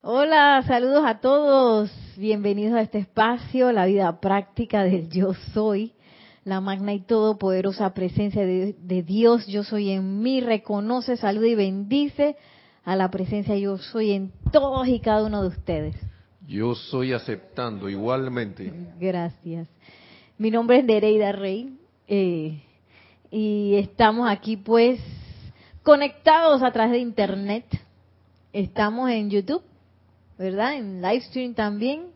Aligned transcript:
Hola, 0.00 0.62
saludos 0.64 1.02
a 1.04 1.18
todos. 1.18 1.90
Bienvenidos 2.16 2.74
a 2.74 2.82
este 2.82 2.98
espacio, 2.98 3.72
la 3.72 3.84
vida 3.84 4.20
práctica 4.20 4.84
del 4.84 5.08
yo 5.08 5.34
soy, 5.52 5.92
la 6.44 6.60
magna 6.60 6.94
y 6.94 7.00
todopoderosa 7.00 7.92
presencia 7.94 8.46
de, 8.46 8.76
de, 8.78 9.02
Dios. 9.02 9.48
Yo 9.48 9.64
soy 9.64 9.90
en 9.90 10.22
mí, 10.22 10.40
reconoce, 10.40 11.16
saluda 11.16 11.48
y 11.48 11.56
bendice 11.56 12.36
a 12.84 12.94
la 12.94 13.10
presencia 13.10 13.56
yo 13.56 13.76
soy 13.76 14.12
en 14.12 14.32
todos 14.52 14.86
y 14.86 15.00
cada 15.00 15.24
uno 15.24 15.42
de 15.42 15.48
ustedes. 15.48 15.96
Yo 16.46 16.76
soy 16.76 17.12
aceptando 17.12 17.88
igualmente. 17.88 18.72
Gracias. 19.00 19.66
Mi 20.38 20.52
nombre 20.52 20.78
es 20.78 20.84
Nereida 20.84 21.32
Rey 21.32 21.76
eh, 22.06 22.62
y 23.32 23.74
estamos 23.74 24.30
aquí 24.30 24.56
pues 24.56 25.00
conectados 25.82 26.62
a 26.62 26.70
través 26.70 26.92
de 26.92 26.98
internet. 27.00 27.64
Estamos 28.52 29.10
en 29.10 29.30
YouTube 29.30 29.67
¿verdad? 30.38 30.76
En 30.76 31.02
live 31.02 31.20
stream 31.22 31.54
también. 31.54 32.06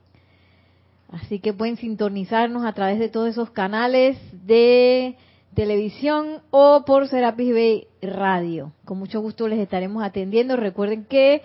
Así 1.11 1.41
que 1.41 1.53
pueden 1.53 1.77
sintonizarnos 1.77 2.65
a 2.65 2.73
través 2.73 2.99
de 2.99 3.09
todos 3.09 3.29
esos 3.29 3.51
canales 3.51 4.17
de 4.47 5.17
televisión 5.55 6.41
o 6.51 6.85
por 6.87 7.09
Serapis 7.09 7.53
Bay 7.53 7.87
Radio. 8.01 8.73
Con 8.87 8.99
mucho 8.99 9.21
gusto 9.21 9.47
les 9.49 9.59
estaremos 9.59 10.03
atendiendo. 10.03 10.57
Recuerden 10.57 11.05
que 11.05 11.43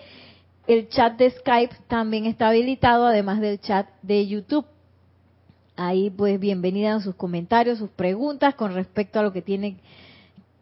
el 0.66 0.88
chat 0.88 1.18
de 1.18 1.30
Skype 1.30 1.74
también 1.88 2.24
está 2.24 2.48
habilitado, 2.48 3.06
además 3.06 3.40
del 3.40 3.60
chat 3.60 3.88
de 4.00 4.26
YouTube. 4.26 4.64
Ahí 5.76 6.10
pues 6.10 6.40
bienvenidas 6.40 7.04
sus 7.04 7.14
comentarios, 7.14 7.78
sus 7.78 7.90
preguntas 7.90 8.54
con 8.54 8.72
respecto 8.72 9.20
a 9.20 9.22
lo 9.22 9.32
que 9.32 9.42
tiene 9.42 9.76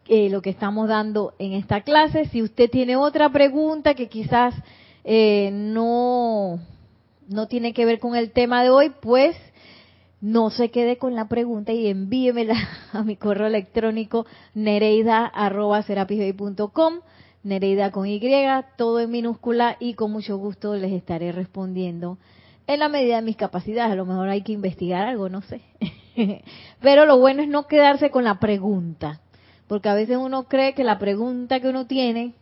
eh, 0.07 0.29
lo 0.29 0.41
que 0.41 0.49
estamos 0.49 0.89
dando 0.89 1.33
en 1.39 1.53
esta 1.53 1.81
clase. 1.81 2.25
Si 2.25 2.41
usted 2.41 2.69
tiene 2.69 2.97
otra 2.97 3.29
pregunta 3.29 3.93
que 3.93 4.09
quizás 4.09 4.53
eh, 5.09 5.51
no, 5.53 6.59
no 7.29 7.47
tiene 7.47 7.73
que 7.73 7.85
ver 7.85 7.97
con 7.99 8.17
el 8.17 8.31
tema 8.31 8.61
de 8.61 8.71
hoy, 8.71 8.91
pues 9.01 9.37
no 10.19 10.49
se 10.49 10.69
quede 10.69 10.97
con 10.97 11.15
la 11.15 11.29
pregunta 11.29 11.71
y 11.71 11.87
envíemela 11.87 12.55
a 12.91 13.03
mi 13.03 13.15
correo 13.15 13.47
electrónico 13.47 14.25
nereida.com, 14.53 15.13
nereida 17.41 17.91
con 17.93 18.05
Y, 18.05 18.19
todo 18.75 18.99
en 18.99 19.09
minúscula 19.09 19.77
y 19.79 19.93
con 19.93 20.11
mucho 20.11 20.35
gusto 20.37 20.75
les 20.75 20.91
estaré 20.91 21.31
respondiendo 21.31 22.17
en 22.67 22.81
la 22.81 22.89
medida 22.89 23.15
de 23.15 23.21
mis 23.21 23.37
capacidades. 23.37 23.93
A 23.93 23.95
lo 23.95 24.05
mejor 24.05 24.27
hay 24.27 24.41
que 24.41 24.51
investigar 24.51 25.07
algo, 25.07 25.29
no 25.29 25.41
sé. 25.41 25.61
Pero 26.81 27.05
lo 27.05 27.17
bueno 27.17 27.43
es 27.43 27.47
no 27.47 27.65
quedarse 27.67 28.11
con 28.11 28.25
la 28.25 28.41
pregunta, 28.41 29.21
porque 29.67 29.87
a 29.87 29.93
veces 29.93 30.17
uno 30.17 30.49
cree 30.49 30.73
que 30.73 30.83
la 30.83 30.99
pregunta 30.99 31.61
que 31.61 31.69
uno 31.69 31.87
tiene 31.87 32.33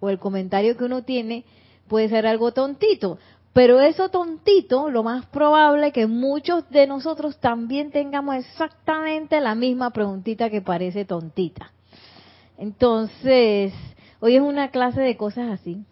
o 0.00 0.10
el 0.10 0.18
comentario 0.18 0.76
que 0.76 0.82
uno 0.82 1.04
tiene 1.04 1.44
puede 1.92 2.08
ser 2.08 2.26
algo 2.26 2.52
tontito, 2.52 3.18
pero 3.52 3.82
eso 3.82 4.08
tontito, 4.08 4.88
lo 4.88 5.02
más 5.02 5.26
probable 5.26 5.92
que 5.92 6.06
muchos 6.06 6.66
de 6.70 6.86
nosotros 6.86 7.36
también 7.36 7.90
tengamos 7.90 8.36
exactamente 8.36 9.38
la 9.42 9.54
misma 9.54 9.90
preguntita 9.90 10.48
que 10.48 10.62
parece 10.62 11.04
tontita. 11.04 11.70
Entonces, 12.56 13.74
hoy 14.20 14.36
es 14.36 14.40
una 14.40 14.70
clase 14.70 15.02
de 15.02 15.18
cosas 15.18 15.50
así, 15.50 15.84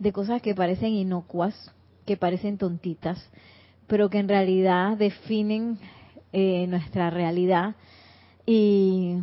de 0.00 0.12
cosas 0.12 0.42
que 0.42 0.52
parecen 0.52 0.94
inocuas, 0.94 1.70
que 2.06 2.16
parecen 2.16 2.58
tontitas, 2.58 3.24
pero 3.86 4.10
que 4.10 4.18
en 4.18 4.28
realidad 4.28 4.96
definen 4.96 5.78
eh, 6.32 6.66
nuestra 6.66 7.10
realidad 7.10 7.76
y, 8.46 9.18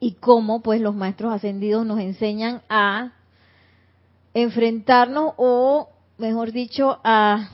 y 0.00 0.14
cómo 0.14 0.60
pues 0.60 0.80
los 0.80 0.96
maestros 0.96 1.32
ascendidos 1.32 1.86
nos 1.86 2.00
enseñan 2.00 2.62
a 2.68 3.12
enfrentarnos 4.34 5.34
o, 5.36 5.88
mejor 6.18 6.52
dicho, 6.52 6.98
a 7.04 7.50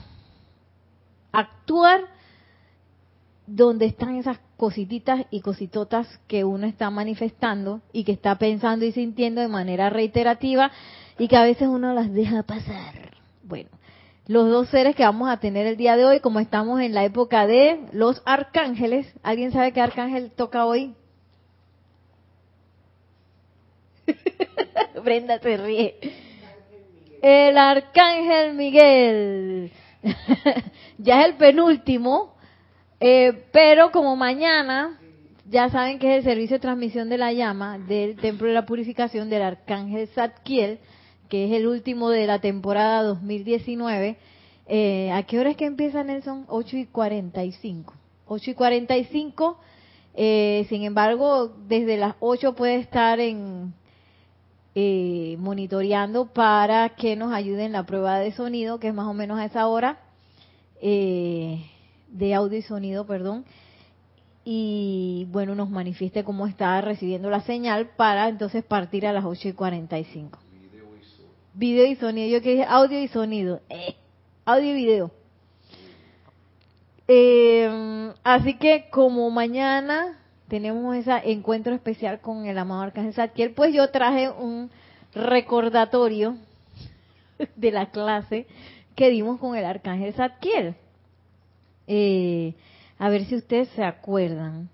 actuar 1.31 2.01
donde 3.45 3.85
están 3.85 4.15
esas 4.15 4.39
cosititas 4.57 5.25
y 5.31 5.41
cositotas 5.41 6.07
que 6.27 6.43
uno 6.43 6.67
está 6.67 6.89
manifestando 6.89 7.81
y 7.91 8.03
que 8.03 8.11
está 8.11 8.37
pensando 8.37 8.85
y 8.85 8.91
sintiendo 8.91 9.41
de 9.41 9.47
manera 9.47 9.89
reiterativa 9.89 10.71
y 11.17 11.27
que 11.27 11.37
a 11.37 11.43
veces 11.43 11.67
uno 11.67 11.93
las 11.93 12.13
deja 12.13 12.43
pasar. 12.43 13.17
Bueno, 13.43 13.69
los 14.27 14.49
dos 14.49 14.69
seres 14.69 14.95
que 14.95 15.03
vamos 15.03 15.29
a 15.29 15.37
tener 15.37 15.65
el 15.65 15.77
día 15.77 15.97
de 15.97 16.05
hoy, 16.05 16.19
como 16.19 16.39
estamos 16.39 16.79
en 16.81 16.93
la 16.93 17.03
época 17.03 17.47
de 17.47 17.79
los 17.91 18.21
arcángeles, 18.25 19.11
¿alguien 19.23 19.51
sabe 19.51 19.71
qué 19.71 19.81
arcángel 19.81 20.31
toca 20.31 20.65
hoy? 20.65 20.93
Brenda 25.03 25.39
se 25.39 25.57
ríe 25.57 26.28
el 27.21 27.57
arcángel 27.57 28.53
Miguel. 28.53 29.71
ya 30.97 31.21
es 31.21 31.27
el 31.27 31.35
penúltimo, 31.35 32.35
eh, 32.99 33.45
pero 33.51 33.91
como 33.91 34.15
mañana, 34.15 34.99
ya 35.49 35.69
saben 35.69 35.99
que 35.99 36.11
es 36.11 36.17
el 36.19 36.31
servicio 36.31 36.57
de 36.57 36.61
transmisión 36.61 37.09
de 37.09 37.17
la 37.17 37.33
llama 37.33 37.79
del 37.79 38.15
Templo 38.15 38.47
de 38.47 38.53
la 38.53 38.65
Purificación 38.65 39.29
del 39.29 39.41
arcángel 39.41 40.07
Zadkiel, 40.09 40.79
que 41.27 41.45
es 41.45 41.51
el 41.51 41.67
último 41.67 42.09
de 42.09 42.27
la 42.27 42.39
temporada 42.39 43.03
2019. 43.03 44.17
Eh, 44.67 45.11
¿A 45.11 45.23
qué 45.23 45.39
hora 45.39 45.49
es 45.49 45.57
que 45.57 45.65
empieza 45.65 46.03
Nelson? 46.03 46.45
8 46.47 46.77
y 46.77 46.85
45. 46.85 47.93
8 48.27 48.51
y 48.51 48.53
45. 48.53 49.59
Eh, 50.15 50.65
sin 50.69 50.83
embargo, 50.83 51.55
desde 51.67 51.97
las 51.97 52.15
8 52.19 52.53
puede 52.55 52.75
estar 52.75 53.19
en 53.19 53.73
eh, 54.81 55.35
monitoreando 55.39 56.27
para 56.27 56.95
que 56.95 57.17
nos 57.17 57.33
ayuden 57.33 57.65
en 57.65 57.71
la 57.73 57.85
prueba 57.85 58.17
de 58.17 58.31
sonido, 58.31 58.79
que 58.79 58.87
es 58.87 58.93
más 58.93 59.07
o 59.07 59.13
menos 59.13 59.37
a 59.37 59.43
esa 59.43 59.67
hora, 59.67 59.99
eh, 60.81 61.65
de 62.07 62.33
audio 62.33 62.57
y 62.57 62.61
sonido, 62.61 63.05
perdón, 63.05 63.43
y 64.45 65.27
bueno, 65.31 65.53
nos 65.53 65.69
manifieste 65.69 66.23
cómo 66.23 66.47
está 66.47 66.79
recibiendo 66.79 67.29
la 67.29 67.41
señal 67.41 67.89
para 67.97 68.29
entonces 68.29 68.63
partir 68.63 69.05
a 69.05 69.11
las 69.11 69.25
8 69.25 69.49
y 69.49 69.53
45. 69.53 70.39
Video 71.55 71.85
y 71.85 71.95
sonido. 71.95 72.29
Yo 72.29 72.41
que 72.41 72.51
dije 72.51 72.65
audio 72.65 73.01
y 73.01 73.09
sonido. 73.09 73.59
Eh, 73.67 73.97
audio 74.45 74.71
y 74.71 74.73
video. 74.75 75.11
Eh, 77.05 78.13
así 78.23 78.53
que 78.53 78.89
como 78.89 79.29
mañana 79.29 80.19
tenemos 80.49 80.95
ese 80.95 81.11
encuentro 81.31 81.73
especial 81.73 82.19
con 82.19 82.45
el 82.45 82.57
amado 82.57 82.81
Arcángel 82.81 83.13
Zadkiel, 83.13 83.51
pues 83.53 83.73
yo 83.73 83.89
traje 83.91 84.29
un 84.29 84.69
recordatorio 85.13 86.37
de 87.55 87.71
la 87.71 87.91
clase 87.91 88.47
que 88.95 89.09
dimos 89.09 89.39
con 89.39 89.55
el 89.55 89.63
Arcángel 89.63 90.13
Zadkiel. 90.13 90.75
Eh, 91.87 92.55
a 92.97 93.09
ver 93.09 93.25
si 93.25 93.35
ustedes 93.35 93.69
se 93.69 93.83
acuerdan. 93.83 94.69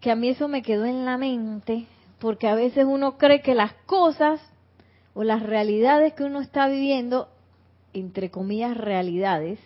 que 0.00 0.10
a 0.10 0.16
mí 0.16 0.28
eso 0.28 0.48
me 0.48 0.62
quedó 0.62 0.84
en 0.84 1.04
la 1.04 1.18
mente, 1.18 1.86
porque 2.20 2.48
a 2.48 2.54
veces 2.54 2.84
uno 2.86 3.18
cree 3.18 3.42
que 3.42 3.54
las 3.54 3.72
cosas 3.86 4.40
o 5.14 5.24
las 5.24 5.42
realidades 5.42 6.14
que 6.14 6.24
uno 6.24 6.40
está 6.40 6.68
viviendo, 6.68 7.28
entre 7.92 8.30
comillas 8.30 8.76
realidades, 8.76 9.58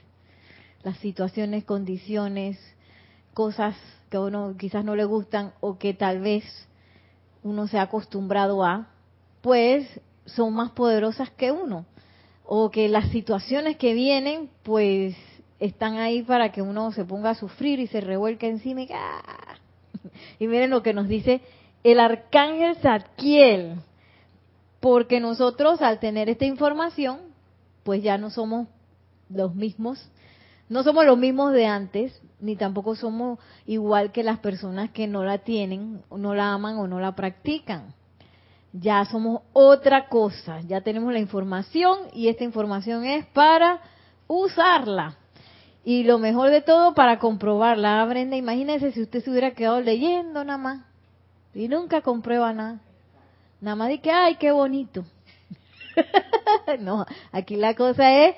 las 0.82 0.96
situaciones, 0.98 1.64
condiciones, 1.64 2.58
cosas 3.36 3.76
que 4.08 4.16
a 4.16 4.20
uno 4.22 4.54
quizás 4.58 4.82
no 4.82 4.96
le 4.96 5.04
gustan 5.04 5.52
o 5.60 5.76
que 5.76 5.92
tal 5.92 6.20
vez 6.20 6.42
uno 7.42 7.68
se 7.68 7.78
ha 7.78 7.82
acostumbrado 7.82 8.64
a, 8.64 8.88
pues 9.42 10.00
son 10.24 10.54
más 10.54 10.70
poderosas 10.70 11.28
que 11.32 11.52
uno. 11.52 11.84
O 12.46 12.70
que 12.70 12.88
las 12.88 13.10
situaciones 13.10 13.76
que 13.76 13.92
vienen, 13.92 14.48
pues 14.62 15.14
están 15.60 15.98
ahí 15.98 16.22
para 16.22 16.50
que 16.50 16.62
uno 16.62 16.92
se 16.92 17.04
ponga 17.04 17.30
a 17.30 17.34
sufrir 17.34 17.78
y 17.78 17.88
se 17.88 18.00
revuelque 18.00 18.48
encima 18.48 18.80
y, 18.80 18.88
¡ah! 18.94 19.58
y 20.38 20.46
miren 20.46 20.70
lo 20.70 20.82
que 20.82 20.94
nos 20.94 21.06
dice 21.06 21.42
el 21.84 22.00
arcángel 22.00 22.76
Zadkiel, 22.76 23.74
porque 24.80 25.20
nosotros 25.20 25.82
al 25.82 26.00
tener 26.00 26.30
esta 26.30 26.46
información, 26.46 27.18
pues 27.82 28.02
ya 28.02 28.16
no 28.16 28.30
somos 28.30 28.66
los 29.28 29.54
mismos 29.54 30.10
no 30.68 30.82
somos 30.82 31.06
los 31.06 31.16
mismos 31.16 31.52
de 31.52 31.66
antes, 31.66 32.20
ni 32.40 32.56
tampoco 32.56 32.96
somos 32.96 33.38
igual 33.66 34.12
que 34.12 34.22
las 34.22 34.38
personas 34.40 34.90
que 34.90 35.06
no 35.06 35.24
la 35.24 35.38
tienen, 35.38 36.02
no 36.10 36.34
la 36.34 36.52
aman 36.52 36.76
o 36.78 36.88
no 36.88 36.98
la 37.00 37.14
practican. 37.14 37.94
Ya 38.72 39.04
somos 39.04 39.42
otra 39.52 40.08
cosa, 40.08 40.60
ya 40.62 40.80
tenemos 40.80 41.12
la 41.12 41.20
información 41.20 41.98
y 42.12 42.28
esta 42.28 42.44
información 42.44 43.04
es 43.04 43.24
para 43.26 43.80
usarla. 44.26 45.16
Y 45.84 46.02
lo 46.02 46.18
mejor 46.18 46.50
de 46.50 46.62
todo, 46.62 46.94
para 46.94 47.20
comprobarla. 47.20 48.02
Ah, 48.02 48.04
Brenda, 48.06 48.36
imagínese 48.36 48.90
si 48.90 49.02
usted 49.02 49.22
se 49.22 49.30
hubiera 49.30 49.52
quedado 49.52 49.80
leyendo 49.80 50.44
nada 50.44 50.58
más 50.58 50.84
y 51.54 51.68
nunca 51.68 52.02
comprueba 52.02 52.52
nada. 52.52 52.80
Nada 53.60 53.76
más 53.76 53.88
de 53.88 54.00
que, 54.00 54.10
ay, 54.10 54.34
qué 54.34 54.50
bonito. 54.50 55.04
no, 56.80 57.06
aquí 57.32 57.56
la 57.56 57.74
cosa 57.74 58.26
es 58.26 58.34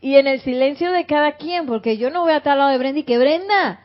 y 0.00 0.16
en 0.16 0.26
el 0.26 0.40
silencio 0.40 0.92
de 0.92 1.06
cada 1.06 1.32
quien, 1.32 1.66
porque 1.66 1.96
yo 1.96 2.10
no 2.10 2.22
voy 2.22 2.32
a 2.32 2.38
estar 2.38 2.52
al 2.52 2.58
lado 2.58 2.70
de 2.70 2.78
Brenda 2.78 3.00
y 3.00 3.04
que 3.04 3.18
Brenda, 3.18 3.80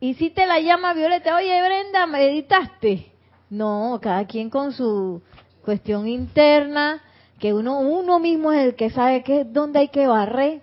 y 0.00 0.14
si 0.14 0.30
te 0.30 0.46
la 0.46 0.60
llama 0.60 0.94
Violeta, 0.94 1.36
oye 1.36 1.62
Brenda, 1.62 2.06
meditaste. 2.06 3.12
No, 3.50 3.98
cada 4.02 4.26
quien 4.26 4.50
con 4.50 4.72
su 4.72 5.22
cuestión 5.64 6.08
interna, 6.08 7.02
que 7.38 7.52
uno, 7.52 7.80
uno 7.80 8.18
mismo 8.18 8.52
es 8.52 8.64
el 8.64 8.74
que 8.74 8.90
sabe 8.90 9.22
que, 9.22 9.44
dónde 9.44 9.80
hay 9.80 9.88
que 9.88 10.06
barrer, 10.06 10.62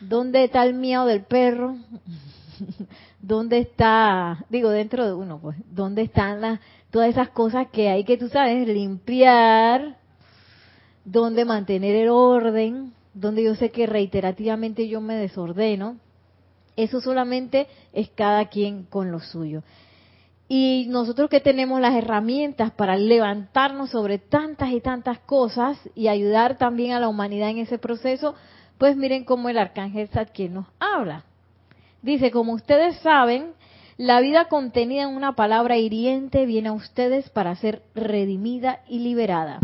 dónde 0.00 0.44
está 0.44 0.64
el 0.64 0.74
miedo 0.74 1.06
del 1.06 1.22
perro, 1.22 1.76
dónde 3.20 3.58
está, 3.58 4.44
digo, 4.50 4.70
dentro 4.70 5.06
de 5.06 5.14
uno, 5.14 5.38
pues, 5.40 5.56
dónde 5.70 6.02
están 6.02 6.40
las, 6.40 6.60
todas 6.90 7.08
esas 7.08 7.30
cosas 7.30 7.68
que 7.68 7.88
hay 7.88 8.04
que, 8.04 8.16
tú 8.16 8.28
sabes, 8.28 8.66
limpiar, 8.68 9.96
dónde 11.04 11.44
mantener 11.44 11.96
el 11.96 12.08
orden, 12.08 12.92
donde 13.14 13.44
yo 13.44 13.54
sé 13.54 13.70
que 13.70 13.86
reiterativamente 13.86 14.88
yo 14.88 15.00
me 15.00 15.14
desordeno. 15.14 15.96
Eso 16.76 17.00
solamente 17.00 17.68
es 17.92 18.10
cada 18.10 18.46
quien 18.46 18.84
con 18.84 19.12
lo 19.12 19.20
suyo. 19.20 19.62
Y 20.48 20.86
nosotros 20.88 21.30
que 21.30 21.40
tenemos 21.40 21.80
las 21.80 21.94
herramientas 21.94 22.70
para 22.72 22.96
levantarnos 22.96 23.90
sobre 23.90 24.18
tantas 24.18 24.72
y 24.72 24.80
tantas 24.80 25.18
cosas 25.20 25.78
y 25.94 26.08
ayudar 26.08 26.58
también 26.58 26.92
a 26.92 27.00
la 27.00 27.08
humanidad 27.08 27.48
en 27.50 27.58
ese 27.58 27.78
proceso, 27.78 28.34
pues 28.76 28.96
miren 28.96 29.24
cómo 29.24 29.48
el 29.48 29.56
arcángel 29.56 30.08
Zadkiel 30.08 30.52
nos 30.52 30.66
habla. 30.78 31.24
Dice, 32.02 32.30
como 32.30 32.52
ustedes 32.52 32.96
saben, 32.98 33.52
la 33.96 34.20
vida 34.20 34.46
contenida 34.48 35.04
en 35.04 35.16
una 35.16 35.34
palabra 35.34 35.78
hiriente 35.78 36.44
viene 36.44 36.68
a 36.68 36.72
ustedes 36.72 37.30
para 37.30 37.56
ser 37.56 37.82
redimida 37.94 38.80
y 38.88 38.98
liberada. 38.98 39.60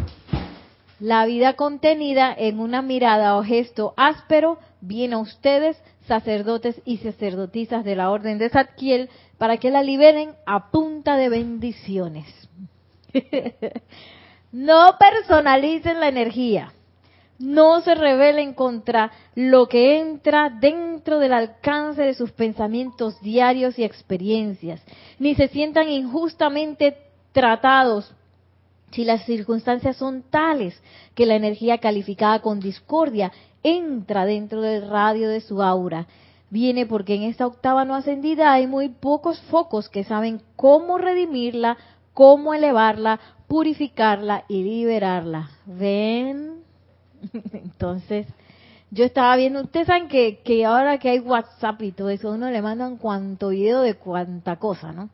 La 1.01 1.25
vida 1.25 1.55
contenida 1.55 2.35
en 2.37 2.61
una 2.61 2.83
mirada 2.83 3.37
o 3.39 3.43
gesto 3.43 3.95
áspero 3.97 4.59
viene 4.83 5.15
a 5.15 5.19
ustedes, 5.19 5.83
sacerdotes 6.07 6.81
y 6.85 6.99
sacerdotisas 6.99 7.85
de 7.87 7.97
la 7.97 8.11
orden 8.11 8.37
de 8.37 8.51
Zadkiel, 8.51 9.09
para 9.39 9.57
que 9.57 9.71
la 9.71 9.83
liberen 9.83 10.35
a 10.45 10.71
punta 10.71 11.17
de 11.17 11.31
bendiciones. 11.31 12.27
no 14.53 14.97
personalicen 14.99 16.01
la 16.01 16.09
energía. 16.09 16.75
No 17.39 17.81
se 17.81 17.95
rebelen 17.95 18.53
contra 18.53 19.11
lo 19.35 19.67
que 19.69 19.99
entra 20.01 20.51
dentro 20.51 21.19
del 21.19 21.33
alcance 21.33 22.03
de 22.03 22.13
sus 22.13 22.33
pensamientos 22.33 23.19
diarios 23.23 23.79
y 23.79 23.85
experiencias, 23.85 24.83
ni 25.19 25.35
se 25.35 25.49
sientan 25.49 25.89
injustamente 25.89 26.99
tratados 27.33 28.15
si 28.93 29.05
las 29.05 29.25
circunstancias 29.25 29.97
son 29.97 30.23
tales 30.23 30.81
que 31.15 31.27
la 31.27 31.37
energía 31.37 31.79
calificada 31.79 32.41
con 32.41 32.61
discordia 32.61 33.33
entra 33.63 34.25
dentro 34.25 34.63
del 34.63 34.89
radio 34.89 35.29
de 35.29 35.41
su 35.41 35.63
aura 35.63 36.07
viene 36.51 36.85
porque 36.85 37.15
en 37.15 37.23
esta 37.23 37.47
octava 37.47 37.85
no 37.85 37.95
ascendida 37.95 38.53
hay 38.53 38.67
muy 38.67 38.89
pocos 38.89 39.41
focos 39.43 39.89
que 39.89 40.05
saben 40.05 40.43
cómo 40.57 40.99
redimirla, 40.99 41.79
cómo 42.13 42.53
elevarla, 42.53 43.21
purificarla 43.47 44.45
y 44.49 44.65
liberarla. 44.65 45.51
¿Ven? 45.65 46.63
Entonces, 47.53 48.27
yo 48.91 49.05
estaba 49.05 49.37
viendo, 49.37 49.63
ustedes 49.63 49.87
saben 49.87 50.09
que, 50.09 50.41
que 50.41 50.65
ahora 50.65 50.99
que 50.99 51.11
hay 51.11 51.21
WhatsApp 51.21 51.81
y 51.83 51.93
todo 51.93 52.11
eso, 52.11 52.33
uno 52.33 52.51
le 52.51 52.61
mandan 52.61 52.97
cuanto 52.97 53.51
video 53.51 53.81
de 53.83 53.95
cuanta 53.95 54.57
cosa, 54.57 54.93
¿no? 54.93 55.09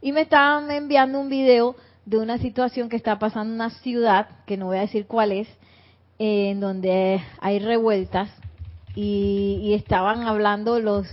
Y 0.00 0.12
me 0.12 0.22
estaban 0.22 0.70
enviando 0.70 1.20
un 1.20 1.28
video 1.28 1.76
de 2.08 2.16
una 2.16 2.38
situación 2.38 2.88
que 2.88 2.96
está 2.96 3.18
pasando 3.18 3.52
en 3.52 3.60
una 3.60 3.70
ciudad, 3.70 4.28
que 4.46 4.56
no 4.56 4.66
voy 4.66 4.78
a 4.78 4.82
decir 4.82 5.06
cuál 5.06 5.30
es, 5.30 5.46
en 6.18 6.58
donde 6.58 7.20
hay 7.38 7.58
revueltas 7.58 8.30
y, 8.94 9.74
estaban 9.74 10.22
hablando 10.22 10.80
los 10.80 11.06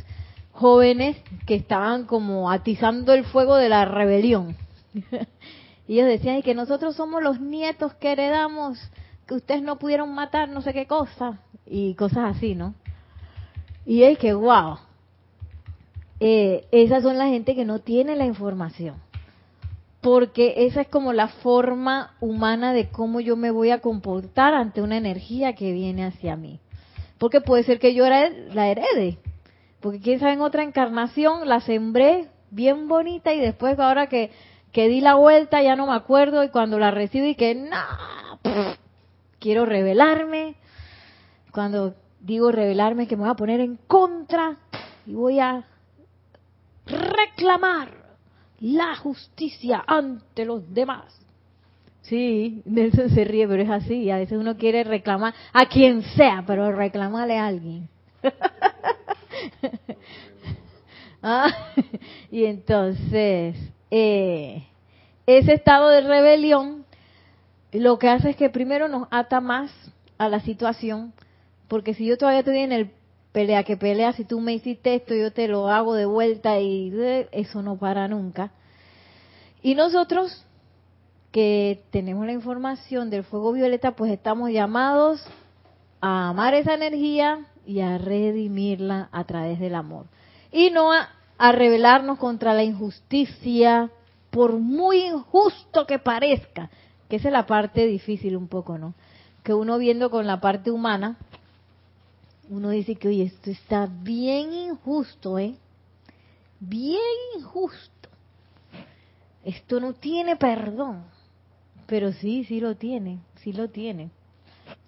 jóvenes 0.53 1.17
que 1.45 1.55
estaban 1.55 2.05
como 2.05 2.49
atizando 2.49 3.11
el 3.11 3.25
fuego 3.25 3.57
de 3.57 3.67
la 3.67 3.83
rebelión. 3.83 4.55
y 5.87 5.95
ellos 5.95 6.07
decían 6.07 6.41
que 6.41 6.55
nosotros 6.55 6.95
somos 6.95 7.21
los 7.21 7.41
nietos 7.41 7.93
que 7.95 8.13
heredamos, 8.13 8.79
que 9.27 9.33
ustedes 9.33 9.61
no 9.61 9.77
pudieron 9.77 10.15
matar 10.15 10.47
no 10.47 10.61
sé 10.61 10.71
qué 10.71 10.87
cosa, 10.87 11.41
y 11.65 11.93
cosas 11.95 12.37
así, 12.37 12.55
¿no? 12.55 12.73
Y 13.85 14.03
es 14.03 14.17
que, 14.17 14.33
wow, 14.33 14.77
eh, 16.21 16.65
esas 16.71 17.03
son 17.03 17.17
la 17.17 17.27
gente 17.27 17.53
que 17.53 17.65
no 17.65 17.79
tiene 17.79 18.15
la 18.15 18.25
información. 18.25 18.95
Porque 20.05 20.53
esa 20.67 20.81
es 20.81 20.87
como 20.87 21.13
la 21.13 21.29
forma 21.29 22.13
humana 22.19 22.73
de 22.73 22.89
cómo 22.89 23.21
yo 23.21 23.35
me 23.35 23.49
voy 23.49 23.71
a 23.71 23.81
comportar 23.81 24.53
ante 24.53 24.83
una 24.83 24.97
energía 24.97 25.55
que 25.55 25.73
viene 25.73 26.05
hacia 26.05 26.35
mí. 26.35 26.59
Porque 27.17 27.41
puede 27.41 27.63
ser 27.63 27.79
que 27.79 27.95
yo 27.95 28.05
la 28.07 28.67
herede. 28.67 29.17
Porque 29.79 29.99
quién 29.99 30.19
sabe 30.19 30.33
en 30.33 30.41
otra 30.41 30.61
encarnación 30.61 31.49
la 31.49 31.59
sembré 31.59 32.27
bien 32.51 32.87
bonita 32.87 33.33
y 33.33 33.39
después 33.39 33.79
ahora 33.79 34.05
que, 34.05 34.29
que 34.71 34.89
di 34.89 35.01
la 35.01 35.15
vuelta 35.15 35.63
ya 35.63 35.75
no 35.75 35.87
me 35.87 35.95
acuerdo 35.95 36.43
y 36.43 36.49
cuando 36.49 36.77
la 36.77 36.91
recibo 36.91 37.25
y 37.25 37.33
que 37.33 37.55
no, 37.55 38.37
quiero 39.39 39.65
revelarme. 39.65 40.53
Cuando 41.51 41.95
digo 42.19 42.51
revelarme 42.51 43.07
que 43.07 43.15
me 43.15 43.23
voy 43.23 43.31
a 43.31 43.35
poner 43.35 43.59
en 43.59 43.77
contra 43.87 44.57
y 45.07 45.15
voy 45.15 45.39
a 45.39 45.65
reclamar 46.85 48.04
la 48.59 48.95
justicia 48.95 49.83
ante 49.85 50.45
los 50.45 50.73
demás. 50.73 51.19
Sí, 52.03 52.61
Nelson 52.65 53.09
se 53.09 53.23
ríe, 53.25 53.47
pero 53.47 53.63
es 53.63 53.69
así. 53.69 54.11
A 54.11 54.17
veces 54.17 54.37
uno 54.37 54.57
quiere 54.57 54.83
reclamar 54.83 55.33
a 55.53 55.65
quien 55.65 56.03
sea, 56.03 56.43
pero 56.45 56.71
reclamarle 56.71 57.37
a 57.37 57.47
alguien. 57.47 57.89
ah, 61.23 61.51
y 62.31 62.45
entonces, 62.45 63.55
eh, 63.89 64.63
ese 65.25 65.53
estado 65.53 65.89
de 65.89 66.01
rebelión 66.01 66.85
lo 67.71 67.99
que 67.99 68.09
hace 68.09 68.31
es 68.31 68.35
que 68.35 68.49
primero 68.49 68.87
nos 68.87 69.07
ata 69.11 69.41
más 69.41 69.71
a 70.17 70.29
la 70.29 70.39
situación, 70.39 71.13
porque 71.67 71.93
si 71.93 72.05
yo 72.05 72.17
todavía 72.17 72.39
estoy 72.39 72.59
en 72.59 72.71
el 72.71 72.91
pelea 73.35 73.65
que 73.65 73.75
pelea, 73.75 74.13
si 74.13 74.23
tú 74.23 74.39
me 74.39 74.53
hiciste 74.53 74.95
esto, 74.95 75.13
yo 75.13 75.33
te 75.33 75.49
lo 75.49 75.67
hago 75.67 75.93
de 75.93 76.05
vuelta 76.05 76.57
y 76.61 76.89
eso 77.33 77.61
no 77.61 77.75
para 77.75 78.07
nunca. 78.07 78.51
Y 79.61 79.75
nosotros 79.75 80.45
que 81.33 81.83
tenemos 81.91 82.25
la 82.25 82.31
información 82.31 83.09
del 83.09 83.25
fuego 83.25 83.51
violeta, 83.51 83.91
pues 83.91 84.13
estamos 84.13 84.51
llamados 84.51 85.21
a 85.99 86.29
amar 86.29 86.53
esa 86.53 86.75
energía 86.75 87.45
y 87.65 87.81
a 87.81 87.97
redimirla 87.97 89.09
a 89.11 89.25
través 89.25 89.59
del 89.59 89.75
amor. 89.75 90.05
Y 90.49 90.69
no 90.69 90.93
a, 90.93 91.09
rebelarnos 91.51 92.17
contra 92.17 92.53
la 92.53 92.63
injusticia, 92.63 93.89
por 94.31 94.53
muy 94.53 95.07
injusto 95.07 95.85
que 95.85 95.99
parezca, 95.99 96.69
que 97.09 97.17
esa 97.17 97.27
es 97.27 97.33
la 97.33 97.45
parte 97.45 97.85
difícil 97.85 98.37
un 98.37 98.47
poco, 98.47 98.77
¿no? 98.77 98.93
Que 99.43 99.53
uno 99.53 99.77
viendo 99.77 100.09
con 100.09 100.25
la 100.25 100.39
parte 100.39 100.71
humana, 100.71 101.17
uno 102.49 102.69
dice 102.69 102.95
que, 102.95 103.07
oye, 103.07 103.23
esto 103.23 103.49
está 103.49 103.87
bien 103.87 104.53
injusto, 104.53 105.39
¿eh? 105.39 105.55
Bien 106.59 106.99
injusto. 107.37 108.09
Esto 109.43 109.79
no 109.79 109.93
tiene 109.93 110.35
perdón. 110.35 111.03
Pero 111.87 112.11
sí, 112.13 112.43
sí 112.45 112.59
lo 112.59 112.75
tiene, 112.75 113.19
sí 113.41 113.53
lo 113.53 113.69
tiene. 113.69 114.09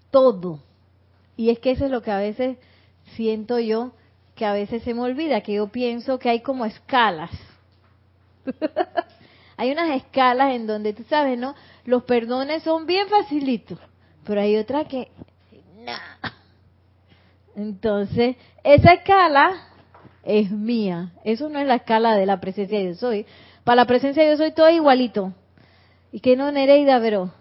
Todo. 0.09 0.59
Y 1.35 1.49
es 1.49 1.59
que 1.59 1.71
eso 1.71 1.85
es 1.85 1.91
lo 1.91 2.01
que 2.01 2.11
a 2.11 2.17
veces 2.17 2.57
siento 3.15 3.59
yo, 3.59 3.91
que 4.35 4.45
a 4.45 4.53
veces 4.53 4.83
se 4.83 4.93
me 4.93 5.01
olvida, 5.01 5.41
que 5.41 5.53
yo 5.53 5.67
pienso 5.67 6.17
que 6.17 6.29
hay 6.29 6.41
como 6.41 6.65
escalas. 6.65 7.31
hay 9.57 9.71
unas 9.71 9.95
escalas 9.95 10.55
en 10.55 10.65
donde 10.65 10.93
tú 10.93 11.03
sabes, 11.03 11.37
¿no? 11.37 11.55
Los 11.85 12.03
perdones 12.03 12.63
son 12.63 12.85
bien 12.85 13.07
facilitos, 13.07 13.79
pero 14.23 14.41
hay 14.41 14.57
otra 14.57 14.85
que... 14.85 15.11
No. 15.75 16.36
Entonces, 17.57 18.35
esa 18.63 18.93
escala 18.93 19.49
es 20.21 20.51
mía. 20.51 21.13
Eso 21.23 21.49
no 21.49 21.57
es 21.57 21.65
la 21.65 21.77
escala 21.77 22.13
de 22.15 22.27
la 22.27 22.39
presencia 22.39 22.77
de 22.77 22.89
yo 22.89 22.93
soy. 22.93 23.25
Para 23.63 23.77
la 23.77 23.85
presencia 23.87 24.23
de 24.23 24.29
yo 24.29 24.37
soy 24.37 24.51
todo 24.51 24.69
igualito. 24.69 25.33
Y 26.11 26.19
que 26.19 26.35
no, 26.35 26.51
Nereida, 26.51 26.99
pero 26.99 27.31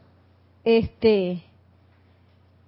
este, 0.65 1.43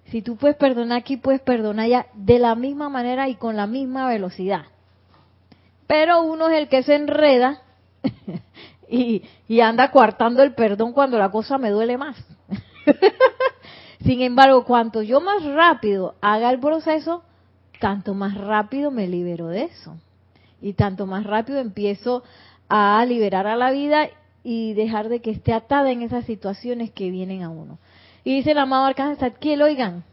si 0.05 0.21
tú 0.21 0.37
puedes 0.37 0.57
perdonar 0.57 0.99
aquí, 0.99 1.17
puedes 1.17 1.41
perdonar 1.41 1.87
ya 1.87 2.05
de 2.13 2.37
la 2.37 2.53
misma 2.53 2.87
manera 2.87 3.27
y 3.29 3.35
con 3.35 3.57
la 3.57 3.65
misma 3.65 4.07
velocidad. 4.07 4.65
Pero 5.87 6.21
uno 6.21 6.49
es 6.49 6.57
el 6.59 6.69
que 6.69 6.83
se 6.83 6.93
enreda 6.93 7.63
y, 8.87 9.23
y 9.47 9.61
anda 9.61 9.89
coartando 9.89 10.43
el 10.43 10.53
perdón 10.53 10.93
cuando 10.93 11.17
la 11.17 11.31
cosa 11.31 11.57
me 11.57 11.71
duele 11.71 11.97
más. 11.97 12.15
Sin 14.05 14.21
embargo, 14.21 14.65
cuanto 14.65 15.01
yo 15.01 15.19
más 15.19 15.43
rápido 15.43 16.13
haga 16.21 16.51
el 16.51 16.59
proceso, 16.59 17.23
tanto 17.79 18.13
más 18.13 18.35
rápido 18.35 18.91
me 18.91 19.07
libero 19.07 19.47
de 19.47 19.63
eso. 19.63 19.97
Y 20.61 20.73
tanto 20.73 21.05
más 21.05 21.25
rápido 21.25 21.59
empiezo 21.59 22.23
a 22.67 23.03
liberar 23.05 23.47
a 23.47 23.55
la 23.55 23.71
vida 23.71 24.09
y 24.43 24.73
dejar 24.73 25.09
de 25.09 25.21
que 25.21 25.31
esté 25.31 25.53
atada 25.53 25.91
en 25.91 26.01
esas 26.01 26.25
situaciones 26.25 26.91
que 26.91 27.09
vienen 27.09 27.43
a 27.43 27.49
uno. 27.49 27.79
Y 28.23 28.35
dice 28.35 28.51
el 28.51 28.57
amado 28.57 28.85
Arcángel 28.85 29.17
Zadkiel, 29.17 29.61
oigan, 29.61 30.03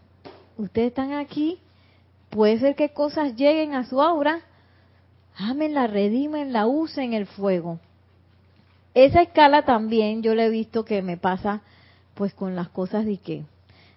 ustedes 0.57 0.89
están 0.89 1.13
aquí, 1.13 1.59
puede 2.31 2.59
ser 2.59 2.75
que 2.75 2.91
cosas 2.91 3.37
lleguen 3.37 3.75
a 3.75 3.85
su 3.85 4.01
aura, 4.01 4.41
ámenla, 5.37 5.87
redímenla, 5.87 6.67
usen 6.67 7.13
el 7.13 7.27
fuego. 7.27 7.81
Esa 8.95 9.23
escala 9.23 9.65
también 9.65 10.23
yo 10.23 10.35
le 10.35 10.47
he 10.47 10.51
visto 10.51 10.85
que 10.85 11.03
me 11.03 11.17
pasa 11.17 11.61
pues 12.15 12.33
con 12.33 12.57
las 12.57 12.71
cosas 12.71 13.05
de 13.05 13.19
que 13.19 13.45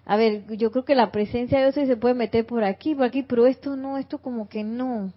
a 0.06 0.16
ver, 0.16 0.44
yo 0.56 0.70
creo 0.70 0.84
que 0.84 0.94
la 0.94 1.12
presencia 1.12 1.58
de 1.58 1.72
Dios 1.72 1.88
se 1.88 1.96
puede 1.96 2.14
meter 2.14 2.46
por 2.46 2.64
aquí, 2.64 2.94
por 2.94 3.04
aquí, 3.04 3.22
pero 3.22 3.46
esto 3.46 3.76
no, 3.76 3.98
esto 3.98 4.18
como 4.18 4.48
que 4.48 4.64
no. 4.64 5.12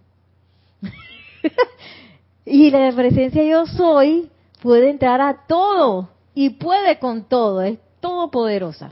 y 2.45 2.69
la 2.69 2.91
presencia 2.91 3.43
yo 3.43 3.65
soy 3.65 4.29
puede 4.61 4.89
entrar 4.89 5.21
a 5.21 5.45
todo 5.47 6.09
y 6.35 6.51
puede 6.51 6.99
con 6.99 7.23
todo, 7.23 7.61
es 7.61 7.79
todopoderosa. 7.99 8.91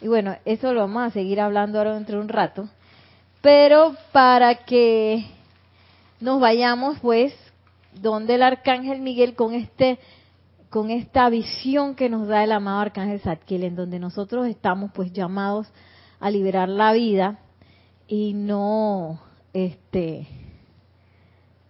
Y 0.00 0.08
bueno, 0.08 0.36
eso 0.44 0.72
lo 0.72 0.80
vamos 0.80 1.04
a 1.04 1.10
seguir 1.10 1.40
hablando 1.40 1.78
ahora 1.78 1.94
dentro 1.94 2.16
de 2.16 2.22
un 2.22 2.28
rato. 2.28 2.68
Pero 3.42 3.94
para 4.12 4.64
que 4.64 5.24
nos 6.20 6.40
vayamos, 6.40 6.98
pues, 7.00 7.34
donde 7.94 8.34
el 8.34 8.42
arcángel 8.42 9.00
Miguel 9.00 9.34
con 9.34 9.54
este 9.54 9.98
con 10.70 10.90
esta 10.90 11.28
visión 11.28 11.96
que 11.96 12.08
nos 12.08 12.28
da 12.28 12.44
el 12.44 12.52
amado 12.52 12.78
arcángel 12.78 13.20
Zadkiel, 13.20 13.64
en 13.64 13.76
donde 13.76 13.98
nosotros 13.98 14.46
estamos 14.46 14.92
pues 14.92 15.12
llamados 15.12 15.66
a 16.20 16.30
liberar 16.30 16.68
la 16.68 16.92
vida 16.92 17.40
y 18.06 18.32
no 18.34 19.20
este 19.52 20.28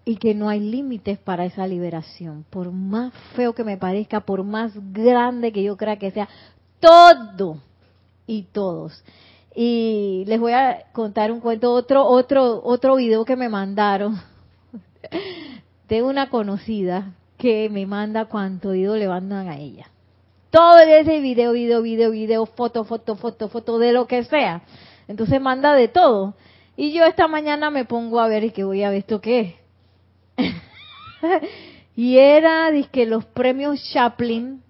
y 0.04 0.16
que 0.16 0.34
no 0.34 0.48
hay 0.48 0.60
límites 0.60 1.18
para 1.18 1.44
esa 1.44 1.66
liberación, 1.66 2.44
por 2.50 2.72
más 2.72 3.12
feo 3.36 3.54
que 3.54 3.64
me 3.64 3.76
parezca, 3.76 4.20
por 4.20 4.42
más 4.44 4.72
grande 4.92 5.52
que 5.52 5.62
yo 5.62 5.76
crea 5.76 5.98
que 5.98 6.10
sea, 6.10 6.28
todo 6.80 7.58
y 8.26 8.42
todos. 8.44 9.04
Y 9.54 10.24
les 10.26 10.40
voy 10.40 10.52
a 10.52 10.86
contar 10.92 11.30
un 11.30 11.40
cuento, 11.40 11.72
otro, 11.72 12.04
otro, 12.06 12.60
otro 12.64 12.96
video 12.96 13.24
que 13.24 13.36
me 13.36 13.48
mandaron 13.48 14.20
de 15.88 16.02
una 16.02 16.28
conocida 16.28 17.14
que 17.40 17.70
me 17.70 17.86
manda 17.86 18.26
cuánto 18.26 18.68
oído 18.68 18.96
le 18.96 19.08
mandan 19.08 19.48
a 19.48 19.56
ella. 19.56 19.88
Todo 20.50 20.78
ese 20.78 21.20
video, 21.20 21.52
video, 21.52 21.80
video, 21.80 22.10
video, 22.10 22.44
foto, 22.44 22.84
foto, 22.84 23.16
foto, 23.16 23.48
foto, 23.48 23.78
de 23.78 23.92
lo 23.92 24.06
que 24.06 24.24
sea. 24.24 24.62
Entonces 25.08 25.40
manda 25.40 25.74
de 25.74 25.88
todo. 25.88 26.34
Y 26.76 26.92
yo 26.92 27.04
esta 27.04 27.28
mañana 27.28 27.70
me 27.70 27.86
pongo 27.86 28.20
a 28.20 28.28
ver 28.28 28.44
y 28.44 28.50
que 28.50 28.62
voy 28.62 28.82
a 28.82 28.90
ver 28.90 28.98
esto 28.98 29.22
qué 29.22 29.56
es. 30.36 30.52
y 31.96 32.18
era, 32.18 32.70
que 32.92 33.06
los 33.06 33.24
premios 33.24 33.82
Chaplin, 33.90 34.62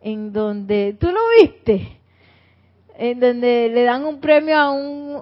en 0.00 0.32
donde, 0.32 0.96
¿tú 1.00 1.08
lo 1.10 1.20
viste? 1.40 1.95
En 2.98 3.20
donde 3.20 3.70
le 3.72 3.84
dan 3.84 4.04
un 4.04 4.20
premio 4.20 4.56
a 4.56 4.70
un, 4.70 5.16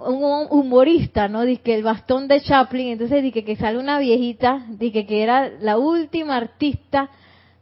humorista, 0.50 1.28
¿no? 1.28 1.42
Dice 1.42 1.74
el 1.74 1.82
bastón 1.82 2.28
de 2.28 2.40
Chaplin, 2.40 2.88
entonces 2.88 3.22
dice 3.22 3.44
que 3.44 3.56
sale 3.56 3.78
una 3.78 3.98
viejita, 3.98 4.64
dice 4.68 5.06
que 5.06 5.22
era 5.22 5.48
la 5.60 5.78
última 5.78 6.36
artista 6.36 7.10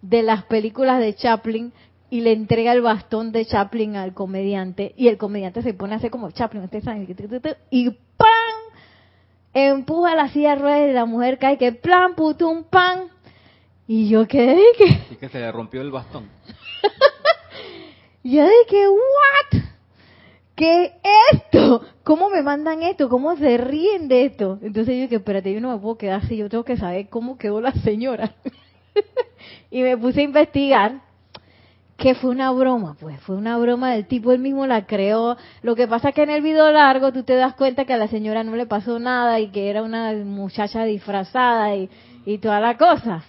de 0.02 0.22
las 0.22 0.44
películas 0.44 1.00
de 1.00 1.14
Chaplin 1.14 1.72
y 2.10 2.20
le 2.20 2.32
entrega 2.32 2.72
el 2.72 2.82
bastón 2.82 3.32
de 3.32 3.46
Chaplin 3.46 3.96
al 3.96 4.12
comediante 4.12 4.92
y 4.96 5.08
el 5.08 5.16
comediante 5.16 5.62
se 5.62 5.74
pone 5.74 5.94
a 5.94 5.96
hacer 5.96 6.10
como 6.10 6.30
Chaplin, 6.30 6.68
y 7.70 7.90
¡pam! 7.90 8.28
empuja 9.54 10.14
la 10.14 10.28
silla 10.28 10.50
de 10.50 10.62
ruedas 10.62 10.90
y 10.90 10.92
la 10.92 11.04
mujer 11.04 11.38
cae 11.38 11.58
que 11.58 11.72
plan 11.72 12.14
putum 12.14 12.64
pan 12.64 13.08
y 13.86 14.08
yo 14.08 14.26
quedé 14.26 14.62
que 14.76 15.16
que 15.16 15.28
se 15.28 15.38
le 15.38 15.52
rompió 15.52 15.80
el 15.82 15.90
bastón. 15.90 16.28
yo 18.24 18.42
dije, 18.44 18.88
¿what? 18.88 19.61
¿Qué 20.62 20.92
esto? 21.32 21.82
¿Cómo 22.04 22.30
me 22.30 22.40
mandan 22.40 22.84
esto? 22.84 23.08
¿Cómo 23.08 23.36
se 23.36 23.56
ríen 23.56 24.06
de 24.06 24.26
esto? 24.26 24.60
Entonces 24.62 24.94
yo 24.94 25.02
dije, 25.02 25.16
espérate, 25.16 25.52
yo 25.52 25.60
no 25.60 25.72
me 25.72 25.78
puedo 25.78 25.98
quedar 25.98 26.20
así, 26.22 26.36
yo 26.36 26.48
tengo 26.48 26.62
que 26.62 26.76
saber 26.76 27.08
cómo 27.08 27.36
quedó 27.36 27.60
la 27.60 27.72
señora. 27.72 28.36
y 29.72 29.82
me 29.82 29.96
puse 29.96 30.20
a 30.20 30.22
investigar 30.22 31.00
que 31.96 32.14
fue 32.14 32.30
una 32.30 32.52
broma, 32.52 32.96
pues 33.00 33.20
fue 33.22 33.34
una 33.34 33.58
broma 33.58 33.90
del 33.90 34.06
tipo, 34.06 34.30
él 34.30 34.38
mismo 34.38 34.64
la 34.68 34.86
creó. 34.86 35.36
Lo 35.62 35.74
que 35.74 35.88
pasa 35.88 36.10
es 36.10 36.14
que 36.14 36.22
en 36.22 36.30
el 36.30 36.42
video 36.42 36.70
largo 36.70 37.12
tú 37.12 37.24
te 37.24 37.34
das 37.34 37.54
cuenta 37.54 37.84
que 37.84 37.94
a 37.94 37.96
la 37.96 38.06
señora 38.06 38.44
no 38.44 38.54
le 38.54 38.66
pasó 38.66 39.00
nada 39.00 39.40
y 39.40 39.48
que 39.48 39.68
era 39.68 39.82
una 39.82 40.12
muchacha 40.12 40.84
disfrazada 40.84 41.74
y, 41.74 41.90
y 42.24 42.38
toda 42.38 42.60
la 42.60 42.76
cosa. 42.76 43.24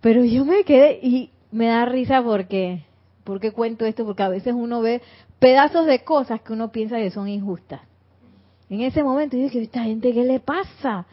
Pero 0.00 0.24
yo 0.24 0.46
me 0.46 0.64
quedé 0.64 0.98
y 1.02 1.30
me 1.52 1.66
da 1.66 1.84
risa 1.84 2.22
porque, 2.22 2.84
¿por 3.24 3.38
qué 3.38 3.52
cuento 3.52 3.84
esto? 3.84 4.06
Porque 4.06 4.22
a 4.22 4.30
veces 4.30 4.54
uno 4.56 4.80
ve 4.80 5.02
pedazos 5.38 5.86
de 5.86 6.00
cosas 6.04 6.40
que 6.42 6.52
uno 6.52 6.70
piensa 6.70 6.96
que 6.96 7.10
son 7.10 7.28
injustas. 7.28 7.80
En 8.70 8.82
ese 8.82 9.02
momento 9.02 9.36
yo 9.36 9.44
dije, 9.44 9.62
¿esta 9.62 9.82
gente 9.84 10.12
qué 10.12 10.24
le 10.24 10.40
pasa? 10.40 11.06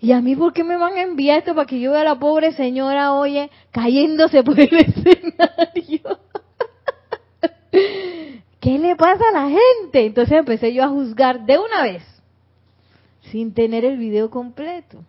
¿Y 0.00 0.12
a 0.12 0.20
mí 0.20 0.34
por 0.36 0.52
qué 0.52 0.64
me 0.64 0.76
van 0.76 0.94
a 0.94 1.02
enviar 1.02 1.38
esto 1.38 1.54
para 1.54 1.66
que 1.66 1.80
yo 1.80 1.92
vea 1.92 2.00
a 2.02 2.04
la 2.04 2.18
pobre 2.18 2.52
señora, 2.52 3.14
oye, 3.14 3.50
cayéndose 3.70 4.42
por 4.42 4.58
el 4.58 4.68
escenario? 4.76 6.18
¿Qué 8.60 8.78
le 8.78 8.96
pasa 8.96 9.24
a 9.28 9.32
la 9.32 9.48
gente? 9.48 10.06
Entonces 10.06 10.38
empecé 10.38 10.74
yo 10.74 10.82
a 10.84 10.88
juzgar 10.88 11.46
de 11.46 11.58
una 11.58 11.82
vez, 11.82 12.02
sin 13.30 13.54
tener 13.54 13.84
el 13.84 13.96
video 13.96 14.30
completo. 14.30 15.04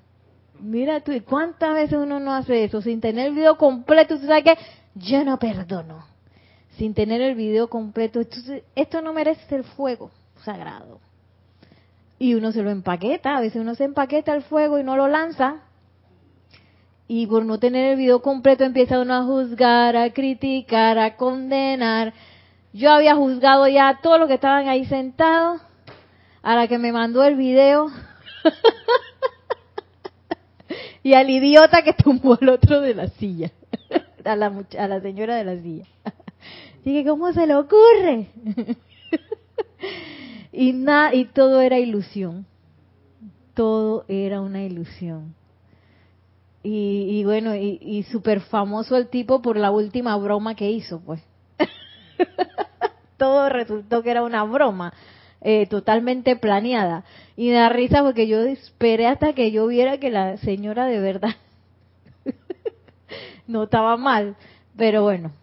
Mira 0.59 1.01
tú, 1.01 1.11
¿y 1.11 1.21
cuántas 1.21 1.73
veces 1.73 1.97
uno 1.97 2.19
no 2.19 2.33
hace 2.33 2.63
eso? 2.63 2.81
Sin 2.81 3.01
tener 3.01 3.27
el 3.27 3.33
video 3.33 3.57
completo, 3.57 4.19
¿tú 4.19 4.25
sabes 4.25 4.43
qué? 4.43 4.57
Yo 4.95 5.23
no 5.23 5.37
perdono 5.39 6.16
sin 6.77 6.93
tener 6.93 7.21
el 7.21 7.35
video 7.35 7.69
completo. 7.69 8.21
Entonces, 8.21 8.63
esto 8.75 9.01
no 9.01 9.13
merece 9.13 9.55
el 9.55 9.63
fuego 9.63 10.11
sagrado. 10.43 10.99
Y 12.19 12.35
uno 12.35 12.51
se 12.51 12.63
lo 12.63 12.71
empaqueta, 12.71 13.37
a 13.37 13.41
veces 13.41 13.61
uno 13.61 13.75
se 13.75 13.83
empaqueta 13.83 14.33
el 14.33 14.43
fuego 14.43 14.79
y 14.79 14.83
no 14.83 14.95
lo 14.95 15.07
lanza. 15.07 15.57
Y 17.07 17.27
por 17.27 17.45
no 17.45 17.59
tener 17.59 17.91
el 17.91 17.97
video 17.97 18.21
completo 18.21 18.63
empieza 18.63 18.99
uno 18.99 19.15
a 19.15 19.23
juzgar, 19.23 19.95
a 19.95 20.11
criticar, 20.11 20.97
a 20.97 21.15
condenar. 21.15 22.13
Yo 22.73 22.91
había 22.91 23.15
juzgado 23.15 23.67
ya 23.67 23.89
a 23.89 24.01
todos 24.01 24.19
los 24.19 24.27
que 24.27 24.35
estaban 24.35 24.67
ahí 24.67 24.85
sentados, 24.85 25.61
a 26.41 26.55
la 26.55 26.67
que 26.67 26.77
me 26.77 26.91
mandó 26.91 27.23
el 27.23 27.35
video, 27.35 27.87
y 31.03 31.13
al 31.13 31.29
idiota 31.29 31.81
que 31.81 31.93
tumbó 31.93 32.37
el 32.39 32.49
otro 32.49 32.81
de 32.81 32.93
la 32.93 33.07
silla, 33.07 33.51
a 34.25 34.35
la, 34.35 34.65
a 34.77 34.87
la 34.87 35.01
señora 35.01 35.37
de 35.37 35.43
la 35.45 35.61
silla. 35.61 35.85
Dije, 36.87 37.03
¿cómo 37.03 37.33
se 37.33 37.45
le 37.45 37.53
ocurre? 37.53 38.27
y, 40.53 40.73
y 41.11 41.25
todo 41.33 41.59
era 41.59 41.79
ilusión. 41.79 42.45
Todo 43.55 44.05
era 44.07 44.39
una 44.39 44.63
ilusión. 44.63 45.35
Y, 46.63 47.25
bueno, 47.25 47.55
y, 47.55 47.77
y 47.81 48.03
súper 48.03 48.39
famoso 48.39 48.95
el 48.95 49.09
tipo 49.09 49.41
por 49.41 49.57
la 49.57 49.69
última 49.69 50.15
broma 50.15 50.55
que 50.55 50.71
hizo, 50.71 51.01
pues. 51.01 51.21
todo 53.17 53.49
resultó 53.49 54.01
que 54.01 54.11
era 54.11 54.23
una 54.23 54.45
broma. 54.45 54.93
Eh, 55.41 55.65
totalmente 55.65 56.37
planeada. 56.37 57.03
Y 57.35 57.51
da 57.51 57.67
risa 57.67 58.01
porque 58.01 58.27
yo 58.27 58.39
esperé 58.43 59.07
hasta 59.07 59.33
que 59.33 59.51
yo 59.51 59.67
viera 59.67 59.97
que 59.97 60.09
la 60.09 60.37
señora 60.37 60.85
de 60.85 61.01
verdad 61.01 61.35
no 63.45 63.63
estaba 63.63 63.97
mal. 63.97 64.37
Pero 64.77 65.03
bueno, 65.03 65.33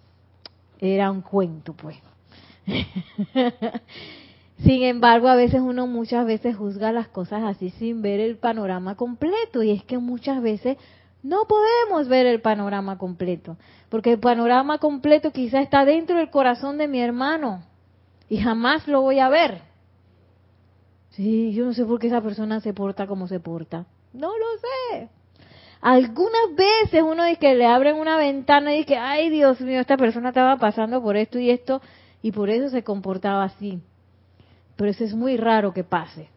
era 0.78 1.10
un 1.10 1.22
cuento, 1.22 1.74
pues. 1.74 1.96
sin 4.58 4.82
embargo, 4.82 5.28
a 5.28 5.36
veces 5.36 5.60
uno 5.60 5.86
muchas 5.86 6.26
veces 6.26 6.56
juzga 6.56 6.92
las 6.92 7.08
cosas 7.08 7.42
así 7.44 7.70
sin 7.70 8.02
ver 8.02 8.20
el 8.20 8.36
panorama 8.36 8.96
completo. 8.96 9.62
Y 9.62 9.70
es 9.70 9.84
que 9.84 9.98
muchas 9.98 10.42
veces 10.42 10.76
no 11.22 11.46
podemos 11.46 12.08
ver 12.08 12.26
el 12.26 12.40
panorama 12.40 12.98
completo. 12.98 13.56
Porque 13.88 14.12
el 14.12 14.20
panorama 14.20 14.78
completo 14.78 15.30
quizá 15.30 15.60
está 15.60 15.84
dentro 15.84 16.16
del 16.16 16.30
corazón 16.30 16.78
de 16.78 16.88
mi 16.88 17.00
hermano. 17.00 17.64
Y 18.28 18.38
jamás 18.38 18.88
lo 18.88 19.02
voy 19.02 19.18
a 19.18 19.28
ver. 19.28 19.62
Sí, 21.10 21.52
yo 21.52 21.64
no 21.64 21.72
sé 21.74 21.84
por 21.84 22.00
qué 22.00 22.08
esa 22.08 22.20
persona 22.20 22.60
se 22.60 22.74
porta 22.74 23.06
como 23.06 23.28
se 23.28 23.38
porta. 23.38 23.86
No 24.12 24.28
lo 24.28 24.46
sé. 24.58 25.08
Algunas 25.84 26.56
veces 26.56 27.02
uno 27.02 27.26
dice 27.26 27.40
que 27.40 27.54
le 27.54 27.66
abren 27.66 27.96
una 27.96 28.16
ventana 28.16 28.72
y 28.72 28.78
dice, 28.78 28.96
ay 28.96 29.28
Dios 29.28 29.60
mío, 29.60 29.80
esta 29.80 29.98
persona 29.98 30.30
estaba 30.30 30.56
pasando 30.56 31.02
por 31.02 31.14
esto 31.14 31.38
y 31.38 31.50
esto 31.50 31.82
y 32.22 32.32
por 32.32 32.48
eso 32.48 32.70
se 32.70 32.82
comportaba 32.82 33.44
así. 33.44 33.82
Pero 34.76 34.90
eso 34.90 35.04
es 35.04 35.14
muy 35.14 35.36
raro 35.36 35.74
que 35.74 35.84
pase. 35.84 36.30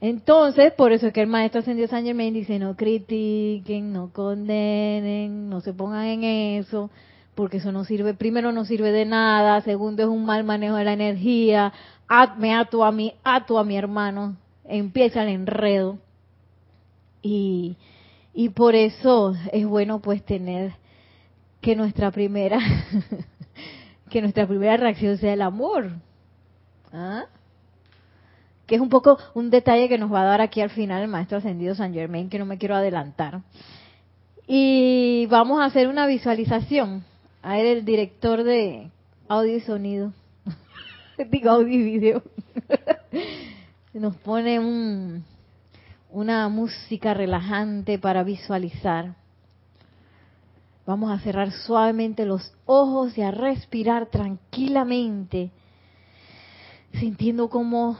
Entonces, 0.00 0.72
por 0.72 0.92
eso 0.92 1.08
es 1.08 1.12
que 1.12 1.20
el 1.20 1.26
maestro 1.26 1.60
ascendió 1.60 1.86
San 1.88 2.06
Germain 2.06 2.32
dice, 2.32 2.58
no 2.58 2.74
critiquen, 2.74 3.92
no 3.92 4.10
condenen, 4.14 5.50
no 5.50 5.60
se 5.60 5.74
pongan 5.74 6.06
en 6.06 6.24
eso, 6.24 6.88
porque 7.34 7.58
eso 7.58 7.70
no 7.70 7.84
sirve, 7.84 8.14
primero 8.14 8.50
no 8.50 8.64
sirve 8.64 8.92
de 8.92 9.04
nada, 9.04 9.60
segundo 9.60 10.04
es 10.04 10.08
un 10.08 10.24
mal 10.24 10.42
manejo 10.42 10.76
de 10.76 10.84
la 10.84 10.94
energía, 10.94 11.74
me 12.38 12.54
ato 12.54 12.82
a 12.82 12.92
mí, 12.92 13.12
ato 13.24 13.58
a 13.58 13.64
mi 13.64 13.76
hermano, 13.76 14.36
empieza 14.64 15.22
el 15.22 15.28
enredo. 15.28 15.98
Y, 17.20 17.76
y 18.34 18.48
por 18.50 18.74
eso 18.74 19.34
es 19.52 19.66
bueno 19.66 20.00
pues 20.00 20.24
tener 20.24 20.72
que 21.60 21.76
nuestra 21.76 22.10
primera 22.10 22.58
que 24.10 24.20
nuestra 24.20 24.46
primera 24.46 24.76
reacción 24.76 25.16
sea 25.18 25.32
el 25.32 25.42
amor. 25.42 25.90
¿Ah? 26.92 27.24
Que 28.66 28.74
es 28.76 28.80
un 28.80 28.90
poco 28.90 29.18
un 29.34 29.50
detalle 29.50 29.88
que 29.88 29.98
nos 29.98 30.12
va 30.12 30.22
a 30.22 30.26
dar 30.26 30.40
aquí 30.40 30.60
al 30.60 30.70
final 30.70 31.02
el 31.02 31.08
maestro 31.08 31.38
ascendido 31.38 31.74
San 31.74 31.94
Germain, 31.94 32.28
que 32.28 32.38
no 32.38 32.44
me 32.44 32.58
quiero 32.58 32.76
adelantar. 32.76 33.40
Y 34.46 35.26
vamos 35.30 35.60
a 35.60 35.64
hacer 35.64 35.88
una 35.88 36.06
visualización. 36.06 37.04
A 37.42 37.54
ver, 37.56 37.78
el 37.78 37.84
director 37.84 38.44
de 38.44 38.90
audio 39.28 39.56
y 39.56 39.60
sonido. 39.60 40.12
digo 41.30 41.50
audio 41.50 41.72
y 41.72 41.82
video. 41.82 42.22
Nos 43.94 44.16
pone 44.16 44.58
un, 44.58 45.24
una 46.12 46.48
música 46.48 47.14
relajante 47.14 47.98
para 47.98 48.22
visualizar. 48.22 49.16
Vamos 50.86 51.10
a 51.10 51.18
cerrar 51.20 51.50
suavemente 51.52 52.26
los 52.26 52.52
ojos 52.66 53.16
y 53.16 53.22
a 53.22 53.30
respirar 53.30 54.06
tranquilamente, 54.06 55.50
sintiendo 56.92 57.48
cómo 57.48 57.96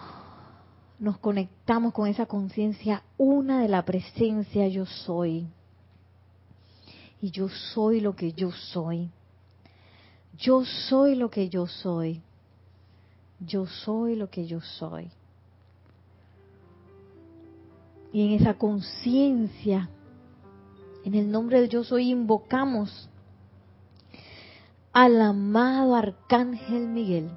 nos 0.99 1.19
conectamos 1.19 1.93
con 1.93 2.07
esa 2.07 2.27
conciencia 2.27 3.03
una 3.17 3.61
de 3.61 3.69
la 3.69 3.85
presencia 3.85 4.69
yo 4.69 4.85
soy. 4.87 5.49
Y 7.21 7.31
yo 7.31 7.49
soy 7.49 8.01
lo 8.01 8.15
que 8.15 8.33
yo 8.33 8.51
soy. 8.51 9.11
Yo 10.37 10.65
soy 10.65 11.15
lo 11.15 11.31
que 11.31 11.49
yo 11.49 11.67
soy. 11.67 12.21
Yo 13.39 13.67
soy 13.67 14.17
lo 14.17 14.29
que 14.29 14.47
yo 14.47 14.61
soy. 14.61 15.11
Y 18.13 18.27
en 18.27 18.41
esa 18.41 18.55
conciencia, 18.55 19.89
en 21.05 21.15
el 21.15 21.31
nombre 21.31 21.61
de 21.61 21.69
yo 21.69 21.83
soy, 21.83 22.11
invocamos 22.11 23.09
al 24.93 25.21
amado 25.21 25.95
Arcángel 25.95 26.89
Miguel. 26.89 27.31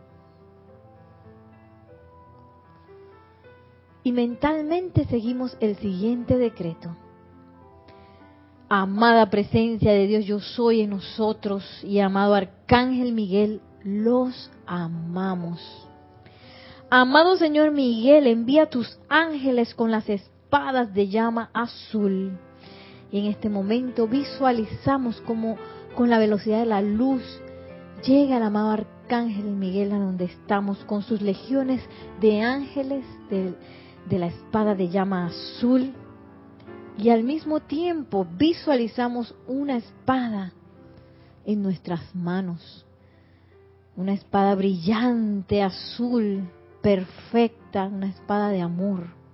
Y 4.03 4.12
mentalmente 4.12 5.05
seguimos 5.05 5.58
el 5.62 5.77
siguiente 5.77 6.38
decreto. 6.38 6.96
Amada 8.67 9.29
presencia 9.29 9.94
de 9.94 10.08
Dios, 10.08 10.25
yo 10.25 10.39
soy 10.39 10.82
en 10.82 10.91
nosotros 10.91 11.63
y 11.84 12.00
amado 12.00 12.36
Arcángel 12.36 13.13
Miguel, 13.13 13.62
los 13.84 14.51
amamos. 14.65 15.60
Amado 16.89 17.38
Señor 17.38 17.72
Miguel, 17.72 18.27
envía 18.27 18.70
tus 18.70 19.00
ángeles 19.10 19.74
con 19.74 19.91
las 19.91 20.10
espadas 20.56 20.94
de 20.94 21.10
llama 21.10 21.50
azul. 21.54 22.32
Y 23.12 23.20
en 23.20 23.26
este 23.26 23.50
momento 23.50 24.08
visualizamos 24.08 25.20
como 25.22 25.58
con 25.96 26.10
la 26.10 26.18
velocidad 26.18 26.60
de 26.60 26.66
la 26.66 26.82
luz 26.82 27.22
llega 28.06 28.38
el 28.38 28.44
amado 28.44 28.70
Arcángel 28.70 29.46
Miguel 29.46 29.92
a 29.92 30.00
donde 30.00 30.26
estamos 30.26 30.78
con 30.86 31.02
sus 31.02 31.22
legiones 31.22 31.82
de 32.22 32.42
ángeles 32.42 33.06
de, 33.30 33.54
de 34.10 34.20
la 34.20 34.28
espada 34.28 34.76
de 34.76 34.88
llama 34.88 35.26
azul. 35.26 35.94
Y 36.98 37.10
al 37.10 37.24
mismo 37.24 37.60
tiempo 37.60 38.26
visualizamos 38.38 39.36
una 39.48 39.76
espada 39.76 40.54
en 41.46 41.64
nuestras 41.64 42.16
manos. 42.16 42.86
Una 43.98 44.14
espada 44.14 44.56
brillante, 44.56 45.62
azul, 45.62 46.50
perfecta, 46.82 47.88
una 47.88 48.08
espada 48.08 48.50
de 48.50 48.62
amor. 48.62 49.25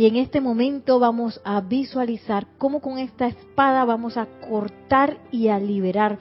Y 0.00 0.06
en 0.06 0.16
este 0.16 0.40
momento 0.40 0.98
vamos 0.98 1.42
a 1.44 1.60
visualizar 1.60 2.46
cómo 2.56 2.80
con 2.80 2.96
esta 2.96 3.26
espada 3.26 3.84
vamos 3.84 4.16
a 4.16 4.24
cortar 4.48 5.18
y 5.30 5.48
a 5.48 5.58
liberar 5.58 6.18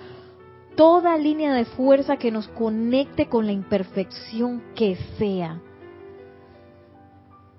toda 0.76 1.18
línea 1.18 1.54
de 1.54 1.64
fuerza 1.64 2.18
que 2.18 2.30
nos 2.30 2.50
conecte 2.50 3.30
con 3.30 3.46
la 3.46 3.54
imperfección 3.54 4.62
que 4.76 4.98
sea. 5.18 5.62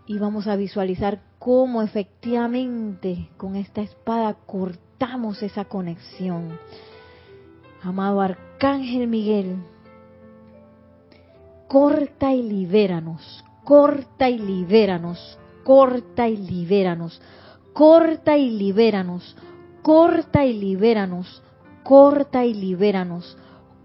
Y 0.05 0.19
vamos 0.19 0.47
a 0.47 0.57
visualizar 0.57 1.23
cómo 1.39 1.81
efectivamente 1.81 3.31
con 3.39 3.57
esta 3.57 3.81
espada 3.81 4.35
cortamos 4.45 5.43
esa 5.43 5.65
conexión. 5.65 6.59
Amado 7.83 8.21
Arcángel 8.21 9.07
Miguel, 9.07 9.57
corta 11.67 12.35
y 12.35 12.43
libéranos, 12.43 13.43
corta 13.65 14.29
y 14.29 14.39
libéranos, 14.39 15.40
corta 15.65 16.29
y 16.29 16.37
libéranos, 16.37 17.21
corta 17.73 18.37
y 18.37 18.51
libéranos, 18.51 19.37
corta 19.83 20.45
y 20.45 20.55
libéranos, 20.55 21.43
corta 21.83 22.45
y 22.45 22.55
libéranos, 22.55 23.37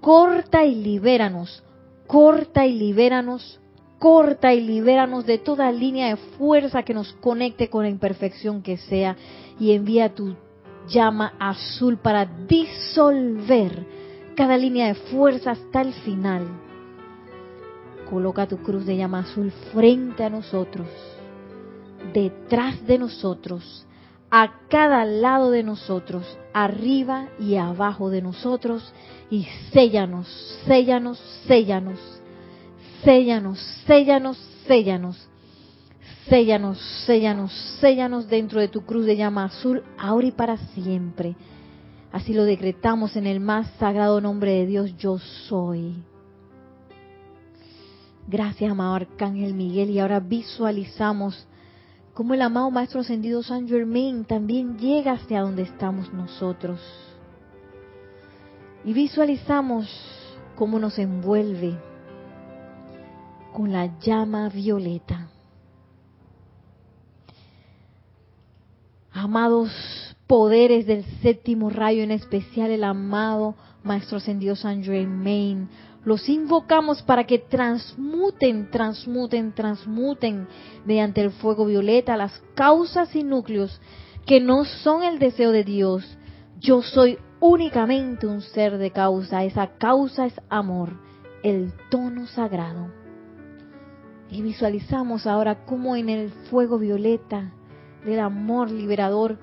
corta 0.01 0.65
y 0.65 0.75
libéranos, 0.75 1.63
corta 2.07 2.65
y 2.65 2.73
libéranos, 2.73 3.59
corta 3.99 4.53
y 4.53 4.61
libéranos 4.61 5.25
de 5.25 5.37
toda 5.37 5.71
línea 5.71 6.09
de 6.09 6.17
fuerza 6.37 6.83
que 6.83 6.93
nos 6.93 7.13
conecte 7.13 7.69
con 7.69 7.83
la 7.83 7.89
imperfección 7.89 8.61
que 8.61 8.77
sea 8.77 9.15
y 9.59 9.71
envía 9.71 10.13
tu 10.13 10.35
llama 10.87 11.33
azul 11.39 11.97
para 11.97 12.25
disolver 12.47 13.85
cada 14.35 14.57
línea 14.57 14.87
de 14.87 14.95
fuerza 14.95 15.51
hasta 15.51 15.81
el 15.81 15.93
final. 15.93 16.45
Coloca 18.09 18.47
tu 18.47 18.57
cruz 18.57 18.85
de 18.85 18.97
llama 18.97 19.19
azul 19.19 19.51
frente 19.73 20.23
a 20.23 20.29
nosotros, 20.29 20.87
detrás 22.13 22.85
de 22.85 22.97
nosotros, 22.97 23.85
a 24.31 24.67
cada 24.69 25.05
lado 25.05 25.51
de 25.51 25.63
nosotros, 25.63 26.37
arriba 26.53 27.29
y 27.39 27.55
abajo 27.55 28.09
de 28.09 28.21
nosotros, 28.21 28.93
y 29.29 29.47
séllanos, 29.71 30.27
séllanos, 30.65 31.17
séllanos, 31.47 31.99
séllanos, 33.03 33.59
séllanos, 33.85 34.37
séllanos, 34.67 35.29
séllanos, 36.27 36.77
séllanos, 37.05 37.51
séllanos 37.79 38.27
dentro 38.27 38.59
de 38.59 38.67
tu 38.67 38.81
cruz 38.81 39.05
de 39.05 39.15
llama 39.15 39.45
azul, 39.45 39.83
ahora 39.97 40.27
y 40.27 40.31
para 40.31 40.57
siempre. 40.57 41.35
Así 42.11 42.33
lo 42.33 42.45
decretamos 42.45 43.15
en 43.15 43.27
el 43.27 43.39
más 43.39 43.69
sagrado 43.77 44.21
nombre 44.21 44.51
de 44.51 44.65
Dios, 44.65 44.95
yo 44.97 45.17
soy. 45.47 45.95
Gracias, 48.27 48.71
amado 48.71 48.95
Arcángel 48.95 49.53
Miguel. 49.53 49.91
Y 49.91 49.99
ahora 49.99 50.19
visualizamos 50.19 51.47
cómo 52.15 52.33
el 52.33 52.41
amado 52.41 52.71
Maestro 52.71 53.01
Ascendido 53.01 53.43
San 53.43 53.67
Germain 53.67 54.23
también 54.23 54.79
llega 54.79 55.11
hacia 55.11 55.41
donde 55.41 55.63
estamos 55.63 56.11
nosotros. 56.13 56.79
Y 58.85 58.93
visualizamos 58.93 59.85
cómo 60.55 60.79
nos 60.79 60.97
envuelve 60.97 61.77
con 63.51 63.73
la 63.73 63.99
llama 63.99 64.47
violeta. 64.47 65.27
Amados 69.11 69.71
poderes 70.25 70.85
del 70.85 71.03
séptimo 71.21 71.69
rayo, 71.69 72.01
en 72.01 72.11
especial 72.11 72.71
el 72.71 72.85
amado 72.85 73.55
Maestro 73.83 74.19
Ascendido 74.19 74.55
San 74.55 74.83
Germain, 74.83 75.67
los 76.05 76.29
invocamos 76.29 77.01
para 77.01 77.25
que 77.25 77.39
transmuten, 77.39 78.69
transmuten, 78.69 79.53
transmuten 79.53 80.47
mediante 80.85 81.21
el 81.21 81.31
fuego 81.31 81.65
violeta 81.65 82.15
las 82.15 82.39
causas 82.53 83.15
y 83.15 83.23
núcleos 83.23 83.81
que 84.25 84.39
no 84.39 84.65
son 84.65 85.03
el 85.03 85.17
deseo 85.17 85.51
de 85.51 85.63
Dios. 85.63 86.17
Yo 86.59 86.83
soy 86.83 87.17
únicamente 87.39 88.27
un 88.27 88.41
ser 88.41 88.77
de 88.77 88.91
causa. 88.91 89.43
Esa 89.43 89.77
causa 89.77 90.27
es 90.27 90.39
amor, 90.47 90.93
el 91.43 91.73
tono 91.89 92.27
sagrado. 92.27 92.87
Y 94.29 94.43
visualizamos 94.43 95.25
ahora 95.25 95.65
cómo 95.65 95.95
en 95.95 96.09
el 96.09 96.29
fuego 96.49 96.77
violeta 96.77 97.51
del 98.05 98.19
amor 98.19 98.69
liberador 98.69 99.39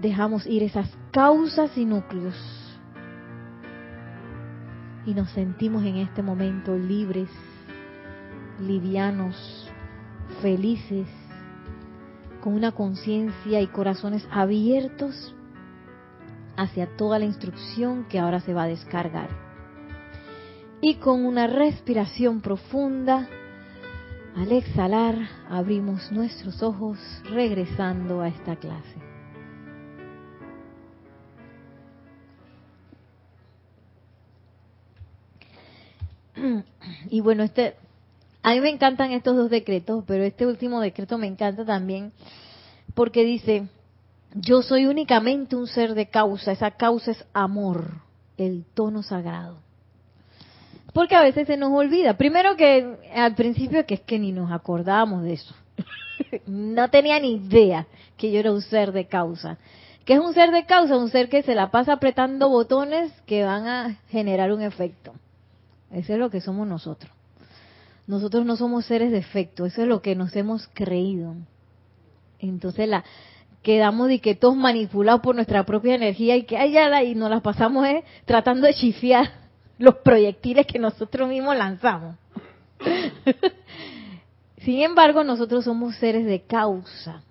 dejamos 0.00 0.46
ir 0.46 0.64
esas 0.64 0.90
causas 1.12 1.76
y 1.78 1.84
núcleos 1.84 2.65
y 5.06 5.14
nos 5.14 5.30
sentimos 5.30 5.84
en 5.84 5.96
este 5.96 6.22
momento 6.22 6.76
libres, 6.76 7.30
livianos, 8.60 9.70
felices, 10.42 11.06
con 12.42 12.54
una 12.54 12.72
conciencia 12.72 13.60
y 13.60 13.68
corazones 13.68 14.26
abiertos 14.30 15.34
hacia 16.56 16.96
toda 16.96 17.18
la 17.18 17.24
instrucción 17.24 18.04
que 18.08 18.18
ahora 18.18 18.40
se 18.40 18.52
va 18.52 18.64
a 18.64 18.68
descargar. 18.68 19.28
Y 20.80 20.96
con 20.96 21.24
una 21.24 21.46
respiración 21.46 22.40
profunda, 22.40 23.28
al 24.36 24.52
exhalar, 24.52 25.16
abrimos 25.48 26.12
nuestros 26.12 26.62
ojos 26.62 26.98
regresando 27.30 28.20
a 28.20 28.28
esta 28.28 28.56
clase. 28.56 29.05
Y 37.10 37.20
bueno, 37.20 37.42
este, 37.42 37.74
a 38.42 38.52
mí 38.52 38.60
me 38.60 38.70
encantan 38.70 39.12
estos 39.12 39.36
dos 39.36 39.50
decretos, 39.50 40.04
pero 40.06 40.24
este 40.24 40.46
último 40.46 40.80
decreto 40.80 41.18
me 41.18 41.26
encanta 41.26 41.64
también 41.64 42.12
porque 42.94 43.24
dice, 43.24 43.68
yo 44.34 44.62
soy 44.62 44.86
únicamente 44.86 45.56
un 45.56 45.66
ser 45.66 45.94
de 45.94 46.06
causa, 46.06 46.52
esa 46.52 46.70
causa 46.70 47.10
es 47.10 47.24
amor, 47.32 47.90
el 48.38 48.64
tono 48.74 49.02
sagrado. 49.02 49.58
Porque 50.92 51.14
a 51.14 51.22
veces 51.22 51.46
se 51.46 51.58
nos 51.58 51.72
olvida. 51.72 52.16
Primero 52.16 52.56
que 52.56 52.96
al 53.14 53.34
principio 53.34 53.84
que 53.84 53.94
es 53.94 54.00
que 54.00 54.18
ni 54.18 54.32
nos 54.32 54.50
acordábamos 54.50 55.24
de 55.24 55.34
eso. 55.34 55.54
no 56.46 56.88
tenía 56.88 57.20
ni 57.20 57.34
idea 57.34 57.86
que 58.16 58.32
yo 58.32 58.40
era 58.40 58.52
un 58.52 58.62
ser 58.62 58.92
de 58.92 59.06
causa. 59.06 59.58
¿Qué 60.06 60.14
es 60.14 60.20
un 60.20 60.32
ser 60.32 60.52
de 60.52 60.64
causa? 60.64 60.96
Un 60.96 61.10
ser 61.10 61.28
que 61.28 61.42
se 61.42 61.54
la 61.54 61.70
pasa 61.70 61.94
apretando 61.94 62.48
botones 62.48 63.12
que 63.26 63.44
van 63.44 63.66
a 63.66 63.98
generar 64.08 64.52
un 64.52 64.62
efecto. 64.62 65.12
Eso 65.90 66.12
es 66.12 66.18
lo 66.18 66.30
que 66.30 66.40
somos 66.40 66.66
nosotros. 66.66 67.12
nosotros 68.06 68.46
no 68.46 68.56
somos 68.56 68.86
seres 68.86 69.10
de 69.10 69.18
efecto, 69.18 69.66
eso 69.66 69.82
es 69.82 69.88
lo 69.88 70.00
que 70.00 70.14
nos 70.14 70.34
hemos 70.36 70.68
creído. 70.74 71.34
Entonces 72.38 72.88
la 72.88 73.04
quedamos 73.62 74.06
de 74.06 74.20
que 74.20 74.36
todos 74.36 74.54
manipulados 74.54 75.22
por 75.22 75.34
nuestra 75.34 75.64
propia 75.66 75.96
energía 75.96 76.36
y 76.36 76.44
que 76.44 76.56
allá 76.56 77.02
y 77.02 77.16
nos 77.16 77.30
las 77.30 77.42
pasamos 77.42 77.84
eh, 77.86 78.04
tratando 78.24 78.66
de 78.66 78.74
chifiar 78.74 79.32
los 79.78 79.96
proyectiles 79.96 80.66
que 80.66 80.78
nosotros 80.78 81.28
mismos 81.28 81.56
lanzamos. 81.56 82.16
Sin 84.58 84.82
embargo, 84.82 85.24
nosotros 85.24 85.64
somos 85.64 85.96
seres 85.96 86.26
de 86.26 86.42
causa. 86.42 87.22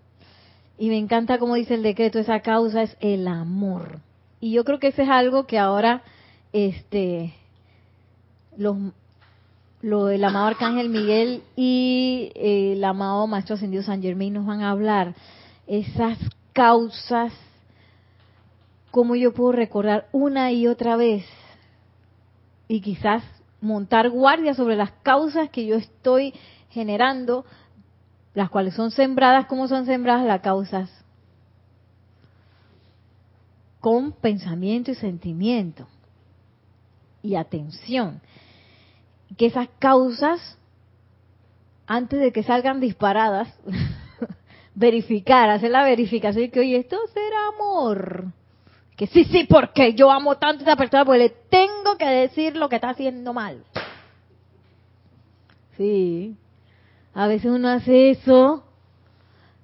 Y 0.77 0.89
me 0.89 0.97
encanta 0.97 1.37
como 1.37 1.55
dice 1.55 1.75
el 1.75 1.83
decreto, 1.83 2.19
esa 2.19 2.41
causa 2.41 2.81
es 2.81 2.97
el 2.99 3.27
amor. 3.27 3.99
Y 4.41 4.51
yo 4.51 4.65
creo 4.65 4.79
que 4.79 4.87
eso 4.87 5.01
es 5.01 5.09
algo 5.09 5.47
que 5.47 5.57
ahora 5.57 6.03
este 6.51 7.33
los 8.57 8.77
lo 9.81 10.05
del 10.05 10.23
amado 10.23 10.47
Arcángel 10.47 10.89
Miguel 10.89 11.43
y 11.55 12.31
eh, 12.33 12.73
el 12.73 12.83
amado 12.83 13.27
Maestro 13.27 13.55
Ascendido 13.55 13.83
San 13.83 14.01
Germain 14.01 14.33
nos 14.33 14.45
van 14.45 14.61
a 14.61 14.71
hablar 14.71 15.13
esas 15.67 16.17
causas, 16.53 17.31
cómo 18.89 19.15
yo 19.15 19.31
puedo 19.33 19.51
recordar 19.51 20.07
una 20.11 20.51
y 20.51 20.65
otra 20.65 20.95
vez 20.95 21.23
y 22.67 22.81
quizás 22.81 23.23
montar 23.61 24.09
guardia 24.09 24.55
sobre 24.55 24.75
las 24.75 24.91
causas 25.03 25.49
que 25.51 25.67
yo 25.67 25.75
estoy 25.75 26.33
generando, 26.71 27.45
las 28.33 28.49
cuales 28.49 28.73
son 28.73 28.89
sembradas, 28.89 29.45
¿cómo 29.45 29.67
son 29.67 29.85
sembradas 29.85 30.25
las 30.25 30.41
causas? 30.41 30.89
Con 33.81 34.13
pensamiento 34.13 34.89
y 34.89 34.95
sentimiento 34.95 35.87
y 37.21 37.35
atención 37.35 38.21
que 39.37 39.47
esas 39.47 39.67
causas, 39.79 40.57
antes 41.87 42.19
de 42.19 42.31
que 42.31 42.43
salgan 42.43 42.79
disparadas, 42.79 43.47
verificar, 44.75 45.49
hacer 45.49 45.71
la 45.71 45.83
verificación 45.83 46.51
que, 46.51 46.59
oye, 46.59 46.77
esto 46.77 46.97
será 47.13 47.47
amor. 47.55 48.25
Que 48.95 49.07
sí, 49.07 49.25
sí, 49.25 49.45
porque 49.49 49.93
yo 49.93 50.09
amo 50.11 50.37
tanto 50.37 50.59
a 50.59 50.63
esta 50.63 50.75
persona, 50.75 51.03
porque 51.05 51.19
le 51.19 51.29
tengo 51.29 51.97
que 51.97 52.05
decir 52.05 52.55
lo 52.55 52.69
que 52.69 52.75
está 52.75 52.91
haciendo 52.91 53.33
mal. 53.33 53.63
Sí. 55.77 56.37
A 57.13 57.27
veces 57.27 57.51
uno 57.51 57.69
hace 57.69 58.11
eso. 58.11 58.63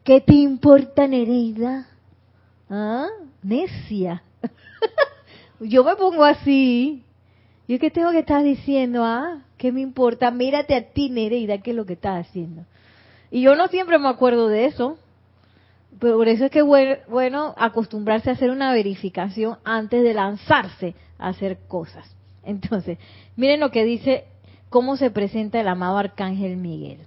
¿Qué 0.04 0.19
te 0.19 0.34
importa, 0.34 1.08
Nereida? 1.08 1.88
¿Ah? 2.69 3.08
Necia. 3.43 4.24
yo 5.60 5.84
me 5.84 5.95
pongo 5.95 6.24
así. 6.24 7.04
¿Yo 7.72 7.80
qué 7.80 7.90
tengo 7.90 8.12
que 8.12 8.20
estar 8.20 8.44
diciendo? 8.44 9.06
Ah, 9.06 9.44
¿qué 9.58 9.72
me 9.72 9.80
importa? 9.80 10.30
Mírate 10.30 10.76
a 10.76 10.90
ti, 10.92 11.10
Nereida, 11.10 11.60
qué 11.60 11.70
es 11.70 11.78
lo 11.78 11.86
que 11.86 11.94
estás 11.94 12.28
haciendo. 12.28 12.66
Y 13.32 13.44
yo 13.44 13.56
no 13.56 13.70
siempre 13.70 13.98
me 13.98 14.10
acuerdo 14.10 14.50
de 14.50 14.66
eso. 14.66 14.98
Pero 15.98 16.18
por 16.18 16.28
eso 16.28 16.44
es 16.44 16.52
que 16.52 16.64
bueno 16.64 17.56
acostumbrarse 17.58 18.30
a 18.30 18.34
hacer 18.34 18.50
una 18.50 18.74
verificación 18.74 19.58
antes 19.64 20.04
de 20.04 20.14
lanzarse 20.14 20.96
a 21.18 21.30
hacer 21.30 21.60
cosas. 21.70 22.14
Entonces, 22.44 22.98
miren 23.38 23.62
lo 23.62 23.72
que 23.72 23.86
dice, 23.86 24.26
cómo 24.68 24.98
se 24.98 25.10
presenta 25.10 25.62
el 25.62 25.70
amado 25.70 25.98
Arcángel 25.98 26.58
Miguel. 26.58 27.00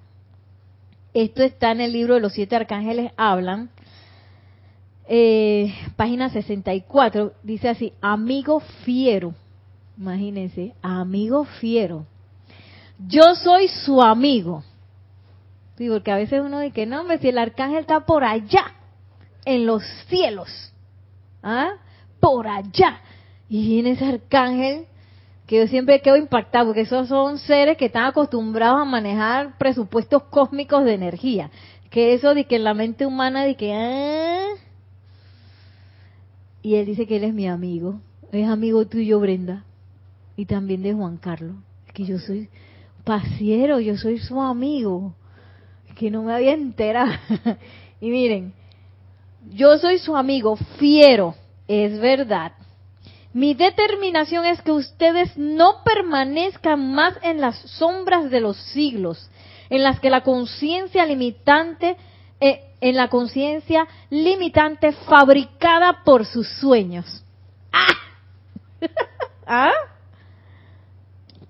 Esto 1.12 1.42
está 1.42 1.72
en 1.72 1.82
el 1.82 1.92
libro 1.92 2.14
de 2.14 2.20
los 2.20 2.32
siete 2.32 2.56
arcángeles 2.56 3.12
hablan, 3.18 3.68
eh, 5.08 5.74
página 5.96 6.30
64, 6.30 7.34
dice 7.42 7.68
así, 7.68 7.92
amigo 8.00 8.60
fiero 8.60 9.34
Imagínense, 9.96 10.74
amigo 10.82 11.44
fiero. 11.44 12.06
Yo 12.98 13.34
soy 13.34 13.68
su 13.68 14.02
amigo. 14.02 14.64
Sí, 15.76 15.88
porque 15.88 16.12
a 16.12 16.16
veces 16.16 16.40
uno 16.40 16.60
dice 16.60 16.86
no, 16.86 17.00
hombre, 17.00 17.18
si 17.18 17.28
el 17.28 17.38
arcángel 17.38 17.80
está 17.80 18.00
por 18.00 18.24
allá, 18.24 18.72
en 19.44 19.66
los 19.66 19.82
cielos, 20.08 20.72
¿ah? 21.42 21.72
Por 22.20 22.46
allá. 22.46 23.00
Y 23.48 23.68
viene 23.68 23.90
ese 23.92 24.06
arcángel 24.06 24.86
que 25.46 25.58
yo 25.58 25.66
siempre 25.66 26.00
quedo 26.00 26.16
impactado, 26.16 26.66
porque 26.66 26.82
esos 26.82 27.08
son 27.08 27.38
seres 27.38 27.76
que 27.76 27.86
están 27.86 28.06
acostumbrados 28.06 28.80
a 28.80 28.84
manejar 28.84 29.58
presupuestos 29.58 30.22
cósmicos 30.24 30.84
de 30.84 30.94
energía. 30.94 31.50
Que 31.90 32.14
eso 32.14 32.34
de 32.34 32.46
que 32.46 32.56
en 32.56 32.64
la 32.64 32.74
mente 32.74 33.04
humana 33.04 33.44
de 33.44 33.56
que, 33.56 33.74
ah, 33.74 34.54
y 36.62 36.76
él 36.76 36.86
dice 36.86 37.06
que 37.06 37.16
él 37.16 37.24
es 37.24 37.34
mi 37.34 37.46
amigo, 37.46 38.00
es 38.32 38.48
amigo 38.48 38.86
tuyo, 38.86 39.20
Brenda 39.20 39.64
y 40.36 40.46
también 40.46 40.82
de 40.82 40.94
Juan 40.94 41.16
Carlos, 41.16 41.56
que 41.92 42.04
yo 42.04 42.18
soy 42.18 42.48
pasiero, 43.04 43.80
yo 43.80 43.96
soy 43.96 44.18
su 44.18 44.40
amigo, 44.40 45.14
que 45.96 46.10
no 46.10 46.22
me 46.22 46.34
había 46.34 46.54
enterado. 46.54 47.12
y 48.00 48.10
miren, 48.10 48.52
yo 49.50 49.78
soy 49.78 49.98
su 49.98 50.16
amigo 50.16 50.56
fiero, 50.78 51.34
es 51.68 52.00
verdad. 52.00 52.52
Mi 53.32 53.54
determinación 53.54 54.46
es 54.46 54.62
que 54.62 54.72
ustedes 54.72 55.36
no 55.36 55.82
permanezcan 55.84 56.94
más 56.94 57.14
en 57.22 57.40
las 57.40 57.58
sombras 57.58 58.30
de 58.30 58.40
los 58.40 58.56
siglos, 58.56 59.28
en 59.70 59.82
las 59.82 59.98
que 60.00 60.10
la 60.10 60.22
conciencia 60.22 61.04
limitante, 61.04 61.96
eh, 62.40 62.62
en 62.80 62.96
la 62.96 63.08
conciencia 63.08 63.88
limitante 64.10 64.92
fabricada 64.92 66.04
por 66.04 66.26
sus 66.26 66.48
sueños. 66.60 67.24
¡Ah! 67.72 67.94
¿Ah? 69.46 69.72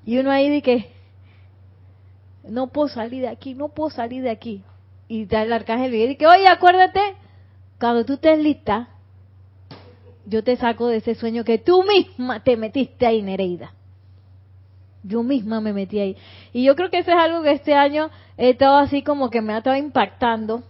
Y 0.04 0.18
uno 0.18 0.30
ahí 0.30 0.50
de 0.50 0.62
que, 0.62 0.90
no 2.48 2.68
puedo 2.68 2.88
salir 2.88 3.22
de 3.22 3.28
aquí, 3.28 3.54
no 3.54 3.68
puedo 3.68 3.90
salir 3.90 4.22
de 4.22 4.30
aquí. 4.30 4.62
Y 5.08 5.22
está 5.22 5.42
el 5.42 5.52
arcángel 5.52 5.94
y 5.94 6.06
dice, 6.06 6.26
oye, 6.26 6.46
acuérdate, 6.48 7.00
cuando 7.78 8.04
tú 8.04 8.14
estés 8.14 8.38
lista, 8.38 8.88
yo 10.26 10.42
te 10.42 10.56
saco 10.56 10.88
de 10.88 10.98
ese 10.98 11.14
sueño 11.14 11.44
que 11.44 11.58
tú 11.58 11.82
misma 11.84 12.42
te 12.42 12.56
metiste 12.56 13.06
ahí, 13.06 13.22
Nereida. 13.22 13.72
Yo 15.02 15.22
misma 15.22 15.60
me 15.60 15.72
metí 15.72 15.98
ahí. 15.98 16.16
Y 16.52 16.64
yo 16.64 16.74
creo 16.76 16.90
que 16.90 16.98
eso 16.98 17.10
es 17.10 17.16
algo 17.16 17.42
que 17.42 17.52
este 17.52 17.74
año 17.74 18.10
he 18.38 18.50
estado 18.50 18.78
así 18.78 19.02
como 19.02 19.28
que 19.28 19.42
me 19.42 19.52
ha 19.52 19.58
estado 19.58 19.76
impactando, 19.76 20.62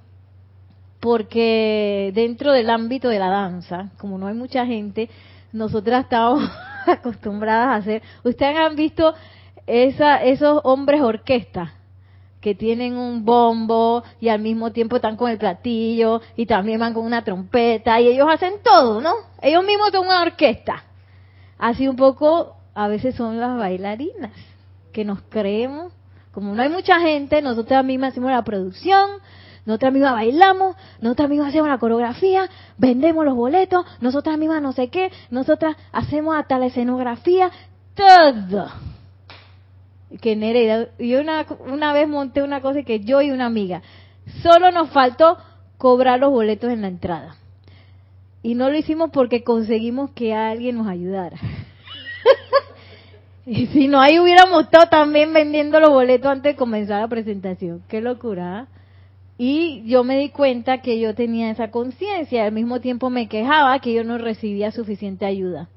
porque 0.99 2.11
dentro 2.15 2.53
del 2.53 2.71
ámbito 2.71 3.09
de 3.09 3.19
la 3.19 3.29
danza, 3.29 3.91
como 3.99 4.19
no 4.19 4.27
hay 4.27 4.35
mucha 4.35 4.67
gente, 4.67 5.09
nosotras 5.53 6.05
estamos 6.05 6.43
acostumbradas 6.93 7.69
a 7.69 7.75
hacer. 7.77 8.03
Ustedes 8.23 8.57
han 8.57 8.77
visto 8.77 9.15
esa, 9.67 10.23
esos 10.23 10.61
hombres 10.65 11.01
orquesta 11.01 11.75
que 12.41 12.55
tienen 12.55 12.97
un 12.99 13.25
bombo 13.25 14.05
y 14.21 14.29
al 14.29 14.41
mismo 14.41 14.71
tiempo 14.71 14.97
están 14.97 15.17
con 15.17 15.31
el 15.31 15.39
platillo 15.39 16.21
y 16.37 16.45
también 16.45 16.79
van 16.79 16.93
con 16.93 17.07
una 17.07 17.25
trompeta 17.25 17.99
y 18.01 18.09
ellos 18.09 18.29
hacen 18.31 18.55
todo, 18.63 19.01
¿no? 19.01 19.15
Ellos 19.41 19.65
mismos 19.65 19.89
son 19.93 20.07
una 20.07 20.21
orquesta. 20.21 20.85
Así 21.57 21.89
un 21.89 21.97
poco 21.97 22.57
a 22.75 22.89
veces 22.89 23.15
son 23.15 23.41
las 23.41 23.57
bailarinas 23.57 24.33
que 24.93 25.07
nos 25.07 25.23
creemos, 25.23 25.93
como 26.33 26.55
no 26.55 26.63
hay 26.63 26.69
mucha 26.69 27.01
gente, 27.01 27.41
nosotras 27.41 27.83
mismas 27.85 28.13
hacemos 28.13 28.31
la 28.31 28.45
producción, 28.45 29.09
nosotras 29.67 29.93
mismas 29.93 30.13
bailamos, 30.13 30.77
nosotras 31.01 31.31
mismas 31.31 31.49
hacemos 31.49 31.69
la 31.69 31.79
coreografía, 31.79 32.51
vendemos 32.77 33.25
los 33.25 33.35
boletos, 33.35 33.87
nosotras 34.01 34.37
mismas 34.37 34.61
no 34.61 34.73
sé 34.73 34.89
qué, 34.89 35.11
nosotras 35.31 35.77
hacemos 35.93 36.37
hasta 36.37 36.59
la 36.59 36.67
escenografía, 36.67 37.51
todo. 37.95 38.69
Que 40.21 40.37
Nereida, 40.37 40.89
yo 40.99 41.21
una, 41.21 41.47
una 41.67 41.93
vez 41.93 42.07
monté 42.07 42.43
una 42.43 42.61
cosa 42.61 42.83
que 42.83 43.01
yo 43.01 43.23
y 43.23 43.31
una 43.31 43.47
amiga, 43.47 43.83
solo 44.43 44.71
nos 44.71 44.91
faltó 44.91 45.39
cobrar 45.79 46.21
los 46.21 46.31
boletos 46.31 46.71
en 46.71 46.83
la 46.83 46.89
entrada. 46.89 47.37
Y 48.43 48.55
no 48.55 48.69
lo 48.69 48.77
hicimos 48.77 49.11
porque 49.11 49.43
conseguimos 49.43 50.11
que 50.11 50.35
alguien 50.35 50.77
nos 50.77 50.87
ayudara. 50.87 51.39
y 53.47 53.67
si 53.69 53.89
no, 53.89 53.99
ahí 53.99 54.19
hubiéramos 54.19 54.65
estado 54.65 54.89
también 54.89 55.33
vendiendo 55.33 55.81
los 55.81 55.89
boletos 55.89 56.31
antes 56.31 56.53
de 56.53 56.57
comenzar 56.57 57.01
la 57.01 57.09
presentación. 57.09 57.83
Qué 57.89 58.03
locura. 58.03 58.59
¿ah? 58.59 58.67
Y 59.37 59.83
yo 59.87 60.05
me 60.05 60.17
di 60.19 60.29
cuenta 60.29 60.81
que 60.81 61.01
yo 61.01 61.15
tenía 61.15 61.51
esa 61.51 61.71
conciencia, 61.71 62.45
al 62.45 62.53
mismo 62.53 62.81
tiempo 62.81 63.11
me 63.11 63.29
quejaba 63.29 63.79
que 63.81 63.93
yo 63.93 64.05
no 64.05 64.19
recibía 64.19 64.71
suficiente 64.71 65.27
ayuda. 65.27 65.69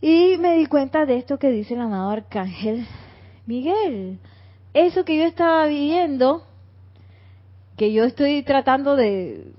Y 0.00 0.38
me 0.38 0.56
di 0.56 0.66
cuenta 0.66 1.04
de 1.04 1.18
esto 1.18 1.38
que 1.38 1.50
dice 1.50 1.74
el 1.74 1.80
amado 1.82 2.10
Arcángel 2.10 2.86
Miguel. 3.46 4.18
Eso 4.72 5.04
que 5.04 5.16
yo 5.16 5.24
estaba 5.24 5.66
viviendo, 5.66 6.44
que 7.76 7.92
yo 7.92 8.04
estoy 8.04 8.42
tratando 8.44 8.96
de 8.96 9.52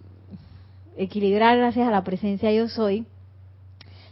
equilibrar 0.97 1.57
gracias 1.57 1.87
a 1.87 1.91
la 1.91 2.03
presencia 2.03 2.51
yo 2.51 2.67
soy. 2.69 3.05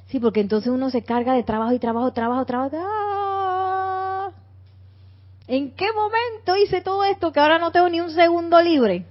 Sí, 0.08 0.20
porque 0.20 0.42
entonces 0.42 0.72
uno 0.72 0.90
se 0.92 1.04
carga 1.04 1.34
de 1.34 1.44
trabajo 1.44 1.74
y 1.74 1.80
trabajo, 1.80 2.12
trabajo, 2.14 2.46
trabajo. 2.46 3.09
¿En 5.50 5.72
qué 5.72 5.88
momento 5.94 6.64
hice 6.64 6.82
todo 6.82 7.04
esto 7.04 7.32
que 7.32 7.40
ahora 7.40 7.58
no 7.58 7.72
tengo 7.72 7.90
ni 7.90 8.00
un 8.00 8.12
segundo 8.12 8.62
libre? 8.62 9.06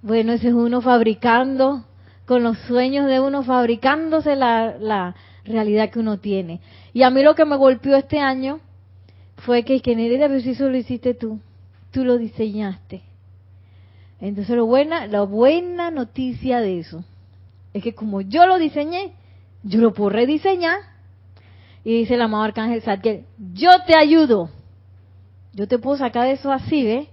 Bueno, 0.00 0.32
ese 0.32 0.48
es 0.48 0.54
uno 0.54 0.80
fabricando, 0.80 1.84
con 2.24 2.42
los 2.42 2.56
sueños 2.60 3.06
de 3.06 3.20
uno, 3.20 3.42
fabricándose 3.42 4.34
la, 4.34 5.14
realidad 5.44 5.90
que 5.90 5.98
uno 5.98 6.18
tiene. 6.18 6.62
Y 6.94 7.02
a 7.02 7.10
mí 7.10 7.22
lo 7.22 7.34
que 7.34 7.44
me 7.44 7.56
golpeó 7.56 7.96
este 7.96 8.18
año 8.18 8.60
fue 9.44 9.62
que, 9.62 9.82
que 9.82 9.94
Nereida, 9.94 10.26
pero 10.26 10.40
si 10.40 10.52
eso 10.52 10.70
lo 10.70 10.76
hiciste 10.78 11.12
tú, 11.12 11.38
tú 11.90 12.06
lo 12.06 12.16
diseñaste. 12.16 13.02
Entonces 14.22 14.56
lo 14.56 14.64
buena, 14.64 15.06
la 15.06 15.20
buena 15.20 15.90
noticia 15.90 16.60
de 16.60 16.78
eso 16.78 17.04
es 17.74 17.82
que 17.82 17.94
como 17.94 18.22
yo 18.22 18.46
lo 18.46 18.56
diseñé, 18.56 19.12
yo 19.64 19.80
lo 19.80 19.92
puedo 19.92 20.08
rediseñar. 20.08 20.78
Y 21.84 21.98
dice 21.98 22.14
el 22.14 22.22
amado 22.22 22.44
Arcángel 22.44 22.80
Zadkiel, 22.80 23.26
yo 23.52 23.68
te 23.86 23.94
ayudo. 23.94 24.48
Yo 25.54 25.68
te 25.68 25.78
puedo 25.78 25.98
sacar 25.98 26.26
de 26.26 26.32
eso 26.32 26.50
así, 26.50 26.84
¿ves? 26.84 27.08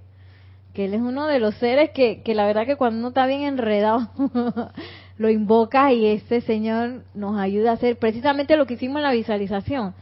Que 0.74 0.86
él 0.86 0.94
es 0.94 1.02
uno 1.02 1.28
de 1.28 1.40
los 1.40 1.56
seres 1.56 1.92
que, 1.92 2.22
que 2.22 2.36
la 2.36 2.46
verdad 2.46 2.66
que 2.66 2.78
cuando 2.78 3.00
uno 3.00 3.10
está 3.10 3.26
bien 3.26 3.42
enredado, 3.42 4.10
lo 5.18 5.30
invoca 5.30 5.92
y 5.92 6.06
este 6.06 6.42
Señor 6.42 7.04
nos 7.14 7.38
ayuda 7.38 7.72
a 7.72 7.74
hacer 7.74 7.98
precisamente 7.98 8.56
lo 8.56 8.66
que 8.66 8.76
hicimos 8.76 8.98
en 8.98 9.04
la 9.04 9.12
visualización. 9.12 9.94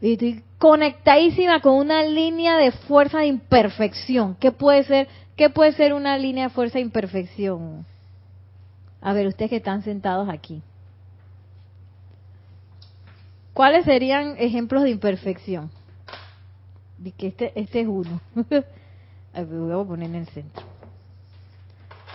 Y 0.00 0.12
estoy 0.12 0.42
conectadísima 0.58 1.60
con 1.60 1.74
una 1.74 2.02
línea 2.02 2.56
de 2.56 2.72
fuerza 2.72 3.20
de 3.20 3.26
imperfección. 3.26 4.36
¿Qué 4.36 4.50
puede 4.50 4.84
ser, 4.84 5.08
qué 5.36 5.50
puede 5.50 5.72
ser 5.72 5.92
una 5.92 6.18
línea 6.18 6.44
de 6.44 6.50
fuerza 6.50 6.78
de 6.78 6.82
imperfección? 6.82 7.84
A 9.00 9.12
ver, 9.12 9.26
ustedes 9.28 9.50
que 9.50 9.56
están 9.56 9.82
sentados 9.82 10.28
aquí. 10.28 10.62
¿Cuáles 13.54 13.84
serían 13.84 14.36
ejemplos 14.38 14.82
de 14.84 14.90
imperfección? 14.90 15.70
De 16.98 17.12
que 17.12 17.28
este, 17.28 17.52
este 17.58 17.80
es 17.80 17.88
uno. 17.88 18.20
ver, 19.32 19.46
voy 19.46 19.80
a 19.80 19.86
poner 19.86 20.08
en 20.08 20.14
el 20.16 20.28
centro. 20.28 20.64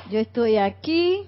Yo 0.09 0.19
estoy 0.19 0.57
aquí. 0.57 1.25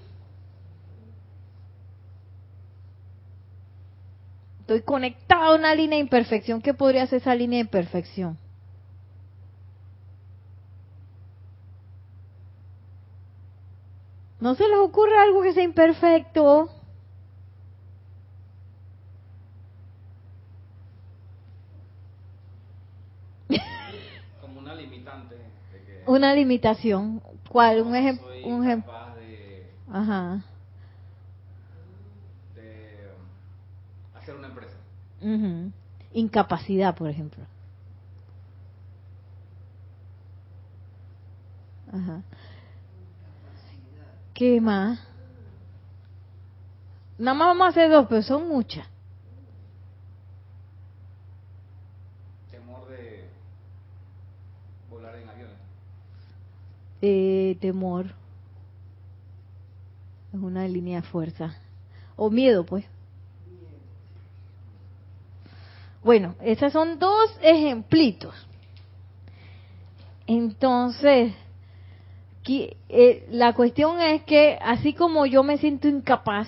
Estoy 4.61 4.81
conectado 4.81 5.53
a 5.53 5.55
una 5.55 5.75
línea 5.75 5.97
de 5.97 6.03
imperfección. 6.03 6.61
¿Qué 6.61 6.73
podría 6.73 7.05
ser 7.07 7.21
esa 7.21 7.35
línea 7.35 7.57
de 7.57 7.65
imperfección? 7.65 8.37
¿No 14.45 14.53
se 14.53 14.67
les 14.67 14.77
ocurre 14.77 15.17
algo 15.17 15.41
que 15.41 15.53
sea 15.53 15.63
imperfecto? 15.63 16.69
Como 24.41 24.59
una 24.59 24.75
limitante. 24.75 25.35
De 25.35 25.81
que 25.85 25.94
Una 26.05 26.33
limitación. 26.33 27.21
¿Cuál? 27.49 27.81
Un 27.81 27.95
ejemplo. 27.95 28.27
Un 28.43 28.63
ejemplo. 28.63 28.93
Ajá. 29.91 30.43
de 32.55 33.09
hacer 34.15 34.35
una 34.35 34.47
empresa. 34.47 34.75
Incapacidad, 36.13 36.95
por 36.95 37.09
ejemplo. 37.09 37.43
Ajá. 41.91 42.23
¿Qué 44.33 44.59
más? 44.59 44.99
Nada 47.17 47.35
más 47.37 47.47
vamos 47.47 47.67
a 47.67 47.69
hacer 47.69 47.89
dos, 47.89 48.07
pero 48.09 48.21
son 48.21 48.47
muchas. 48.49 48.85
Temor 52.51 52.85
de 52.89 53.29
volar 54.89 55.15
en 55.15 55.29
aviones. 55.29 55.55
Eh, 57.01 57.57
temor. 57.59 58.07
Es 60.33 60.39
una 60.39 60.67
línea 60.67 61.01
de 61.01 61.07
fuerza. 61.07 61.55
O 62.15 62.29
miedo, 62.29 62.65
pues. 62.65 62.85
Bueno, 66.03 66.35
esos 66.41 66.71
son 66.71 66.99
dos 66.99 67.31
ejemplitos. 67.41 68.35
Entonces, 70.27 71.33
eh, 72.47 73.27
la 73.31 73.53
cuestión 73.53 73.99
es 73.99 74.23
que 74.23 74.57
así 74.61 74.93
como 74.93 75.25
yo 75.25 75.43
me 75.43 75.57
siento 75.57 75.87
incapaz, 75.87 76.47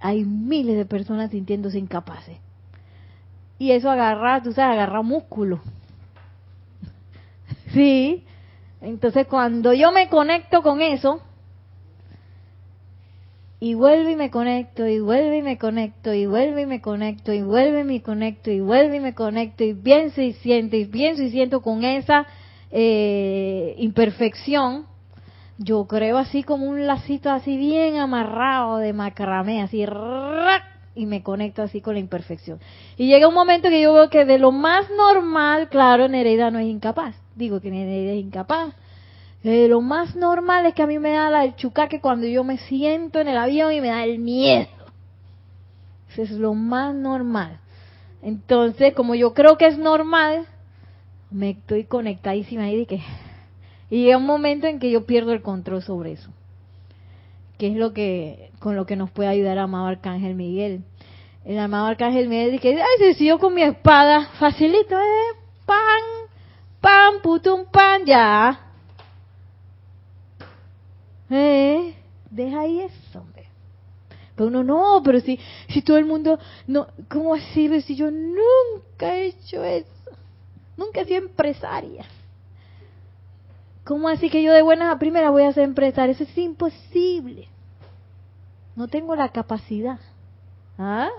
hay 0.00 0.24
miles 0.24 0.76
de 0.76 0.84
personas 0.84 1.30
sintiéndose 1.30 1.78
incapaces. 1.78 2.38
Y 3.58 3.72
eso 3.72 3.90
agarra, 3.90 4.42
tú 4.42 4.52
sabes, 4.52 4.74
agarra 4.74 5.02
músculo. 5.02 5.60
Sí. 7.72 8.24
Entonces 8.84 9.26
cuando 9.26 9.72
yo 9.72 9.92
me 9.92 10.08
conecto 10.08 10.62
con 10.62 10.80
eso, 10.80 11.20
y 13.60 13.72
vuelvo 13.72 14.10
y 14.10 14.16
me 14.16 14.30
conecto, 14.30 14.86
y 14.86 15.00
vuelvo 15.00 15.34
y 15.34 15.40
me 15.40 15.56
conecto, 15.56 16.12
y 16.12 16.26
vuelvo 16.26 16.58
y 16.58 16.66
me 16.66 16.82
conecto, 16.82 17.32
y 17.32 17.40
vuelvo 17.40 17.78
y 17.78 17.84
me 17.84 18.02
conecto, 18.02 18.50
y 18.50 18.60
vuelvo 18.60 18.94
y 18.94 19.00
me 19.00 19.14
conecto, 19.14 19.64
y 19.64 19.72
pienso 19.72 20.20
y 20.20 20.34
siento, 20.34 20.76
y 20.76 20.84
pienso 20.84 21.22
y 21.22 21.30
siento 21.30 21.62
con 21.62 21.82
esa 21.82 22.26
eh, 22.70 23.74
imperfección, 23.78 24.84
yo 25.56 25.86
creo 25.86 26.18
así 26.18 26.42
como 26.42 26.66
un 26.66 26.86
lacito 26.86 27.30
así 27.30 27.56
bien 27.56 27.96
amarrado 27.96 28.76
de 28.78 28.92
macramé, 28.92 29.62
así, 29.62 29.82
y 30.94 31.06
me 31.06 31.22
conecto 31.22 31.62
así 31.62 31.80
con 31.80 31.94
la 31.94 32.00
imperfección. 32.00 32.60
Y 32.98 33.06
llega 33.06 33.28
un 33.28 33.34
momento 33.34 33.70
que 33.70 33.80
yo 33.80 33.94
veo 33.94 34.10
que 34.10 34.26
de 34.26 34.38
lo 34.38 34.52
más 34.52 34.90
normal, 34.90 35.70
claro, 35.70 36.06
Nereida 36.08 36.50
no 36.50 36.58
es 36.58 36.66
incapaz, 36.66 37.16
digo 37.34 37.60
que 37.60 37.68
es 37.68 38.24
incapaz, 38.24 38.74
eh, 39.44 39.68
lo 39.68 39.82
más 39.82 40.16
normal 40.16 40.64
es 40.64 40.74
que 40.74 40.82
a 40.82 40.86
mí 40.86 40.98
me 40.98 41.10
da 41.10 41.28
la 41.28 41.44
el 41.44 41.54
chucaque 41.54 42.00
cuando 42.00 42.26
yo 42.26 42.44
me 42.44 42.56
siento 42.56 43.20
en 43.20 43.28
el 43.28 43.36
avión 43.36 43.72
y 43.72 43.80
me 43.80 43.88
da 43.88 44.04
el 44.04 44.18
miedo. 44.18 44.68
Eso 46.10 46.22
es 46.22 46.30
lo 46.30 46.54
más 46.54 46.94
normal. 46.94 47.58
Entonces, 48.22 48.94
como 48.94 49.14
yo 49.14 49.34
creo 49.34 49.58
que 49.58 49.66
es 49.66 49.76
normal, 49.76 50.46
me 51.30 51.50
estoy 51.50 51.84
conectadísima 51.84 52.64
ahí 52.64 52.86
que... 52.86 53.02
Y 53.90 54.04
llega 54.04 54.16
un 54.16 54.24
momento 54.24 54.66
en 54.66 54.78
que 54.78 54.90
yo 54.90 55.04
pierdo 55.04 55.32
el 55.32 55.42
control 55.42 55.82
sobre 55.82 56.12
eso. 56.12 56.30
Que 57.58 57.66
es 57.66 57.76
lo 57.76 57.92
que, 57.92 58.50
con 58.60 58.76
lo 58.76 58.86
que 58.86 58.96
nos 58.96 59.10
puede 59.10 59.28
ayudar 59.28 59.52
el 59.52 59.64
amado 59.64 59.86
Arcángel 59.86 60.34
Miguel. 60.34 60.84
El 61.44 61.58
amado 61.58 61.86
Arcángel 61.86 62.28
Miguel 62.28 62.52
dice, 62.52 62.80
ay, 62.80 63.14
si 63.14 63.26
yo 63.26 63.38
con 63.38 63.52
mi 63.52 63.62
espada, 63.62 64.30
facilito, 64.38 64.96
eh, 64.96 65.36
pan, 65.66 66.23
pan, 66.84 67.22
putum, 67.22 67.64
pan, 67.64 68.04
ya. 68.04 68.60
Eh, 71.30 71.94
deja 72.30 72.60
ahí 72.60 72.80
eso, 72.80 73.20
hombre. 73.20 73.48
Pero 74.36 74.48
uno 74.48 74.62
no, 74.62 75.00
pero 75.02 75.20
si, 75.20 75.40
si 75.70 75.80
todo 75.80 75.96
el 75.96 76.04
mundo, 76.04 76.38
no, 76.66 76.88
¿cómo 77.08 77.34
así? 77.34 77.80
Si 77.82 77.96
yo 77.96 78.10
nunca 78.10 79.14
he 79.14 79.28
hecho 79.28 79.64
eso, 79.64 80.10
nunca 80.76 81.00
he 81.00 81.06
sido 81.06 81.20
empresaria. 81.20 82.04
¿Cómo 83.84 84.08
así 84.08 84.28
que 84.28 84.42
yo 84.42 84.52
de 84.52 84.62
buenas 84.62 84.94
a 84.94 84.98
primeras 84.98 85.30
voy 85.30 85.44
a 85.44 85.52
ser 85.52 85.64
empresaria? 85.64 86.12
Eso 86.12 86.24
es 86.24 86.36
imposible. 86.36 87.48
No 88.76 88.88
tengo 88.88 89.16
la 89.16 89.30
capacidad. 89.30 90.00
¿Ah? 90.78 91.10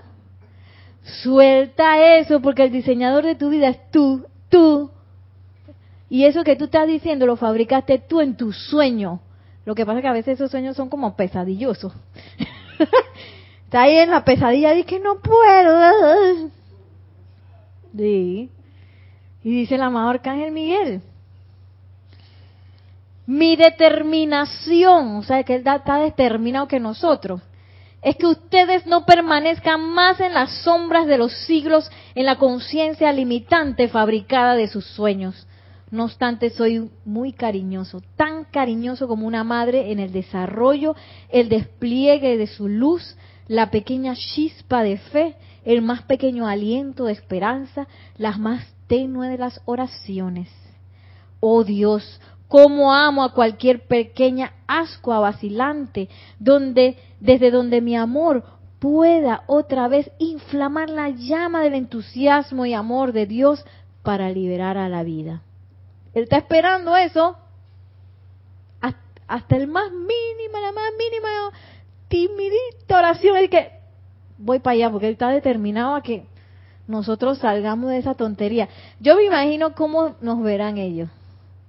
Suelta 1.22 2.18
eso, 2.18 2.40
porque 2.40 2.64
el 2.64 2.72
diseñador 2.72 3.24
de 3.24 3.34
tu 3.34 3.48
vida 3.50 3.68
es 3.68 3.90
tú, 3.90 4.26
tú. 4.48 4.90
Y 6.08 6.24
eso 6.24 6.44
que 6.44 6.56
tú 6.56 6.66
estás 6.66 6.86
diciendo 6.86 7.26
lo 7.26 7.36
fabricaste 7.36 7.98
tú 7.98 8.20
en 8.20 8.36
tu 8.36 8.52
sueño. 8.52 9.20
Lo 9.64 9.74
que 9.74 9.84
pasa 9.84 9.98
es 9.98 10.02
que 10.02 10.08
a 10.08 10.12
veces 10.12 10.34
esos 10.34 10.50
sueños 10.50 10.76
son 10.76 10.88
como 10.88 11.16
pesadillosos. 11.16 11.92
Está 13.64 13.82
ahí 13.82 13.96
en 13.96 14.10
la 14.10 14.24
pesadilla 14.24 14.74
y 14.74 14.84
que 14.84 15.00
no 15.00 15.18
puedo. 15.18 16.50
Y 17.98 18.50
dice 19.42 19.76
el 19.76 19.82
amado 19.82 20.10
Arcángel 20.10 20.52
Miguel. 20.52 21.00
Mi 23.26 23.56
determinación, 23.56 25.16
o 25.16 25.22
sea, 25.22 25.42
que 25.44 25.54
él 25.54 25.64
está 25.66 25.98
determinado 25.98 26.68
que 26.68 26.78
nosotros, 26.78 27.40
es 28.02 28.16
que 28.16 28.26
ustedes 28.26 28.86
no 28.86 29.06
permanezcan 29.06 29.80
más 29.80 30.20
en 30.20 30.34
las 30.34 30.50
sombras 30.62 31.06
de 31.06 31.18
los 31.18 31.32
siglos 31.46 31.90
en 32.14 32.26
la 32.26 32.36
conciencia 32.36 33.12
limitante 33.12 33.88
fabricada 33.88 34.54
de 34.54 34.68
sus 34.68 34.84
sueños. 34.84 35.46
No 35.90 36.04
obstante, 36.04 36.50
soy 36.50 36.90
muy 37.04 37.32
cariñoso, 37.32 38.02
tan 38.16 38.44
cariñoso 38.44 39.06
como 39.06 39.26
una 39.26 39.44
madre 39.44 39.92
en 39.92 40.00
el 40.00 40.12
desarrollo, 40.12 40.96
el 41.28 41.48
despliegue 41.48 42.36
de 42.36 42.48
su 42.48 42.68
luz, 42.68 43.16
la 43.46 43.70
pequeña 43.70 44.14
chispa 44.16 44.82
de 44.82 44.98
fe, 44.98 45.36
el 45.64 45.82
más 45.82 46.02
pequeño 46.02 46.48
aliento 46.48 47.04
de 47.04 47.12
esperanza, 47.12 47.86
las 48.16 48.38
más 48.38 48.66
tenue 48.88 49.28
de 49.28 49.38
las 49.38 49.60
oraciones. 49.64 50.48
Oh 51.38 51.62
Dios, 51.62 52.20
cómo 52.48 52.92
amo 52.92 53.22
a 53.22 53.32
cualquier 53.32 53.86
pequeña 53.86 54.54
ascua 54.66 55.20
vacilante, 55.20 56.08
donde, 56.40 56.96
desde 57.20 57.52
donde 57.52 57.80
mi 57.80 57.94
amor 57.96 58.42
pueda 58.80 59.44
otra 59.46 59.86
vez 59.86 60.10
inflamar 60.18 60.90
la 60.90 61.10
llama 61.10 61.62
del 61.62 61.74
entusiasmo 61.74 62.66
y 62.66 62.74
amor 62.74 63.12
de 63.12 63.26
Dios 63.26 63.64
para 64.02 64.30
liberar 64.30 64.78
a 64.78 64.88
la 64.88 65.04
vida. 65.04 65.42
Él 66.16 66.22
está 66.22 66.38
esperando 66.38 66.96
eso 66.96 67.36
hasta, 69.28 69.56
el 69.56 69.66
más 69.66 69.90
mínima, 69.92 70.60
la 70.62 70.72
más 70.72 70.90
mínima 70.96 71.28
timidita 72.08 73.00
oración. 73.00 73.36
Es 73.36 73.50
que 73.50 73.72
voy 74.38 74.58
para 74.60 74.72
allá 74.76 74.90
porque 74.90 75.08
él 75.08 75.12
está 75.12 75.28
determinado 75.28 75.94
a 75.94 76.02
que 76.02 76.24
nosotros 76.86 77.36
salgamos 77.36 77.90
de 77.90 77.98
esa 77.98 78.14
tontería. 78.14 78.66
Yo 78.98 79.16
me 79.16 79.24
imagino 79.24 79.74
cómo 79.74 80.16
nos 80.22 80.42
verán 80.42 80.78
ellos. 80.78 81.10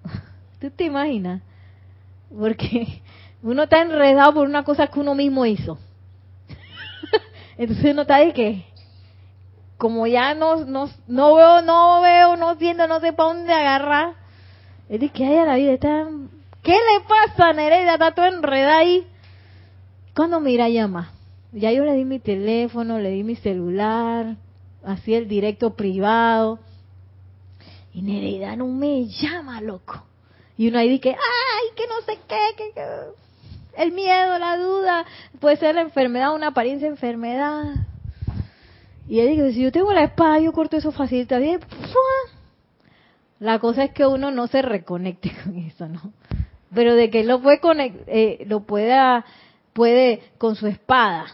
¿Tú 0.62 0.72
te 0.72 0.86
imaginas? 0.86 1.42
Porque 2.30 3.02
uno 3.44 3.64
está 3.64 3.82
enredado 3.82 4.34
por 4.36 4.48
una 4.48 4.64
cosa 4.64 4.88
que 4.88 5.02
uno 5.02 5.14
mismo 5.14 5.46
hizo. 5.46 5.78
Entonces 7.58 7.92
uno 7.92 8.04
está 8.04 8.20
de 8.20 8.32
que, 8.32 8.66
como 9.78 10.08
ya 10.08 10.34
no, 10.36 10.64
no, 10.64 10.90
no 11.06 11.36
veo, 11.36 11.62
no 11.64 12.00
veo, 12.00 12.38
no 12.38 12.56
siento, 12.56 12.88
no 12.88 13.02
sé 13.02 13.12
para 13.12 13.34
dónde 13.34 13.52
agarrar. 13.52 14.27
Es 14.90 15.00
de 15.00 15.10
que 15.10 15.26
hay 15.26 15.38
a 15.38 15.46
la 15.46 15.56
vida, 15.56 15.74
está, 15.74 16.08
¿qué 16.64 16.72
le 16.72 17.06
pasa, 17.08 17.54
Nereida? 17.54 17.94
Está 17.94 18.12
todo 18.14 18.26
enredada 18.26 18.78
ahí. 18.78 19.06
Cuando 20.16 20.40
mira 20.40 20.70
llama, 20.70 21.12
ya 21.52 21.72
yo 21.72 21.86
le 21.86 21.94
di 21.94 22.06
mi 22.06 22.20
teléfono, 22.20 23.00
le 23.00 23.12
di 23.12 23.24
mi 23.24 23.36
celular, 23.36 24.36
así 24.84 25.14
el 25.14 25.28
directo 25.28 25.76
privado. 25.76 26.60
Y 27.94 28.02
Nereida 28.02 28.56
no 28.56 28.68
me 28.68 29.08
llama, 29.08 29.62
loco. 29.62 30.04
Y 30.58 30.70
uno 30.70 30.80
ahí 30.80 30.90
dice, 30.90 31.10
ay, 31.10 31.76
que 31.76 31.88
no 31.88 32.02
sé 32.02 32.20
qué, 32.28 32.40
que, 32.58 32.82
el 33.78 33.92
miedo, 33.92 34.40
la 34.40 34.58
duda, 34.58 35.06
puede 35.40 35.58
ser 35.58 35.76
la 35.76 35.82
enfermedad, 35.82 36.34
una 36.34 36.48
apariencia 36.48 36.88
de 36.88 36.94
enfermedad. 36.94 37.64
Y 39.08 39.20
él 39.20 39.30
dice, 39.30 39.54
si 39.54 39.62
yo 39.62 39.72
tengo 39.72 39.94
la 39.94 40.04
espada, 40.04 40.40
yo 40.40 40.52
corto 40.52 40.78
eso 40.78 40.92
fácil, 40.92 41.22
está 41.22 41.38
bien. 41.38 41.60
La 43.40 43.60
cosa 43.60 43.84
es 43.84 43.92
que 43.92 44.06
uno 44.06 44.32
no 44.32 44.48
se 44.48 44.62
reconecte 44.62 45.32
con 45.44 45.58
eso, 45.58 45.88
¿no? 45.88 46.14
Pero 46.74 46.96
de 46.96 47.10
que 47.10 47.24
lo 47.24 47.42
puede 47.42 47.60
eh, 48.08 48.46
lo 48.48 48.62
pueda, 48.62 49.26
puede 49.74 50.22
con 50.38 50.56
su 50.56 50.68
espada 50.68 51.28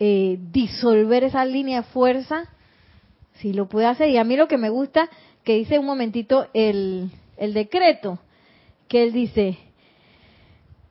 eh, 0.00 0.38
disolver 0.52 1.24
esa 1.24 1.44
línea 1.44 1.82
de 1.82 1.88
fuerza, 1.88 2.44
si 3.34 3.52
lo 3.52 3.68
puede 3.68 3.86
hacer. 3.86 4.08
Y 4.10 4.16
a 4.16 4.24
mí 4.24 4.36
lo 4.36 4.48
que 4.48 4.58
me 4.58 4.70
gusta, 4.70 5.08
que 5.44 5.54
dice 5.56 5.78
un 5.78 5.86
momentito 5.86 6.48
el, 6.52 7.10
el 7.36 7.54
decreto, 7.54 8.18
que 8.88 9.04
él 9.04 9.12
dice, 9.12 9.58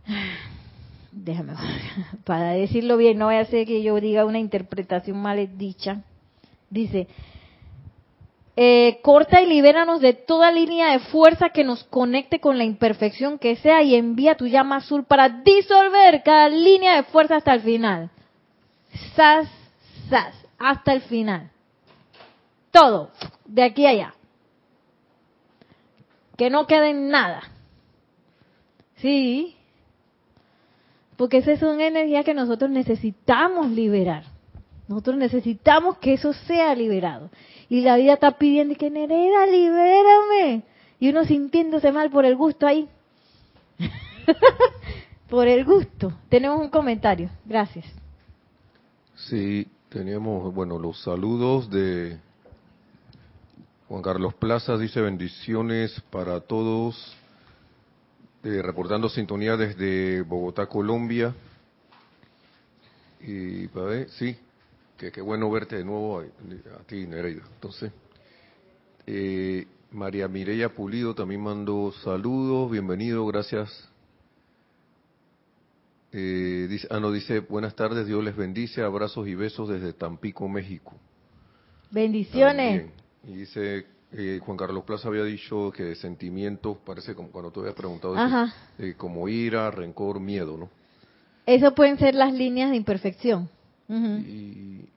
déjame, 1.11 1.53
para 2.23 2.51
decirlo 2.51 2.97
bien, 2.97 3.17
no 3.17 3.25
voy 3.25 3.35
a 3.35 3.41
hacer 3.41 3.65
que 3.65 3.83
yo 3.83 3.99
diga 3.99 4.25
una 4.25 4.39
interpretación 4.39 5.21
mal 5.21 5.57
dicha. 5.57 6.03
Dice, 6.69 7.07
eh, 8.59 9.01
corta 9.03 9.39
y 9.39 9.45
libéranos 9.45 10.01
de 10.01 10.13
toda 10.13 10.51
línea 10.51 10.91
de 10.91 10.97
fuerza 10.97 11.51
que 11.51 11.63
nos 11.63 11.83
conecte 11.83 12.39
con 12.39 12.57
la 12.57 12.63
imperfección 12.63 13.37
que 13.37 13.55
sea 13.55 13.83
y 13.83 13.93
envía 13.93 14.35
tu 14.35 14.47
llama 14.47 14.77
azul 14.77 15.05
para 15.05 15.29
disolver 15.29 16.23
cada 16.23 16.49
línea 16.49 16.95
de 16.95 17.03
fuerza 17.03 17.35
hasta 17.35 17.53
el 17.53 17.61
final. 17.61 18.09
Sas, 19.15 19.47
sas, 20.09 20.33
hasta 20.57 20.93
el 20.93 21.01
final. 21.01 21.51
Todo, 22.71 23.11
de 23.45 23.61
aquí 23.61 23.85
a 23.85 23.89
allá. 23.89 24.15
Que 26.35 26.49
no 26.49 26.65
quede 26.65 26.95
nada. 26.95 27.43
Sí, 28.95 29.55
porque 31.15 31.37
esa 31.37 31.51
es 31.51 31.61
una 31.61 31.85
energía 31.85 32.23
que 32.23 32.33
nosotros 32.33 32.71
necesitamos 32.71 33.69
liberar. 33.69 34.23
Nosotros 34.87 35.17
necesitamos 35.17 35.99
que 35.99 36.13
eso 36.13 36.33
sea 36.33 36.73
liberado. 36.73 37.29
Y 37.69 37.81
la 37.81 37.97
vida 37.97 38.13
está 38.13 38.37
pidiendo 38.37 38.75
que 38.75 38.89
Nereda, 38.89 39.45
libérame. 39.45 40.63
Y 40.99 41.09
uno 41.09 41.25
sintiéndose 41.25 41.91
mal 41.91 42.09
por 42.09 42.25
el 42.25 42.35
gusto 42.35 42.65
ahí. 42.65 42.87
por 45.29 45.47
el 45.47 45.65
gusto. 45.65 46.13
Tenemos 46.29 46.59
un 46.61 46.69
comentario. 46.69 47.29
Gracias. 47.45 47.85
Sí, 49.15 49.67
teníamos, 49.89 50.53
bueno, 50.53 50.79
los 50.79 51.01
saludos 51.01 51.69
de 51.69 52.17
Juan 53.89 54.01
Carlos 54.01 54.33
Plaza. 54.35 54.77
Dice 54.77 55.01
bendiciones 55.01 56.01
para 56.09 56.39
todos 56.39 57.15
eh, 58.43 58.61
reportando 58.61 59.09
sintonía 59.09 59.57
desde 59.57 60.21
Bogotá, 60.21 60.67
Colombia. 60.67 61.35
Y, 63.19 63.67
ver, 63.67 64.09
sí, 64.11 64.37
que 64.97 65.11
qué 65.11 65.21
bueno 65.21 65.49
verte 65.51 65.77
de 65.77 65.85
nuevo 65.85 66.19
a, 66.19 66.83
ti, 66.85 67.05
Nereida. 67.05 67.43
Entonces, 67.53 67.91
eh, 69.05 69.67
María 69.91 70.27
Mireya 70.27 70.69
Pulido 70.69 71.13
también 71.13 71.41
mandó 71.41 71.91
saludos, 72.03 72.71
bienvenido, 72.71 73.25
gracias. 73.27 73.89
Eh, 76.11 76.67
dice, 76.69 76.87
ah, 76.89 76.99
no, 76.99 77.11
dice, 77.11 77.39
buenas 77.39 77.75
tardes, 77.75 78.07
Dios 78.07 78.23
les 78.23 78.35
bendice, 78.35 78.81
abrazos 78.81 79.27
y 79.27 79.35
besos 79.35 79.69
desde 79.69 79.93
Tampico, 79.93 80.47
México. 80.47 80.93
Bendiciones. 81.91 82.89
Y 83.23 83.33
dice, 83.33 83.85
eh, 84.13 84.39
Juan 84.43 84.57
Carlos 84.57 84.83
Plaza 84.83 85.09
había 85.09 85.23
dicho 85.23 85.71
que 85.71 85.95
sentimientos, 85.95 86.77
parece 86.85 87.13
como 87.13 87.29
cuando 87.29 87.51
tú 87.51 87.59
habías 87.59 87.75
preguntado, 87.75 88.15
eh, 88.79 88.95
como 88.97 89.27
ira, 89.29 89.69
rencor, 89.69 90.19
miedo, 90.19 90.57
¿no? 90.57 90.69
Eso 91.45 91.73
pueden 91.75 91.97
ser 91.97 92.15
las 92.15 92.33
líneas 92.33 92.71
de 92.71 92.77
imperfección. 92.77 93.49
Y, 93.89 94.89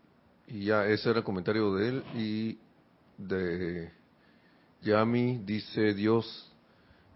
ya, 0.48 0.86
ese 0.86 1.10
era 1.10 1.18
el 1.20 1.24
comentario 1.24 1.74
de 1.74 1.88
él. 1.88 2.04
Y 2.14 2.58
de 3.18 3.90
Yami 4.82 5.38
dice: 5.44 5.94
Dios 5.94 6.50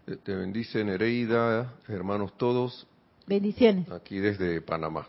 eh, 0.07 0.17
te 0.23 0.35
bendice, 0.35 0.83
Nereida, 0.83 1.73
hermanos 1.87 2.37
todos. 2.37 2.87
Bendiciones. 3.27 3.89
Aquí 3.91 4.19
desde 4.19 4.61
Panamá. 4.61 5.07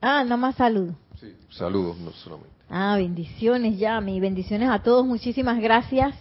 Ah, 0.00 0.22
nada 0.24 0.36
más 0.36 0.56
saludos. 0.56 0.94
Sí, 1.20 1.34
saludos, 1.50 1.96
no 1.98 2.10
solamente. 2.12 2.50
Ah, 2.68 2.96
bendiciones, 2.96 3.78
Yami. 3.78 4.20
Bendiciones 4.20 4.68
a 4.68 4.82
todos. 4.82 5.06
Muchísimas 5.06 5.60
gracias 5.60 6.14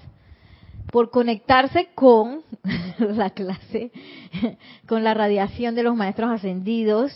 por 0.92 1.10
conectarse 1.10 1.90
con 1.96 2.44
la 3.00 3.30
clase, 3.32 3.92
con 4.88 5.04
la 5.04 5.14
radiación 5.14 5.74
de 5.76 5.84
los 5.84 5.96
maestros 5.96 6.30
ascendidos, 6.30 7.12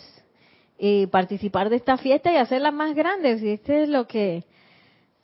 eh, 0.77 1.07
participar 1.07 1.69
de 1.69 1.77
esta 1.77 1.97
fiesta 1.97 2.31
y 2.31 2.37
hacerla 2.37 2.71
más 2.71 2.95
grande. 2.95 3.31
Este 3.53 3.83
es 3.83 3.89
lo 3.89 4.07
que 4.07 4.43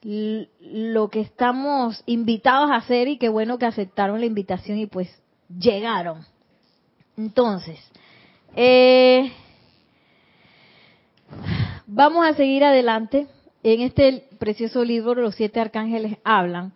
lo 0.03 1.09
que 1.09 1.19
estamos 1.19 2.01
invitados 2.07 2.71
a 2.71 2.77
hacer 2.77 3.07
y 3.07 3.17
qué 3.17 3.29
bueno 3.29 3.59
que 3.59 3.67
aceptaron 3.67 4.19
la 4.19 4.25
invitación 4.25 4.79
y 4.79 4.87
pues 4.87 5.07
llegaron. 5.47 6.25
Entonces, 7.17 7.79
eh, 8.55 9.31
vamos 11.85 12.25
a 12.25 12.33
seguir 12.33 12.63
adelante 12.63 13.27
en 13.63 13.81
este 13.81 14.27
precioso 14.39 14.83
libro 14.83 15.21
los 15.21 15.35
siete 15.35 15.59
arcángeles 15.59 16.17
hablan, 16.23 16.73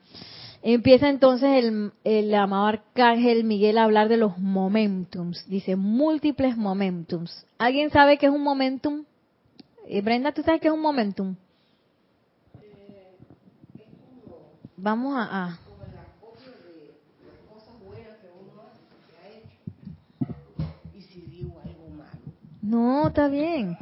empieza 0.74 1.10
entonces 1.10 1.64
el, 1.64 1.92
el, 2.04 2.34
amado 2.34 2.66
arcángel 2.66 3.44
Miguel 3.44 3.78
a 3.78 3.84
hablar 3.84 4.10
de 4.10 4.18
los 4.18 4.40
momentums. 4.40 5.48
Dice 5.48 5.76
múltiples 5.76 6.58
momentums. 6.58 7.46
¿Alguien 7.60 7.92
sabe 7.92 8.18
qué 8.18 8.26
es 8.26 8.32
un 8.32 8.42
momentum? 8.42 9.06
Eh, 9.88 10.02
Brenda, 10.02 10.32
¿tú 10.32 10.42
sabes 10.42 10.60
qué 10.60 10.68
es 10.68 10.74
un 10.74 10.82
momentum? 10.82 11.36
Vamos 14.76 15.16
a... 15.18 15.60
No, 22.64 23.10
está 23.10 23.28
bien. 23.28 23.78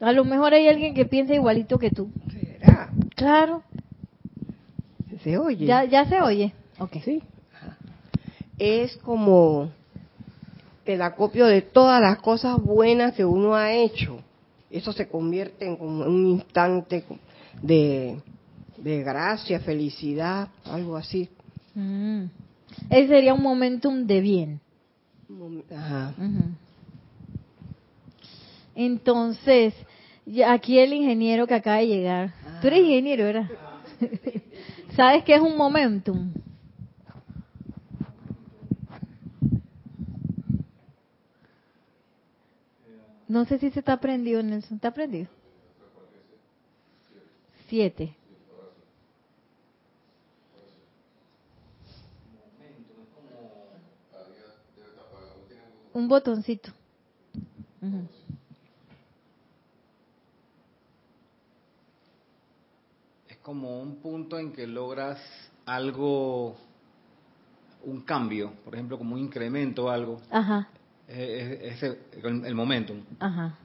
A 0.00 0.12
lo 0.12 0.24
mejor 0.24 0.54
hay 0.54 0.66
alguien 0.66 0.94
que 0.94 1.04
piensa 1.04 1.34
igualito 1.34 1.78
que 1.78 1.90
tú. 1.90 2.10
¿Será? 2.30 2.90
Claro. 3.14 3.62
¿Se 5.24 5.38
oye? 5.38 5.64
Ya, 5.64 5.84
ya 5.84 6.04
se 6.04 6.20
oye. 6.20 6.52
Ok. 6.78 6.98
Sí. 7.02 7.22
Es 8.58 8.96
como 8.98 9.72
el 10.84 11.02
acopio 11.02 11.46
de 11.46 11.62
todas 11.62 12.00
las 12.00 12.18
cosas 12.18 12.62
buenas 12.62 13.14
que 13.14 13.24
uno 13.24 13.54
ha 13.54 13.72
hecho. 13.72 14.20
Eso 14.70 14.92
se 14.92 15.08
convierte 15.08 15.66
en 15.66 15.76
como 15.76 16.04
un 16.04 16.26
instante 16.26 17.04
de, 17.62 18.20
de 18.76 19.02
gracia, 19.02 19.60
felicidad, 19.60 20.48
algo 20.64 20.96
así. 20.96 21.28
Mm. 21.74 22.24
Ese 22.90 23.08
sería 23.08 23.34
un 23.34 23.42
momentum 23.42 24.06
de 24.06 24.20
bien. 24.20 24.60
Ajá. 25.74 26.14
Entonces, 28.74 29.74
aquí 30.46 30.78
el 30.78 30.92
ingeniero 30.92 31.46
que 31.46 31.54
acaba 31.54 31.78
de 31.78 31.86
llegar. 31.86 32.34
Tú 32.60 32.66
eres 32.66 32.80
ingeniero, 32.80 33.24
¿verdad? 33.24 33.48
¿Sabes 34.96 35.24
qué 35.24 35.34
es 35.34 35.40
un 35.40 35.56
momentum? 35.56 36.32
No 43.26 43.44
sé 43.44 43.58
si 43.58 43.70
se 43.70 43.80
está 43.80 43.98
prendido, 43.98 44.40
Nelson. 44.42 44.76
¿Está 44.76 44.92
prendido? 44.92 45.28
Siete. 47.68 48.14
Un 55.92 56.06
botoncito. 56.06 56.70
Como 63.44 63.78
un 63.80 63.96
punto 63.96 64.38
en 64.38 64.52
que 64.52 64.66
logras 64.66 65.18
algo, 65.66 66.56
un 67.84 68.00
cambio, 68.00 68.52
por 68.64 68.74
ejemplo, 68.74 68.96
como 68.96 69.14
un 69.14 69.20
incremento 69.20 69.84
o 69.84 69.90
algo. 69.90 70.20
Ajá, 70.30 70.68
Es, 71.06 71.82
es 71.82 71.82
el, 71.82 72.44
el 72.46 72.54
momentum. 72.54 73.02
ajá. 73.20 73.56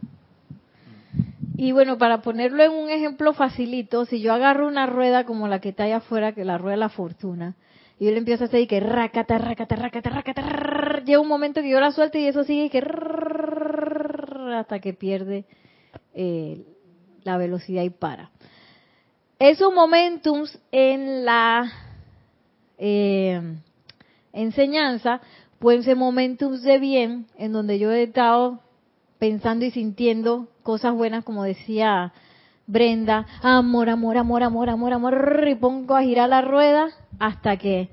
Y 1.55 1.71
bueno, 1.73 1.97
para 1.97 2.21
ponerlo 2.21 2.63
en 2.63 2.71
un 2.71 2.89
ejemplo 2.89 3.33
facilito, 3.33 4.05
si 4.05 4.21
yo 4.21 4.33
agarro 4.33 4.67
una 4.67 4.85
rueda 4.85 5.25
como 5.25 5.47
la 5.47 5.59
que 5.59 5.69
está 5.69 5.83
allá 5.83 5.97
afuera, 5.97 6.31
que 6.33 6.45
la 6.45 6.57
rueda 6.57 6.75
de 6.75 6.79
la 6.79 6.89
fortuna, 6.89 7.55
y 7.99 8.05
yo 8.05 8.11
le 8.11 8.17
empiezo 8.17 8.45
a 8.45 8.47
hacer 8.47 8.61
y 8.61 8.67
que 8.67 8.79
racata, 8.79 9.37
racata, 9.37 9.75
racata, 9.75 10.09
racata, 10.09 11.03
llega 11.05 11.19
un 11.19 11.27
momento 11.27 11.61
que 11.61 11.69
yo 11.69 11.81
la 11.81 11.91
suelto 11.91 12.17
y 12.17 12.25
eso 12.27 12.43
sigue 12.45 12.65
y 12.65 12.69
que 12.69 12.81
hasta 14.55 14.79
que 14.79 14.93
pierde 14.93 15.43
eh, 16.13 16.63
la 17.23 17.37
velocidad 17.37 17.83
y 17.83 17.89
para. 17.89 18.31
Esos 19.39 19.73
momentums 19.73 20.59
en 20.71 21.23
la 21.23 21.71
eh, 22.77 23.41
enseñanza 24.33 25.21
pueden 25.59 25.83
ser 25.83 25.95
momentums 25.95 26.61
de 26.61 26.77
bien, 26.77 27.25
en 27.37 27.53
donde 27.53 27.79
yo 27.79 27.89
he 27.91 28.03
estado 28.03 28.59
pensando 29.17 29.63
y 29.65 29.71
sintiendo 29.71 30.47
cosas 30.63 30.93
buenas, 30.93 31.23
como 31.23 31.43
decía 31.43 32.11
Brenda, 32.67 33.25
amor, 33.41 33.89
amor, 33.89 34.17
amor, 34.17 34.43
amor, 34.43 34.69
amor, 34.69 34.93
amor, 34.93 35.47
y 35.47 35.55
pongo 35.55 35.95
a 35.95 36.03
girar 36.03 36.29
la 36.29 36.41
rueda 36.41 36.89
hasta 37.17 37.55
que 37.57 37.89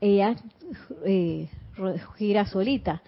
ella 0.00 0.36
eh, 1.04 1.48
gira 2.16 2.46
solita. 2.46 3.02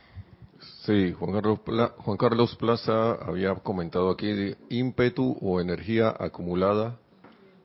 Sí, 0.84 1.12
Juan 1.18 1.32
Carlos, 1.32 1.60
Pla- 1.60 1.92
Juan 1.96 2.16
Carlos 2.16 2.56
Plaza 2.56 3.12
había 3.12 3.54
comentado 3.56 4.10
aquí 4.10 4.26
de 4.32 4.56
ímpetu 4.68 5.36
o 5.40 5.60
energía 5.60 6.14
acumulada 6.18 6.96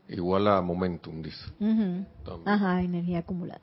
igual 0.09 0.47
a 0.47 0.61
momentum, 0.61 1.21
dice. 1.21 1.43
Ajá, 2.45 2.81
energía 2.81 3.19
acumulada. 3.19 3.61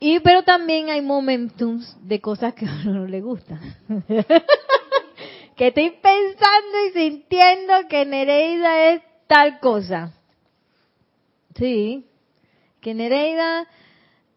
Y 0.00 0.20
pero 0.20 0.42
también 0.44 0.90
hay 0.90 1.00
momentums 1.00 1.96
de 2.02 2.20
cosas 2.20 2.54
que 2.54 2.66
a 2.66 2.72
uno 2.82 3.00
no 3.00 3.06
le 3.06 3.20
gustan. 3.20 3.60
que 5.56 5.68
estoy 5.68 5.90
pensando 5.90 6.86
y 6.86 6.92
sintiendo 6.92 7.74
que 7.88 8.04
Nereida 8.06 8.92
es 8.92 9.02
tal 9.26 9.58
cosa. 9.58 10.12
Sí. 11.56 12.06
Que 12.80 12.94
Nereida, 12.94 13.66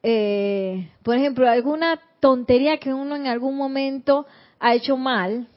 eh, 0.01 0.89
por 1.03 1.15
ejemplo, 1.15 1.47
alguna 1.47 2.01
tontería 2.19 2.79
que 2.79 2.93
uno 2.93 3.15
en 3.15 3.27
algún 3.27 3.55
momento 3.55 4.25
ha 4.59 4.73
hecho 4.73 4.97
mal, 4.97 5.47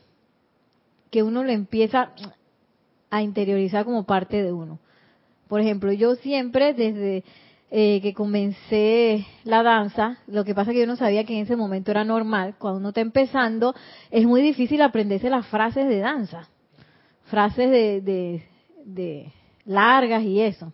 que 1.11 1.23
uno 1.23 1.43
lo 1.45 1.51
empieza 1.51 2.13
a 3.11 3.23
interiorizar 3.23 3.87
como 3.87 4.05
parte 4.05 4.43
de 4.43 4.53
uno. 4.53 4.81
Por 5.49 5.61
ejemplo, 5.61 5.93
yo 5.93 6.15
siempre 6.17 6.73
desde 6.75 7.23
eh, 7.71 8.01
que 8.03 8.15
comencé 8.15 9.27
la 9.45 9.63
danza, 9.63 10.19
lo 10.27 10.45
que 10.45 10.55
pasa 10.55 10.71
es 10.71 10.75
que 10.75 10.81
yo 10.81 10.87
no 10.87 10.97
sabía 10.97 11.25
que 11.25 11.35
en 11.37 11.43
ese 11.45 11.57
momento 11.57 11.91
era 11.91 12.05
normal. 12.05 12.55
Cuando 12.59 12.79
uno 12.79 12.89
está 12.91 13.01
empezando, 13.01 13.75
es 14.11 14.25
muy 14.27 14.43
difícil 14.43 14.81
aprenderse 14.83 15.29
las 15.31 15.47
frases 15.47 15.89
de 15.89 15.99
danza, 15.99 16.49
frases 17.25 17.71
de, 17.71 18.43
de, 18.85 19.33
largas 19.67 20.23
y 20.23 20.41
eso. 20.41 20.73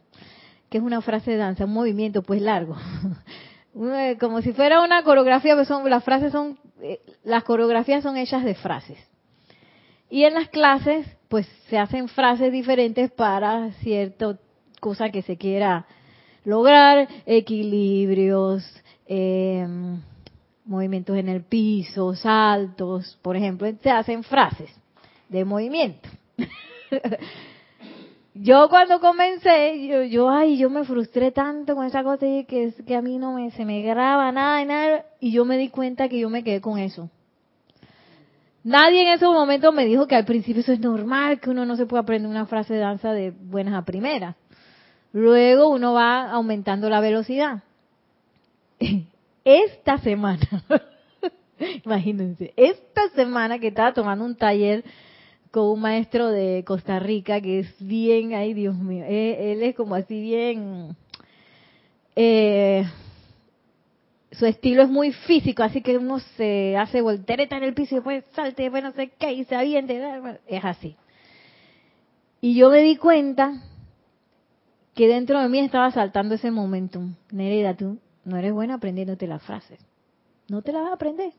que 0.69 0.79
es 0.79 0.85
una 0.85 1.01
frase 1.01 1.31
de 1.33 1.37
danza? 1.39 1.65
Un 1.65 1.73
movimiento, 1.73 2.23
pues 2.23 2.41
largo. 2.43 2.77
Una- 3.75 4.17
Como 4.19 4.41
si 4.43 4.53
fuera 4.53 4.83
una 4.83 5.03
coreografía, 5.03 5.55
pues 5.55 5.69
las 5.85 6.05
frases 6.05 6.33
son, 6.33 6.59
eh, 6.83 7.01
las 7.25 7.45
coreografías 7.45 8.03
son 8.03 8.17
hechas 8.17 8.45
de 8.45 8.55
frases. 8.55 8.99
Y 10.11 10.25
en 10.25 10.35
las 10.35 10.49
clases, 10.49 11.07
pues 11.29 11.47
se 11.69 11.79
hacen 11.79 12.09
frases 12.09 12.51
diferentes 12.53 13.11
para 13.13 13.71
cierta 13.75 14.37
cosa 14.81 15.11
que 15.11 15.23
se 15.23 15.37
quiera 15.37 15.87
lograr, 16.45 17.09
equilibrios, 17.27 18.65
eh, 19.07 19.67
movimientos 20.65 21.17
en 21.17 21.29
el 21.29 21.43
piso, 21.43 22.15
saltos, 22.15 23.19
por 23.23 23.37
ejemplo, 23.37 23.69
se 23.83 23.91
hacen 23.91 24.23
frases 24.23 24.71
de 25.29 25.45
movimiento. 25.45 26.09
yo 28.35 28.69
cuando 28.69 29.01
comencé, 29.01 30.09
yo, 30.09 30.31
ay, 30.31 30.59
yo 30.59 30.71
me 30.71 30.85
frustré 30.85 31.33
tanto 31.33 31.75
con 31.75 31.87
esa 31.87 32.03
cosa 32.03 32.27
y 32.27 32.45
que, 32.45 32.73
que 32.87 32.97
a 32.97 33.03
mí 33.03 33.19
no 33.19 33.35
me, 33.35 33.51
se 33.53 33.65
me 33.65 33.83
graba 33.83 34.33
nada, 34.33 34.65
nada, 34.65 35.05
y 35.21 35.33
yo 35.33 35.45
me 35.45 35.59
di 35.59 35.69
cuenta 35.69 36.09
que 36.09 36.19
yo 36.19 36.31
me 36.31 36.45
quedé 36.45 36.61
con 36.61 36.79
eso. 36.79 37.11
Nadie 38.63 39.03
en 39.03 39.09
esos 39.09 39.33
momentos 39.33 39.73
me 39.73 39.87
dijo 39.87 40.07
que 40.07 40.15
al 40.15 40.27
principio 40.27 40.61
eso 40.61 40.73
es 40.73 40.81
normal, 40.81 41.41
que 41.41 41.49
uno 41.51 41.65
no 41.65 41.77
se 41.77 41.87
puede 41.87 42.03
aprender 42.03 42.31
una 42.31 42.47
frase 42.47 42.75
de 42.75 42.81
danza 42.81 43.13
de 43.13 43.31
buenas 43.31 43.75
a 43.75 43.85
primeras. 43.85 44.37
Luego 45.13 45.69
uno 45.69 45.93
va 45.93 46.31
aumentando 46.31 46.89
la 46.89 47.01
velocidad. 47.01 47.63
Esta 49.45 49.99
semana, 49.99 50.65
imagínense, 51.85 52.53
esta 52.57 53.09
semana 53.11 53.59
que 53.59 53.69
estaba 53.69 53.93
tomando 53.93 54.25
un 54.25 54.37
taller 54.37 54.85
con 55.51 55.69
un 55.69 55.81
maestro 55.81 56.29
de 56.29 56.63
Costa 56.65 56.99
Rica 56.99 57.41
que 57.41 57.61
es 57.61 57.75
bien, 57.81 58.35
ay 58.35 58.55
Dios 58.55 58.77
mío, 58.77 59.05
él 59.07 59.63
es 59.63 59.75
como 59.75 59.95
así 59.97 60.21
bien, 60.21 60.97
eh, 62.15 62.85
su 64.33 64.47
estilo 64.47 64.83
es 64.83 64.89
muy 64.89 65.13
físico, 65.13 65.63
así 65.63 65.81
que 65.83 65.99
uno 65.99 66.21
se 66.37 66.77
hace 66.77 67.01
voltereta 67.01 67.57
en 67.57 67.65
el 67.65 67.75
piso 67.75 67.95
y 67.95 67.97
después 67.97 68.25
salte, 68.35 68.63
después 68.63 68.83
no 68.83 68.93
sé 68.93 69.11
qué, 69.19 69.33
y 69.33 69.45
se 69.45 69.57
aviente, 69.57 70.01
es 70.47 70.65
así. 70.65 70.97
Y 72.41 72.55
yo 72.55 72.71
me 72.71 72.79
di 72.79 72.97
cuenta 72.97 73.61
que 75.01 75.09
dentro 75.09 75.41
de 75.41 75.49
mí 75.49 75.61
estaba 75.61 75.91
saltando 75.93 76.35
ese 76.35 76.51
momentum. 76.51 77.15
Nereda, 77.33 77.75
tú 77.75 77.97
no 78.23 78.37
eres 78.37 78.53
buena 78.53 78.75
aprendiéndote 78.75 79.27
las 79.27 79.43
frases. 79.43 79.81
No 80.47 80.61
te 80.61 80.73
las 80.73 80.83
vas 80.83 80.91
a 80.91 80.95
aprender. 80.97 81.33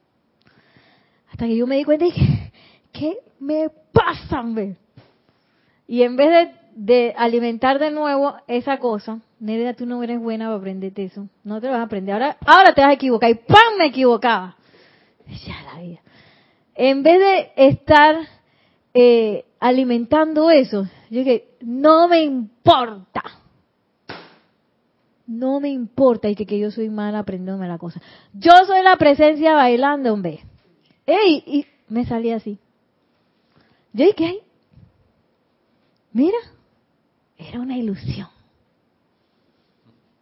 Hasta 1.29 1.45
que 1.45 1.55
yo 1.55 1.67
me 1.67 1.75
di 1.75 1.83
cuenta 1.83 2.05
y 2.05 2.11
dije, 2.11 2.51
¿qué 2.91 3.19
me 3.39 3.69
pasa, 3.93 4.39
hombre? 4.39 4.77
Y 5.87 6.01
en 6.01 6.15
vez 6.15 6.31
de, 6.31 6.55
de 6.73 7.13
alimentar 7.15 7.77
de 7.77 7.91
nuevo 7.91 8.33
esa 8.47 8.79
cosa, 8.79 9.19
Nereda, 9.39 9.75
tú 9.75 9.85
no 9.85 10.01
eres 10.01 10.19
buena 10.19 10.45
para 10.45 10.57
aprenderte 10.57 11.03
eso. 11.03 11.27
No 11.43 11.61
te 11.61 11.67
lo 11.67 11.73
vas 11.73 11.81
a 11.81 11.85
aprender. 11.85 12.15
Ahora, 12.15 12.37
ahora 12.43 12.73
te 12.73 12.81
vas 12.81 12.89
a 12.89 12.93
equivocar. 12.93 13.29
Y 13.29 13.35
¡pam! 13.35 13.77
me 13.77 13.85
equivocaba. 13.85 14.55
Ya 15.27 15.61
la 15.71 15.79
vida. 15.79 15.99
En 16.73 17.03
vez 17.03 17.19
de 17.19 17.51
estar 17.67 18.27
eh, 18.95 19.45
alimentando 19.59 20.49
eso, 20.49 20.87
yo 21.11 21.19
dije, 21.19 21.49
no 21.61 22.07
me 22.07 22.23
importa. 22.23 23.40
No 25.31 25.61
me 25.61 25.69
importa 25.69 26.27
y 26.27 26.35
que, 26.35 26.45
que 26.45 26.59
yo 26.59 26.71
soy 26.71 26.89
mala 26.89 27.19
aprendiéndome 27.19 27.65
la 27.65 27.77
cosa. 27.77 28.01
Yo 28.33 28.51
soy 28.67 28.83
la 28.83 28.97
presencia 28.97 29.53
bailando, 29.53 30.11
hombre. 30.11 30.41
¡Ey! 31.05 31.41
Y 31.47 31.65
me 31.87 32.05
salí 32.05 32.31
así. 32.31 32.59
Yo 33.93 34.05
dije, 34.05 34.25
ay, 34.25 34.39
mira, 36.11 36.37
era 37.37 37.61
una 37.61 37.77
ilusión. 37.77 38.27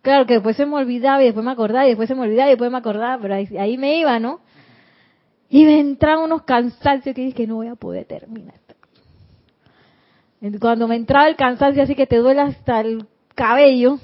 Claro 0.04 0.28
que 0.28 0.36
después 0.36 0.56
se 0.56 0.68
me 0.68 0.76
olvidaba 0.76 1.24
y 1.24 1.26
después 1.26 1.44
me 1.44 1.52
acordaba 1.52 1.86
y 1.86 1.90
después 1.90 2.08
se 2.08 2.14
me 2.14 2.22
olvidaba 2.22 2.50
y 2.50 2.52
después 2.52 2.72
me 2.72 2.78
acordaba, 2.78 3.20
pero 3.20 3.34
ahí, 3.34 3.48
ahí 3.58 3.80
me 3.80 3.98
iba, 3.98 4.20
¿no? 4.20 4.42
Y 5.50 5.66
me 5.66 5.80
entraban 5.80 6.24
unos 6.24 6.44
cansancios 6.44 7.16
que 7.16 7.24
dije 7.24 7.48
no 7.48 7.56
voy 7.56 7.68
a 7.68 7.76
poder 7.76 8.06
terminar. 8.06 8.60
Cuando 10.62 10.88
me 10.88 10.96
entraba 10.96 11.28
el 11.28 11.36
cansancio 11.36 11.82
así 11.82 11.96
que 11.96 12.06
te 12.06 12.18
duele 12.18 12.42
hasta 12.42 12.82
el 12.82 13.08
cabello, 13.34 14.00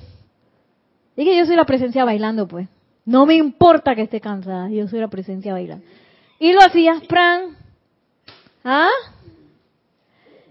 dije 1.15 1.37
yo 1.37 1.45
soy 1.45 1.55
la 1.55 1.65
presencia 1.65 2.05
bailando, 2.05 2.47
pues. 2.47 2.67
No 3.05 3.25
me 3.25 3.35
importa 3.35 3.95
que 3.95 4.03
esté 4.03 4.19
cansada, 4.19 4.69
yo 4.69 4.87
soy 4.87 4.99
la 4.99 5.09
presencia 5.09 5.53
bailando. 5.53 5.85
Y 6.39 6.53
lo 6.53 6.61
hacía, 6.61 7.01
pran. 7.07 7.55
¿Ah? 8.63 8.89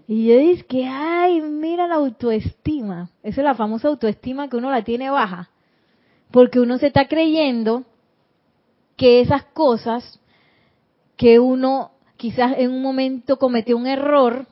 Y 0.07 0.27
yo 0.27 0.37
dije 0.37 0.63
que, 0.65 0.85
ay, 0.87 1.41
mira 1.41 1.87
la 1.87 1.95
autoestima. 1.95 3.09
Esa 3.23 3.41
es 3.41 3.45
la 3.45 3.55
famosa 3.55 3.87
autoestima 3.87 4.49
que 4.49 4.57
uno 4.57 4.71
la 4.71 4.83
tiene 4.83 5.09
baja. 5.09 5.49
Porque 6.31 6.59
uno 6.59 6.77
se 6.77 6.87
está 6.87 7.07
creyendo 7.07 7.83
que 8.95 9.21
esas 9.21 9.43
cosas 9.45 10.19
que 11.17 11.39
uno 11.39 11.91
quizás 12.17 12.53
en 12.57 12.71
un 12.71 12.81
momento 12.81 13.37
cometió 13.37 13.77
un 13.77 13.87
error, 13.87 14.45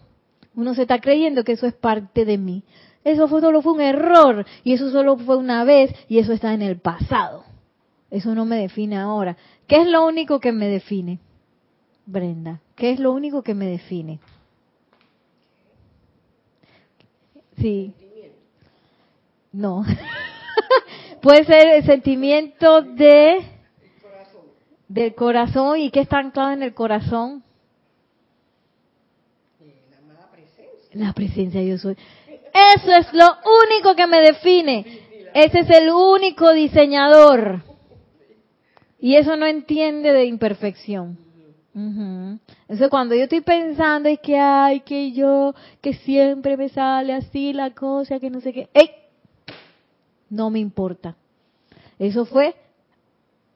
uno 0.55 0.73
se 0.73 0.83
está 0.83 0.99
creyendo 0.99 1.43
que 1.43 1.53
eso 1.53 1.65
es 1.65 1.73
parte 1.73 2.25
de 2.25 2.37
mí. 2.37 2.63
Eso 3.03 3.27
fue, 3.27 3.41
solo 3.41 3.61
fue 3.61 3.73
un 3.73 3.81
error 3.81 4.45
y 4.63 4.73
eso 4.73 4.89
solo 4.91 5.17
fue 5.17 5.37
una 5.37 5.63
vez 5.63 5.93
y 6.07 6.19
eso 6.19 6.31
está 6.31 6.53
en 6.53 6.61
el 6.61 6.79
pasado. 6.79 7.43
Eso 8.09 8.35
no 8.35 8.45
me 8.45 8.57
define 8.57 8.97
ahora. 8.97 9.35
¿Qué 9.67 9.77
es 9.81 9.87
lo 9.87 10.05
único 10.05 10.39
que 10.39 10.51
me 10.51 10.67
define? 10.67 11.19
Brenda, 12.05 12.61
¿qué 12.75 12.91
es 12.91 12.99
lo 12.99 13.11
único 13.11 13.41
que 13.43 13.53
me 13.53 13.65
define? 13.65 14.19
Sí. 17.57 17.93
No. 19.51 19.83
Puede 21.21 21.45
ser 21.45 21.67
el 21.67 21.85
sentimiento 21.85 22.81
de 22.81 23.53
del 24.87 25.15
corazón 25.15 25.79
y 25.79 25.89
que 25.89 26.01
está 26.01 26.19
anclado 26.19 26.51
en 26.51 26.61
el 26.61 26.73
corazón. 26.73 27.43
La 30.91 31.13
presencia 31.13 31.63
yo 31.63 31.79
soy. 31.79 31.97
Eso 32.53 32.91
es 32.91 33.11
lo 33.13 33.25
único 33.65 33.95
que 33.95 34.07
me 34.07 34.21
define. 34.21 35.29
Ese 35.33 35.61
es 35.61 35.69
el 35.69 35.89
único 35.89 36.53
diseñador. 36.53 37.63
Y 38.99 39.15
eso 39.15 39.35
no 39.35 39.45
entiende 39.45 40.13
de 40.13 40.25
imperfección. 40.25 41.17
Ujú. 41.75 42.39
Entonces 42.61 42.89
cuando 42.89 43.15
yo 43.15 43.23
estoy 43.23 43.41
pensando 43.41 44.07
es 44.07 44.19
que 44.19 44.37
ay 44.37 44.81
que 44.81 45.11
yo 45.11 45.55
que 45.81 45.95
siempre 45.95 46.55
me 46.55 46.69
sale 46.69 47.13
así 47.13 47.51
la 47.51 47.71
cosa 47.71 48.19
que 48.19 48.29
no 48.29 48.41
sé 48.41 48.53
qué, 48.53 48.69
¡ey! 48.73 48.91
no 50.29 50.51
me 50.51 50.59
importa. 50.59 51.15
Eso 51.97 52.25
fue 52.25 52.55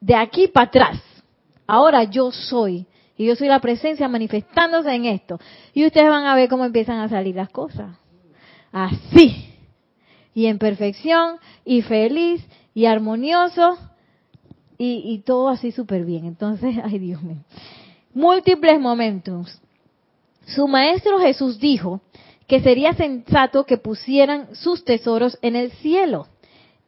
de 0.00 0.16
aquí 0.16 0.48
para 0.48 0.66
atrás. 0.66 1.02
Ahora 1.66 2.04
yo 2.04 2.32
soy 2.32 2.86
y 3.16 3.26
yo 3.26 3.36
soy 3.36 3.48
la 3.48 3.60
presencia 3.60 4.08
manifestándose 4.08 4.92
en 4.92 5.04
esto. 5.04 5.38
Y 5.74 5.86
ustedes 5.86 6.08
van 6.08 6.26
a 6.26 6.34
ver 6.34 6.48
cómo 6.48 6.64
empiezan 6.64 6.98
a 6.98 7.08
salir 7.08 7.36
las 7.36 7.50
cosas. 7.50 7.96
Así. 8.84 9.54
Y 10.34 10.46
en 10.46 10.58
perfección 10.58 11.36
y 11.64 11.82
feliz 11.82 12.44
y 12.74 12.86
armonioso 12.86 13.78
y, 14.76 15.02
y 15.04 15.18
todo 15.18 15.48
así 15.48 15.72
súper 15.72 16.04
bien. 16.04 16.26
Entonces, 16.26 16.76
ay 16.84 16.98
Dios 16.98 17.22
mío 17.22 17.44
múltiples 18.18 18.80
momentos. 18.80 19.60
Su 20.46 20.66
maestro 20.66 21.20
Jesús 21.20 21.60
dijo 21.60 22.00
que 22.46 22.60
sería 22.60 22.94
sensato 22.94 23.64
que 23.64 23.76
pusieran 23.78 24.54
sus 24.54 24.84
tesoros 24.84 25.38
en 25.42 25.54
el 25.54 25.70
cielo. 25.72 26.26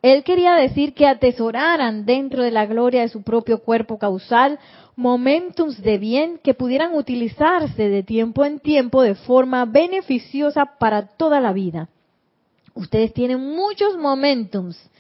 Él 0.03 0.25
quería 0.25 0.55
decir 0.55 0.95
que 0.95 1.07
atesoraran 1.07 2.07
dentro 2.07 2.43
de 2.43 2.51
la 2.51 2.67
gloria 2.67 3.03
de 3.03 3.09
su 3.09 3.23
propio 3.23 3.59
cuerpo 3.63 3.99
causal 3.99 4.59
momentos 4.97 5.81
de 5.83 5.99
bien 5.99 6.39
que 6.43 6.55
pudieran 6.55 6.95
utilizarse 6.95 7.89
de 7.89 8.03
tiempo 8.03 8.45
en 8.45 8.61
tiempo 8.61 9.03
de 9.03 9.15
forma 9.15 9.65
beneficiosa 9.65 10.65
para 10.79 11.07
toda 11.07 11.41
la 11.41 11.53
vida. 11.53 11.89
Ustedes 12.75 13.13
tienen 13.13 13.41
muchos 13.41 13.97
momentos, 13.99 14.91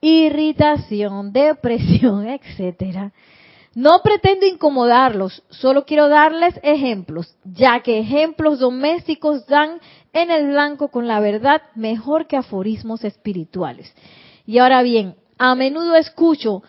irritación, 0.00 1.32
depresión, 1.32 2.26
etcétera, 2.28 3.12
no 3.74 4.02
pretendo 4.02 4.46
incomodarlos, 4.46 5.42
solo 5.48 5.84
quiero 5.84 6.08
darles 6.08 6.58
ejemplos, 6.62 7.34
ya 7.44 7.80
que 7.80 7.98
ejemplos 8.00 8.58
domésticos 8.58 9.46
dan 9.46 9.80
en 10.12 10.30
el 10.30 10.48
blanco 10.48 10.88
con 10.88 11.08
la 11.08 11.20
verdad 11.20 11.62
mejor 11.74 12.26
que 12.26 12.36
aforismos 12.36 13.04
espirituales. 13.04 13.94
Y 14.46 14.58
ahora 14.58 14.82
bien, 14.82 15.16
a 15.38 15.54
menudo 15.54 15.96
escucho, 15.96 16.62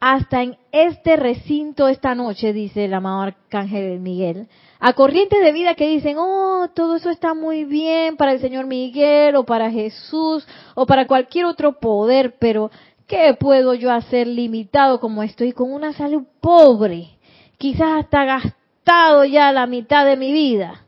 hasta 0.00 0.42
en 0.42 0.58
este 0.70 1.16
recinto 1.16 1.88
esta 1.88 2.14
noche, 2.14 2.52
dice 2.52 2.84
el 2.84 2.94
amado 2.94 3.22
Arcángel 3.22 4.00
Miguel, 4.00 4.48
a 4.78 4.92
corrientes 4.92 5.42
de 5.42 5.50
vida 5.50 5.74
que 5.74 5.88
dicen, 5.88 6.16
oh, 6.18 6.68
todo 6.74 6.96
eso 6.96 7.08
está 7.08 7.32
muy 7.32 7.64
bien 7.64 8.18
para 8.18 8.32
el 8.32 8.40
Señor 8.40 8.66
Miguel 8.66 9.34
o 9.34 9.44
para 9.44 9.70
Jesús 9.70 10.46
o 10.74 10.84
para 10.84 11.06
cualquier 11.06 11.46
otro 11.46 11.80
poder, 11.80 12.36
pero 12.38 12.70
¿Qué 13.06 13.34
puedo 13.38 13.74
yo 13.74 13.92
hacer 13.92 14.26
limitado 14.26 15.00
como 15.00 15.22
estoy 15.22 15.52
con 15.52 15.72
una 15.72 15.92
salud 15.92 16.24
pobre? 16.40 17.10
Quizás 17.58 18.04
hasta 18.04 18.24
gastado 18.24 19.24
ya 19.24 19.52
la 19.52 19.66
mitad 19.66 20.06
de 20.06 20.16
mi 20.16 20.32
vida. 20.32 20.86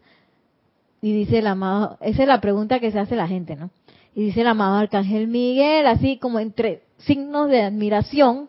Y 1.02 1.12
dice 1.12 1.38
el 1.38 1.46
amado, 1.46 1.98
esa 2.00 2.22
es 2.22 2.28
la 2.28 2.40
pregunta 2.40 2.80
que 2.80 2.90
se 2.90 2.98
hace 2.98 3.16
la 3.16 3.28
gente, 3.28 3.54
¿no? 3.54 3.70
Y 4.14 4.24
dice 4.24 4.40
el 4.40 4.46
amado 4.46 4.76
Arcángel 4.76 5.28
Miguel, 5.28 5.86
así 5.86 6.16
como 6.16 6.40
entre 6.40 6.82
signos 6.96 7.50
de 7.50 7.62
admiración 7.62 8.48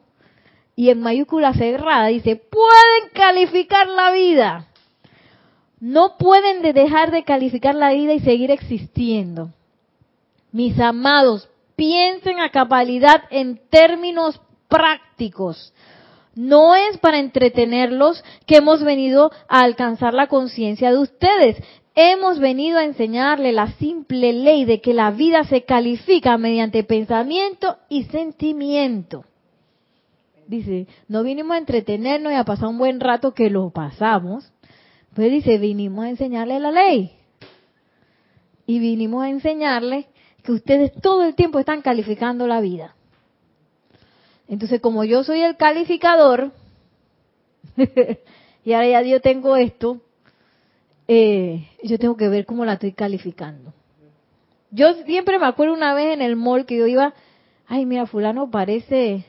y 0.75 0.89
en 0.89 1.01
mayúscula 1.01 1.53
cerrada, 1.53 2.07
dice, 2.07 2.35
pueden 2.35 3.11
calificar 3.13 3.87
la 3.87 4.11
vida. 4.11 4.67
No 5.79 6.17
pueden 6.17 6.61
dejar 6.61 7.11
de 7.11 7.23
calificar 7.23 7.75
la 7.75 7.91
vida 7.91 8.13
y 8.13 8.19
seguir 8.21 8.49
existiendo. 8.49 9.49
Mis 10.51 10.79
amados, 10.79 11.49
piensen 11.77 12.39
a 12.39 12.49
cabalidad 12.49 13.23
en 13.29 13.61
términos 13.69 14.41
prácticos. 14.67 15.73
No 16.35 16.75
es 16.75 16.97
para 16.97 17.19
entretenerlos 17.19 18.23
que 18.45 18.57
hemos 18.57 18.83
venido 18.83 19.31
a 19.47 19.61
alcanzar 19.61 20.13
la 20.13 20.27
conciencia 20.27 20.91
de 20.91 20.97
ustedes. 20.97 21.57
Hemos 21.95 22.39
venido 22.39 22.77
a 22.77 22.83
enseñarle 22.83 23.53
la 23.53 23.71
simple 23.73 24.33
ley 24.33 24.65
de 24.65 24.81
que 24.81 24.93
la 24.93 25.11
vida 25.11 25.45
se 25.45 25.63
califica 25.63 26.37
mediante 26.37 26.83
pensamiento 26.83 27.77
y 27.89 28.03
sentimiento. 28.05 29.23
Dice, 30.47 30.87
no 31.07 31.23
vinimos 31.23 31.55
a 31.55 31.59
entretenernos 31.59 32.31
y 32.31 32.35
a 32.35 32.43
pasar 32.43 32.69
un 32.69 32.77
buen 32.77 32.99
rato 32.99 33.33
que 33.33 33.49
lo 33.49 33.69
pasamos. 33.69 34.51
Pues 35.13 35.31
dice, 35.31 35.57
vinimos 35.57 36.05
a 36.05 36.09
enseñarle 36.09 36.59
la 36.59 36.71
ley. 36.71 37.11
Y 38.65 38.79
vinimos 38.79 39.23
a 39.23 39.29
enseñarle 39.29 40.07
que 40.47 40.53
ustedes 40.53 40.93
todo 41.01 41.25
el 41.25 41.35
tiempo 41.35 41.59
están 41.59 41.81
calificando 41.81 42.47
la 42.47 42.61
vida. 42.61 42.95
Entonces, 44.47 44.79
como 44.79 45.03
yo 45.03 45.25
soy 45.25 45.41
el 45.41 45.57
calificador, 45.57 46.53
y 48.63 48.71
ahora 48.71 48.87
ya 48.87 49.01
yo 49.01 49.19
tengo 49.19 49.57
esto, 49.57 49.99
eh, 51.09 51.67
yo 51.83 51.99
tengo 51.99 52.15
que 52.15 52.29
ver 52.29 52.45
cómo 52.45 52.63
la 52.63 52.75
estoy 52.75 52.93
calificando. 52.93 53.73
Yo 54.71 54.93
siempre 55.03 55.37
me 55.37 55.47
acuerdo 55.47 55.73
una 55.73 55.93
vez 55.93 56.13
en 56.13 56.21
el 56.21 56.37
mall 56.37 56.65
que 56.65 56.77
yo 56.77 56.87
iba, 56.87 57.13
ay, 57.67 57.85
mira, 57.85 58.05
fulano 58.05 58.49
parece, 58.49 59.25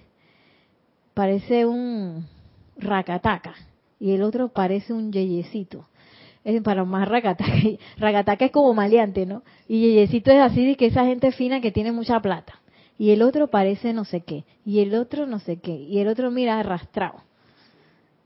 parece 1.15 1.67
un 1.67 2.29
racataca, 2.77 3.57
y 3.99 4.13
el 4.13 4.23
otro 4.23 4.51
parece 4.51 4.93
un 4.93 5.11
yeyecito 5.11 5.88
es 6.57 6.63
para 6.63 6.85
más 6.85 7.07
ragataca. 7.07 7.53
Ragataca 7.99 8.47
es 8.47 8.51
como 8.51 8.73
maleante, 8.73 9.27
¿no? 9.27 9.43
Y 9.69 9.81
Yeyecito 9.83 10.31
es 10.31 10.41
así 10.41 10.65
de 10.65 10.77
que 10.77 10.87
esa 10.87 11.05
gente 11.05 11.31
fina 11.31 11.61
que 11.61 11.71
tiene 11.71 11.93
mucha 11.93 12.21
plata. 12.21 12.61
Y 12.99 13.11
el 13.11 13.23
otro 13.23 13.49
parece 13.49 13.93
no 13.93 14.05
sé 14.05 14.23
qué. 14.23 14.45
Y 14.65 14.81
el 14.81 14.95
otro 14.95 15.27
no 15.27 15.41
sé 15.41 15.61
qué. 15.61 15.73
Y 15.73 15.99
el 15.99 16.09
otro 16.09 16.31
mira 16.31 16.59
arrastrado. 16.59 17.23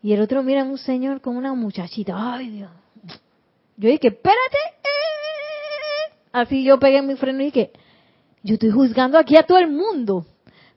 Y 0.02 0.12
el 0.12 0.20
otro 0.20 0.42
mira 0.42 0.62
a 0.62 0.64
un 0.64 0.78
señor 0.78 1.20
con 1.20 1.36
una 1.36 1.52
muchachita. 1.54 2.14
Ay, 2.16 2.48
Dios. 2.50 2.70
Yo 3.76 3.88
dije, 3.88 4.08
espérate. 4.08 4.58
Así 6.32 6.62
yo 6.62 6.78
pegué 6.78 7.02
mi 7.02 7.16
freno 7.16 7.42
y 7.42 7.46
dije, 7.46 7.72
yo 8.42 8.54
estoy 8.54 8.70
juzgando 8.70 9.18
aquí 9.18 9.36
a 9.36 9.42
todo 9.42 9.58
el 9.58 9.68
mundo. 9.68 10.24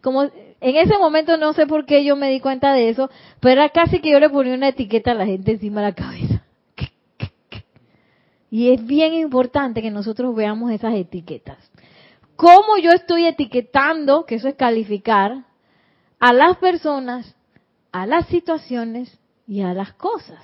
Como 0.02 0.24
en 0.24 0.32
ese 0.62 0.98
momento 0.98 1.38
no 1.38 1.54
sé 1.54 1.68
por 1.68 1.86
qué 1.86 2.04
yo 2.04 2.16
me 2.16 2.30
di 2.32 2.40
cuenta 2.40 2.74
de 2.74 2.90
eso, 2.90 3.10
pero 3.40 3.62
era 3.62 3.70
casi 3.70 4.00
que 4.00 4.12
yo 4.12 4.20
le 4.20 4.30
ponía 4.30 4.56
una 4.56 4.70
etiqueta 4.70 5.12
a 5.12 5.16
la 5.16 5.26
gente 5.26 5.52
encima 5.52 5.82
de 5.82 5.88
la 5.88 5.96
cabeza. 5.96 6.35
Y 8.56 8.72
es 8.72 8.86
bien 8.86 9.14
importante 9.14 9.82
que 9.82 9.92
nosotros 9.92 10.34
veamos 10.34 10.72
esas 10.72 10.94
etiquetas. 10.94 11.58
¿Cómo 12.38 12.78
yo 12.82 12.92
estoy 12.92 13.26
etiquetando, 13.26 14.26
que 14.26 14.36
eso 14.36 14.48
es 14.48 14.56
calificar, 14.56 15.44
a 16.22 16.32
las 16.32 16.56
personas, 16.56 17.36
a 17.92 18.06
las 18.06 18.28
situaciones 18.28 19.20
y 19.46 19.60
a 19.60 19.74
las 19.74 19.92
cosas? 19.96 20.40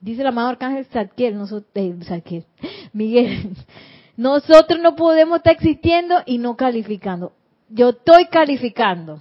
Dice 0.00 0.22
el 0.22 0.26
amado 0.26 0.48
Arcángel 0.48 0.86
Zadkiel, 0.86 1.38
nosotros, 1.38 1.70
eh, 1.76 1.94
Miguel, 2.92 3.54
nosotros 4.16 4.80
no 4.80 4.96
podemos 4.96 5.36
estar 5.36 5.52
existiendo 5.52 6.16
y 6.26 6.38
no 6.38 6.56
calificando. 6.56 7.32
Yo 7.68 7.90
estoy 7.90 8.26
calificando. 8.26 9.20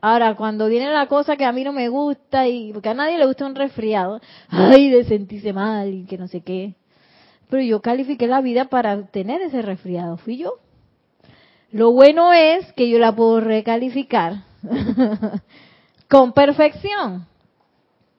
Ahora, 0.00 0.36
cuando 0.36 0.68
viene 0.68 0.88
la 0.92 1.08
cosa 1.08 1.36
que 1.36 1.44
a 1.44 1.50
mí 1.50 1.64
no 1.64 1.72
me 1.72 1.88
gusta 1.88 2.46
y 2.46 2.72
porque 2.72 2.90
a 2.90 2.94
nadie 2.94 3.18
le 3.18 3.26
gusta 3.26 3.44
un 3.44 3.56
resfriado, 3.56 4.20
ay, 4.50 4.88
de 4.88 5.02
sentirse 5.02 5.52
mal 5.52 5.92
y 5.92 6.04
que 6.04 6.16
no 6.16 6.28
sé 6.28 6.42
qué. 6.42 6.76
Pero 7.48 7.62
yo 7.62 7.80
califiqué 7.80 8.26
la 8.26 8.40
vida 8.40 8.66
para 8.66 9.06
tener 9.06 9.40
ese 9.40 9.62
resfriado, 9.62 10.16
fui 10.18 10.36
yo. 10.36 10.54
Lo 11.70 11.92
bueno 11.92 12.32
es 12.32 12.72
que 12.74 12.88
yo 12.88 12.98
la 12.98 13.14
puedo 13.14 13.40
recalificar 13.40 14.44
con 16.08 16.32
perfección. 16.32 17.26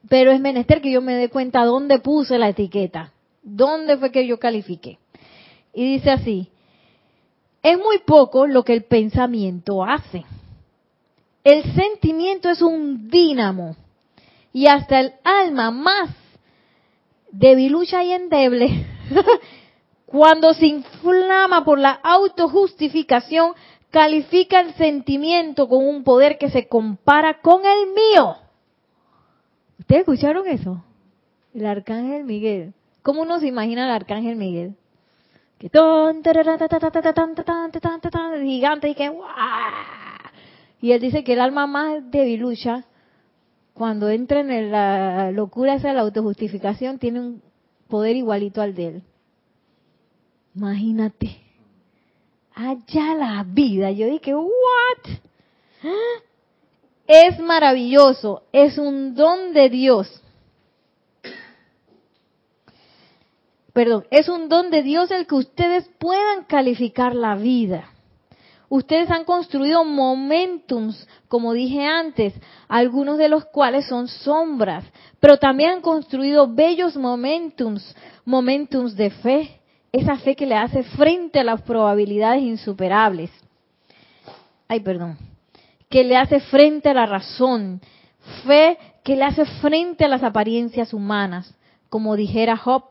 Pero 0.07 0.32
es 0.32 0.39
menester 0.39 0.82
que 0.82 0.91
yo 0.91 1.01
me 1.01 1.15
dé 1.15 1.30
cuenta 1.30 1.65
dónde 1.65 1.99
puse 1.99 2.38
la 2.38 2.49
etiqueta, 2.49 3.11
dónde 3.43 3.97
fue 3.97 4.11
que 4.11 4.25
yo 4.25 4.39
califiqué. 4.39 4.97
Y 5.73 5.93
dice 5.93 6.11
así, 6.11 6.49
es 7.61 7.77
muy 7.77 7.99
poco 7.99 8.47
lo 8.47 8.63
que 8.63 8.73
el 8.73 8.84
pensamiento 8.84 9.84
hace. 9.84 10.25
El 11.43 11.63
sentimiento 11.73 12.49
es 12.49 12.61
un 12.61 13.09
dínamo 13.09 13.75
y 14.53 14.67
hasta 14.67 14.99
el 14.99 15.13
alma 15.23 15.71
más 15.71 16.09
debilucha 17.32 18.03
y 18.03 18.11
endeble 18.11 18.86
Cuando 20.05 20.53
se 20.53 20.66
inflama 20.66 21.64
por 21.64 21.78
la 21.80 21.91
autojustificación, 21.91 23.53
califica 23.89 24.60
el 24.60 24.74
sentimiento 24.74 25.68
con 25.68 25.86
un 25.86 26.03
poder 26.03 26.38
que 26.38 26.49
se 26.49 26.68
compara 26.68 27.41
con 27.41 27.62
el 27.66 27.89
mío. 27.93 28.38
¿Ustedes 29.80 30.01
escucharon 30.01 30.47
eso? 30.47 30.84
El 31.53 31.66
arcángel 31.66 32.24
Miguel. 32.24 32.74
¿Cómo 33.01 33.22
uno 33.22 33.39
se 33.39 33.47
imagina 33.47 33.86
al 33.86 33.91
arcángel 33.91 34.36
Miguel? 34.36 34.76
Que 35.57 35.70
gigante 38.45 38.89
y 38.89 38.95
que 38.95 39.12
y 40.82 40.93
él 40.93 41.01
dice 41.01 41.24
que 41.24 41.34
el 41.34 41.41
alma 41.41 41.68
más 41.68 42.10
debilucha 42.10 42.86
cuando 43.74 44.10
entra 44.10 44.39
en 44.39 44.72
la 44.72 45.32
locura 45.32 45.76
esa 45.76 45.93
la 45.93 46.01
autojustificación 46.01 46.99
tiene 46.99 47.20
un 47.20 47.49
poder 47.89 48.15
igualito 48.15 48.61
al 48.61 48.73
de 48.75 48.87
él. 48.87 49.03
Imagínate. 50.55 51.37
allá 52.55 53.15
la 53.15 53.43
vida. 53.47 53.91
Yo 53.91 54.07
dije, 54.07 54.35
¿what? 54.35 55.19
Es 57.07 57.39
maravilloso, 57.39 58.43
es 58.51 58.77
un 58.77 59.15
don 59.15 59.53
de 59.53 59.69
Dios. 59.69 60.21
Perdón, 63.73 64.05
es 64.11 64.27
un 64.27 64.49
don 64.49 64.69
de 64.69 64.83
Dios 64.83 65.09
el 65.11 65.25
que 65.25 65.35
ustedes 65.35 65.89
puedan 65.99 66.43
calificar 66.45 67.15
la 67.15 67.35
vida. 67.35 67.89
Ustedes 68.70 69.09
han 69.09 69.24
construido 69.24 69.84
momentums, 69.84 71.07
como 71.28 71.53
dije 71.53 71.86
antes, 71.88 72.36
algunos 72.67 73.17
de 73.17 73.28
los 73.28 73.45
cuales 73.45 73.88
son 73.88 74.07
sombras, 74.07 74.86
pero 75.20 75.38
también 75.38 75.72
han 75.72 75.82
construido 75.82 76.47
bellos 76.47 76.95
momentums, 76.95 77.95
momentums 78.26 78.95
de 78.95 79.09
fe, 79.09 79.59
esa 79.91 80.17
fe 80.17 80.36
que 80.36 80.45
le 80.45 80.55
hace 80.55 80.84
frente 80.84 81.39
a 81.39 81.43
las 81.43 81.63
probabilidades 81.63 82.43
insuperables. 82.43 83.32
Ay, 84.67 84.82
perdón. 84.82 85.17
Que 85.89 86.03
le 86.03 86.15
hace 86.15 86.39
frente 86.39 86.89
a 86.89 86.93
la 86.93 87.07
razón, 87.07 87.82
fe 88.45 88.78
que 89.03 89.15
le 89.15 89.24
hace 89.24 89.45
frente 89.45 90.05
a 90.05 90.09
las 90.09 90.22
apariencias 90.22 90.93
humanas, 90.93 91.55
como 91.89 92.15
dijera 92.15 92.55
Job, 92.55 92.84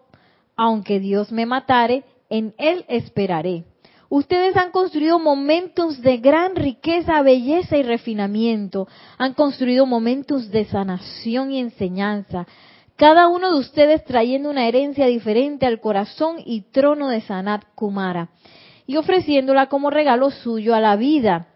aunque 0.56 0.98
Dios 0.98 1.30
me 1.30 1.46
matare, 1.46 2.02
en 2.28 2.52
él 2.58 2.84
esperaré. 2.88 3.62
Ustedes 4.10 4.56
han 4.56 4.70
construido 4.70 5.18
momentos 5.18 6.00
de 6.00 6.16
gran 6.16 6.56
riqueza, 6.56 7.20
belleza 7.20 7.76
y 7.76 7.82
refinamiento. 7.82 8.88
Han 9.18 9.34
construido 9.34 9.84
momentos 9.84 10.50
de 10.50 10.64
sanación 10.64 11.52
y 11.52 11.58
enseñanza. 11.58 12.46
Cada 12.96 13.28
uno 13.28 13.52
de 13.52 13.60
ustedes 13.60 14.02
trayendo 14.04 14.48
una 14.48 14.66
herencia 14.66 15.06
diferente 15.06 15.66
al 15.66 15.80
corazón 15.80 16.36
y 16.44 16.62
trono 16.62 17.10
de 17.10 17.20
Sanat 17.20 17.64
Kumara 17.74 18.30
y 18.86 18.96
ofreciéndola 18.96 19.66
como 19.66 19.90
regalo 19.90 20.30
suyo 20.30 20.74
a 20.74 20.80
la 20.80 20.96
vida. 20.96 21.48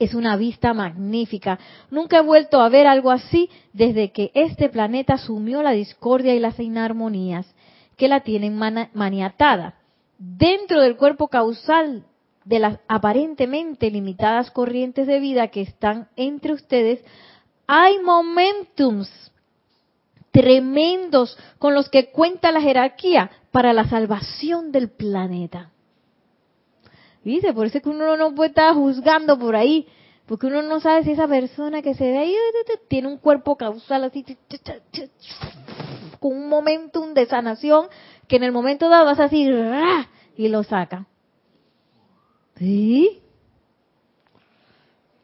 Es 0.00 0.14
una 0.14 0.36
vista 0.36 0.74
magnífica. 0.74 1.60
Nunca 1.90 2.18
he 2.18 2.22
vuelto 2.22 2.60
a 2.60 2.68
ver 2.68 2.88
algo 2.88 3.12
así 3.12 3.50
desde 3.72 4.10
que 4.10 4.32
este 4.34 4.68
planeta 4.68 5.14
asumió 5.14 5.62
la 5.62 5.70
discordia 5.70 6.34
y 6.34 6.40
las 6.40 6.58
inarmonías 6.58 7.46
que 7.96 8.08
la 8.08 8.20
tienen 8.20 8.58
maniatada 8.94 9.77
dentro 10.18 10.82
del 10.82 10.96
cuerpo 10.96 11.28
causal 11.28 12.04
de 12.44 12.58
las 12.58 12.78
aparentemente 12.88 13.90
limitadas 13.90 14.50
corrientes 14.50 15.06
de 15.06 15.20
vida 15.20 15.48
que 15.48 15.62
están 15.62 16.08
entre 16.16 16.52
ustedes, 16.52 17.04
hay 17.66 17.98
momentums 18.00 19.10
tremendos 20.30 21.36
con 21.58 21.74
los 21.74 21.88
que 21.88 22.10
cuenta 22.10 22.52
la 22.52 22.60
jerarquía 22.60 23.30
para 23.50 23.72
la 23.72 23.88
salvación 23.88 24.72
del 24.72 24.90
planeta. 24.90 25.70
Dice, 27.24 27.52
por 27.52 27.66
eso 27.66 27.78
es 27.78 27.84
que 27.84 27.90
uno 27.90 28.16
no 28.16 28.34
puede 28.34 28.50
estar 28.50 28.74
juzgando 28.74 29.38
por 29.38 29.56
ahí, 29.56 29.86
porque 30.26 30.46
uno 30.46 30.62
no 30.62 30.80
sabe 30.80 31.04
si 31.04 31.12
esa 31.12 31.28
persona 31.28 31.82
que 31.82 31.94
se 31.94 32.04
ve 32.04 32.18
ahí 32.18 32.34
tiene 32.88 33.08
un 33.08 33.18
cuerpo 33.18 33.56
causal 33.56 34.04
así, 34.04 34.24
con 36.20 36.36
un 36.36 36.48
momentum 36.48 37.14
de 37.14 37.26
sanación 37.26 37.88
que 38.28 38.36
en 38.36 38.44
el 38.44 38.52
momento 38.52 38.88
dado 38.88 39.06
vas 39.06 39.18
así 39.18 39.48
y 40.36 40.48
lo 40.48 40.62
saca. 40.62 41.06
¿Sí? 42.56 43.20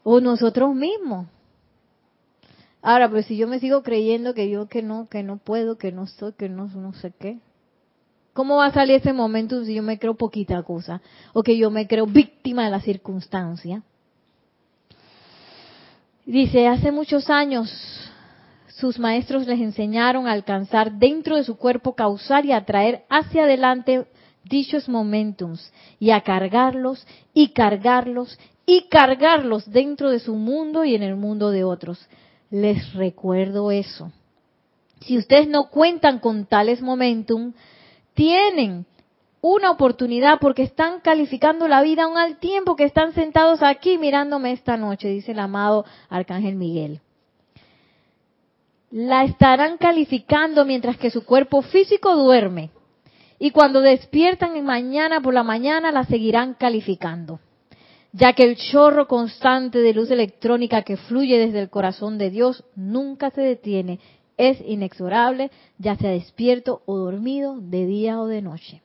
O 0.03 0.21
nosotros 0.21 0.75
mismos. 0.75 1.27
Ahora, 2.83 3.09
pero 3.09 3.23
si 3.23 3.37
yo 3.37 3.47
me 3.47 3.61
sigo 3.61 3.83
creyendo 3.83 4.35
que 4.35 4.51
yo 4.51 4.69
que 4.69 4.83
no, 4.83 5.09
que 5.09 5.23
no 5.23 5.39
puedo, 5.39 5.79
que 5.79 5.93
no 5.93 6.07
soy, 6.07 6.33
que 6.33 6.49
no, 6.49 6.67
no 6.67 6.93
sé 6.95 7.13
qué. 7.19 7.39
¿Cómo 8.33 8.57
va 8.57 8.67
a 8.67 8.73
salir 8.73 8.97
ese 8.97 9.13
momento 9.13 9.65
si 9.65 9.75
yo 9.75 9.83
me 9.83 9.99
creo 9.99 10.15
poquita 10.15 10.63
cosa? 10.63 11.01
O 11.33 11.43
que 11.43 11.57
yo 11.57 11.71
me 11.71 11.87
creo 11.87 12.07
víctima 12.07 12.65
de 12.65 12.71
la 12.71 12.81
circunstancia. 12.81 13.83
Dice, 16.27 16.67
hace 16.67 16.91
muchos 16.91 17.31
años 17.31 17.71
sus 18.77 18.99
maestros 18.99 19.47
les 19.47 19.61
enseñaron 19.61 20.27
a 20.27 20.33
alcanzar 20.33 20.93
dentro 20.93 21.37
de 21.37 21.45
su 21.45 21.57
cuerpo 21.57 21.95
causal 21.95 22.45
y 22.45 22.53
a 22.53 22.65
traer 22.65 23.05
hacia 23.09 23.45
adelante 23.45 24.07
dichos 24.45 24.89
momentums 24.89 25.73
y 26.01 26.11
a 26.11 26.23
cargarlos 26.23 27.07
y 27.33 27.49
cargarlos 27.49 28.39
y 28.67 28.89
cargarlos 28.89 29.71
dentro 29.71 30.11
de 30.11 30.19
su 30.19 30.35
mundo 30.35 30.85
y 30.85 30.95
en 30.95 31.05
el 31.05 31.15
mundo 31.15 31.51
de 31.51 31.63
otros. 31.63 32.09
Les 32.51 32.95
recuerdo 32.95 33.71
eso. 33.71 34.11
Si 35.01 35.19
ustedes 35.19 35.47
no 35.49 35.71
cuentan 35.71 36.19
con 36.19 36.47
tales 36.47 36.83
momentum, 36.83 37.53
tienen 38.15 38.87
una 39.41 39.71
oportunidad 39.71 40.41
porque 40.41 40.63
están 40.63 41.01
calificando 41.01 41.69
la 41.69 41.83
vida 41.83 42.05
aún 42.05 42.17
al 42.17 42.39
tiempo 42.39 42.75
que 42.75 42.85
están 42.85 43.13
sentados 43.13 43.63
aquí 43.63 43.99
mirándome 43.99 44.53
esta 44.53 44.77
noche, 44.77 45.09
dice 45.09 45.33
el 45.33 45.39
amado 45.39 45.85
Arcángel 46.09 46.57
Miguel 46.57 47.01
la 48.95 49.25
estarán 49.25 49.77
calificando 49.77 50.65
mientras 50.65 50.97
que 50.97 51.11
su 51.11 51.25
cuerpo 51.25 51.63
físico 51.63 52.15
duerme. 52.15 52.71
Y 53.41 53.51
cuando 53.51 53.81
despiertan 53.81 54.55
en 54.55 54.65
mañana 54.65 55.21
por 55.21 55.35
la 55.35 55.43
mañana 55.43 55.91
la 55.91 56.05
seguirán 56.05 56.55
calificando, 56.55 57.41
ya 58.13 58.35
que 58.35 58.45
el 58.45 58.55
chorro 58.55 59.09
constante 59.09 59.81
de 59.81 59.95
luz 59.95 60.13
electrónica 60.13 60.83
que 60.83 60.97
fluye 60.97 61.41
desde 61.41 61.59
el 61.59 61.71
corazón 61.71 62.19
de 62.19 62.31
Dios 62.31 62.63
nunca 62.77 63.31
se 63.31 63.41
detiene, 63.41 63.99
es 64.37 64.59
inexorable, 64.65 65.51
ya 65.77 65.97
sea 65.97 66.13
despierto 66.13 66.83
o 66.87 66.97
dormido, 66.97 67.57
de 67.59 67.87
día 67.87 68.21
o 68.21 68.29
de 68.29 68.43
noche. 68.43 68.81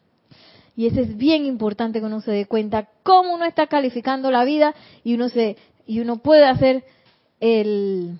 Y 0.76 0.88
eso 0.88 1.01
es 1.01 1.18
bien 1.18 1.45
importante 1.45 1.99
que 1.99 2.07
uno 2.07 2.22
se 2.22 2.32
dé 2.32 2.47
cuenta 2.47 2.89
cómo 3.03 3.36
uno 3.36 3.45
está 3.45 3.68
calificando 3.68 4.32
la 4.32 4.43
vida 4.43 4.74
y 5.03 5.14
uno 5.14 5.30
se 5.30 5.55
y 5.86 5.99
uno 5.99 6.18
puede 6.18 6.45
hacer 6.45 6.84
el 7.39 8.18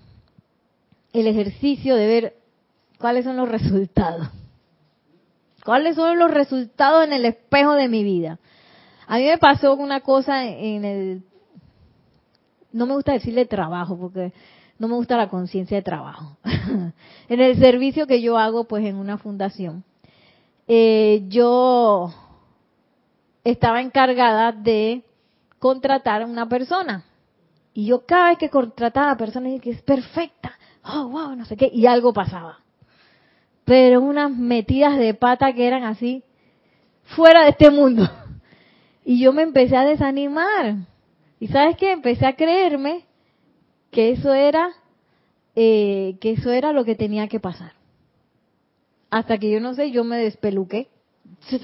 el 1.14 1.28
ejercicio 1.28 1.96
de 1.96 2.08
ver 2.08 2.34
cuáles 2.98 3.26
son 3.26 3.38
los 3.38 3.50
resultados. 3.50 4.30
¿Cuáles 5.64 5.96
son 5.96 6.18
los 6.18 6.32
resultados 6.32 7.06
en 7.06 7.14
el 7.14 7.26
espejo 7.26 7.74
de 7.74 7.90
mi 7.90 8.04
vida? 8.04 8.40
A 9.08 9.18
mí 9.18 9.26
me 9.26 9.38
pasó 9.38 9.74
una 9.74 10.02
cosa 10.02 10.46
en 10.46 10.86
el... 10.86 11.24
No 12.72 12.86
me 12.86 12.94
gusta 12.94 13.14
decirle 13.14 13.46
trabajo 13.46 13.98
porque 13.98 14.32
no 14.78 14.88
me 14.88 14.96
gusta 14.96 15.18
la 15.18 15.30
conciencia 15.30 15.78
de 15.78 15.84
trabajo. 15.84 16.38
en 17.30 17.42
el 17.42 17.58
servicio 17.58 18.08
que 18.08 18.22
yo 18.22 18.38
hago 18.38 18.66
pues 18.66 18.86
en 18.86 18.96
una 18.96 19.18
fundación, 19.18 19.84
eh, 20.68 21.26
yo 21.28 22.14
estaba 23.44 23.82
encargada 23.82 24.52
de 24.52 25.04
contratar 25.58 26.22
a 26.22 26.26
una 26.26 26.48
persona. 26.48 27.04
Y 27.74 27.88
yo 27.88 28.06
cada 28.06 28.30
vez 28.30 28.38
que 28.38 28.50
contrataba 28.50 29.08
a 29.08 29.10
la 29.14 29.18
persona 29.18 29.48
dije 29.48 29.62
que 29.62 29.72
es 29.72 29.82
perfecta, 29.82 30.59
oh, 30.84 31.08
wow, 31.10 31.36
no 31.36 31.46
sé 31.46 31.58
qué, 31.58 31.70
y 31.74 31.86
algo 31.86 32.14
pasaba. 32.14 32.60
Pero 33.66 34.02
unas 34.02 34.32
metidas 34.32 34.98
de 34.98 35.14
pata 35.14 35.54
que 35.54 35.68
eran 35.68 35.84
así, 35.84 36.24
fuera 37.16 37.44
de 37.44 37.50
este 37.50 37.70
mundo. 37.70 38.10
Y 39.06 39.22
yo 39.22 39.34
me 39.34 39.42
empecé 39.42 39.76
a 39.76 39.86
desanimar. 39.86 40.76
¿Y 41.40 41.48
sabes 41.48 41.78
qué? 41.78 41.94
Empecé 41.94 42.28
a 42.28 42.36
creerme 42.36 43.06
que 43.90 44.12
eso 44.12 44.34
era, 44.34 44.70
eh, 45.56 46.18
que 46.22 46.34
eso 46.34 46.52
era 46.52 46.74
lo 46.74 46.86
que 46.86 46.94
tenía 46.94 47.28
que 47.28 47.40
pasar. 47.40 47.74
Hasta 49.10 49.40
que 49.40 49.50
yo 49.50 49.60
no 49.60 49.74
sé, 49.74 49.90
yo 49.90 50.04
me 50.04 50.18
despeluqué. 50.18 50.90
Yo 51.50 51.58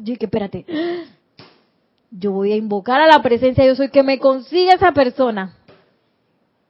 dije, 0.00 0.26
espérate, 0.26 0.64
yo 2.10 2.32
voy 2.32 2.52
a 2.52 2.56
invocar 2.56 3.00
a 3.00 3.08
la 3.08 3.22
presencia, 3.22 3.66
yo 3.66 3.74
soy 3.74 3.90
que 3.90 4.02
me 4.02 4.18
consiga 4.18 4.74
esa 4.74 4.92
persona. 4.92 5.56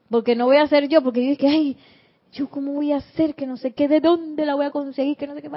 Porque 0.09 0.37
no 0.37 0.47
voy 0.47 0.59
a 0.59 0.67
ser 0.67 0.89
yo, 0.89 1.03
porque 1.03 1.25
yo 1.25 1.31
dije, 1.31 1.49
ay, 1.49 1.77
yo 2.33 2.49
cómo 2.49 2.73
voy 2.73 2.93
a 2.93 2.97
hacer 2.97 3.35
que 3.35 3.47
no 3.47 3.57
sé 3.57 3.73
qué, 3.73 3.89
de 3.89 4.01
dónde 4.01 4.47
la 4.47 4.55
voy 4.55 4.67
a 4.67 4.71
conseguir, 4.71 5.17
que 5.17 5.27
no 5.27 5.35
sé 5.35 5.43
qué. 5.43 5.51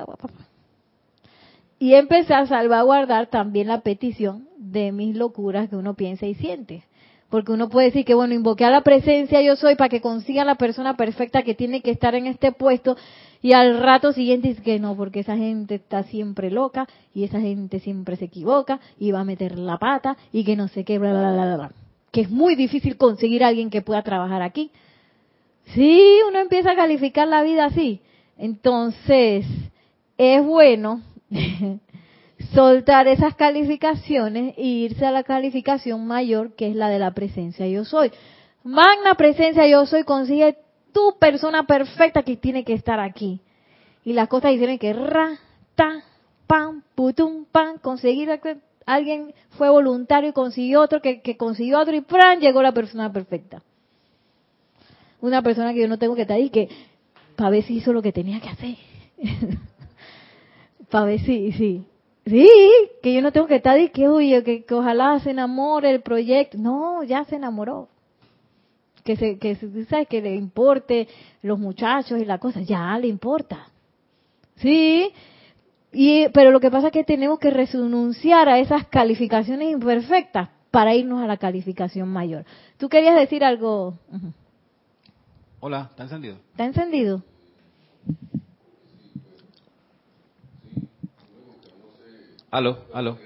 Y 1.79 1.93
empecé 1.93 2.33
a 2.33 2.45
salvaguardar 2.45 3.27
también 3.27 3.67
la 3.67 3.81
petición 3.81 4.47
de 4.57 4.91
mis 4.91 5.15
locuras 5.15 5.69
que 5.69 5.75
uno 5.75 5.93
piensa 5.93 6.25
y 6.25 6.35
siente. 6.35 6.83
Porque 7.29 7.51
uno 7.51 7.69
puede 7.69 7.87
decir 7.87 8.05
que, 8.05 8.13
bueno, 8.13 8.33
invoqué 8.33 8.65
a 8.65 8.69
la 8.69 8.81
presencia 8.81 9.41
yo 9.41 9.55
soy 9.55 9.75
para 9.75 9.89
que 9.89 9.99
consiga 9.99 10.45
la 10.45 10.55
persona 10.55 10.95
perfecta 10.95 11.43
que 11.43 11.55
tiene 11.55 11.81
que 11.81 11.91
estar 11.91 12.13
en 12.15 12.27
este 12.27 12.51
puesto 12.51 12.95
y 13.41 13.53
al 13.53 13.79
rato 13.79 14.13
siguiente 14.13 14.49
dice 14.49 14.61
que 14.61 14.79
no, 14.79 14.95
porque 14.95 15.19
esa 15.19 15.35
gente 15.35 15.75
está 15.75 16.03
siempre 16.03 16.49
loca 16.49 16.87
y 17.13 17.23
esa 17.23 17.39
gente 17.39 17.79
siempre 17.79 18.15
se 18.15 18.25
equivoca 18.25 18.79
y 18.99 19.11
va 19.11 19.21
a 19.21 19.25
meter 19.25 19.57
la 19.57 19.77
pata 19.77 20.17
y 20.31 20.43
que 20.43 20.55
no 20.55 20.67
sé 20.67 20.83
qué, 20.83 20.97
bla, 20.97 21.11
bla, 21.11 21.31
bla, 21.31 21.55
bla. 21.55 21.71
Que 22.11 22.21
es 22.21 22.29
muy 22.29 22.55
difícil 22.55 22.97
conseguir 22.97 23.43
a 23.43 23.47
alguien 23.47 23.69
que 23.69 23.81
pueda 23.81 24.01
trabajar 24.03 24.41
aquí. 24.41 24.71
Sí, 25.73 26.19
uno 26.27 26.39
empieza 26.39 26.71
a 26.71 26.75
calificar 26.75 27.27
la 27.27 27.43
vida 27.43 27.65
así. 27.65 28.01
Entonces, 28.37 29.45
es 30.17 30.45
bueno 30.45 31.01
soltar 32.53 33.07
esas 33.07 33.35
calificaciones 33.35 34.53
e 34.57 34.63
irse 34.63 35.05
a 35.05 35.11
la 35.11 35.23
calificación 35.23 36.05
mayor, 36.05 36.55
que 36.55 36.67
es 36.67 36.75
la 36.75 36.89
de 36.89 36.99
la 36.99 37.11
presencia 37.11 37.67
yo 37.67 37.85
soy. 37.85 38.11
Magna 38.63 39.15
presencia 39.15 39.67
yo 39.67 39.85
soy, 39.85 40.03
consigue 40.03 40.57
tu 40.91 41.17
persona 41.19 41.65
perfecta 41.65 42.23
que 42.23 42.37
tiene 42.37 42.63
que 42.63 42.73
estar 42.73 42.99
aquí. 42.99 43.41
Y 44.03 44.13
las 44.13 44.27
cosas 44.27 44.51
dicen 44.51 44.77
que 44.77 44.93
ra, 44.93 45.39
ta, 45.75 46.03
pam, 46.47 46.83
putum, 46.95 47.45
pam, 47.51 47.79
conseguir 47.79 48.29
alguien 48.85 49.33
fue 49.51 49.69
voluntario 49.69 50.29
y 50.29 50.33
consiguió 50.33 50.81
otro, 50.81 51.01
que, 51.01 51.21
que 51.21 51.37
consiguió 51.37 51.79
otro 51.79 51.95
y 51.95 52.01
¡pran! 52.01 52.39
llegó 52.39 52.61
la 52.61 52.71
persona 52.71 53.11
perfecta. 53.11 53.63
Una 55.21 55.41
persona 55.41 55.73
que 55.73 55.81
yo 55.81 55.87
no 55.87 55.97
tengo 55.97 56.15
que 56.15 56.23
estar 56.23 56.37
ahí 56.37 56.49
que 56.49 56.69
para 57.35 57.49
ver 57.49 57.63
si 57.63 57.75
hizo 57.77 57.93
lo 57.93 58.01
que 58.01 58.11
tenía 58.11 58.39
que 58.39 58.49
hacer. 58.49 58.75
para 60.89 61.05
ver 61.05 61.19
si, 61.19 61.51
sí. 61.53 61.85
Sí, 62.25 62.49
que 63.03 63.13
yo 63.13 63.21
no 63.21 63.31
tengo 63.31 63.47
que 63.47 63.57
estar 63.57 63.79
y 63.79 63.89
que, 63.89 64.09
uy, 64.09 64.41
que, 64.43 64.63
que 64.63 64.73
ojalá 64.73 65.19
se 65.19 65.31
enamore 65.31 65.91
el 65.91 66.01
proyecto. 66.01 66.57
No, 66.57 67.03
ya 67.03 67.23
se 67.25 67.35
enamoró 67.35 67.89
que 69.05 69.15
se, 69.15 69.37
que 69.37 69.55
sabes 69.87 70.07
que 70.07 70.19
le 70.21 70.35
importe 70.35 71.07
los 71.43 71.59
muchachos 71.59 72.19
y 72.19 72.25
la 72.25 72.39
cosa, 72.39 72.61
ya 72.61 72.97
le 72.97 73.07
importa. 73.07 73.67
Sí, 74.55 75.13
y, 75.93 76.27
pero 76.29 76.49
lo 76.49 76.59
que 76.59 76.71
pasa 76.71 76.87
es 76.87 76.93
que 76.93 77.03
tenemos 77.03 77.37
que 77.37 77.51
renunciar 77.51 78.49
a 78.49 78.59
esas 78.59 78.87
calificaciones 78.87 79.71
imperfectas 79.71 80.49
para 80.71 80.95
irnos 80.95 81.21
a 81.21 81.27
la 81.27 81.37
calificación 81.37 82.09
mayor. 82.09 82.45
¿Tú 82.77 82.89
querías 82.89 83.15
decir 83.15 83.43
algo? 83.43 83.93
Hola, 85.59 85.87
¿está 85.91 86.03
encendido? 86.03 86.37
¿Está 86.51 86.65
encendido? 86.65 87.23
Aló, 92.51 92.77
aló. 92.93 93.17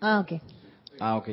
Ah, 0.00 0.20
ok. 0.20 0.40
Ah, 1.00 1.16
ok. 1.16 1.28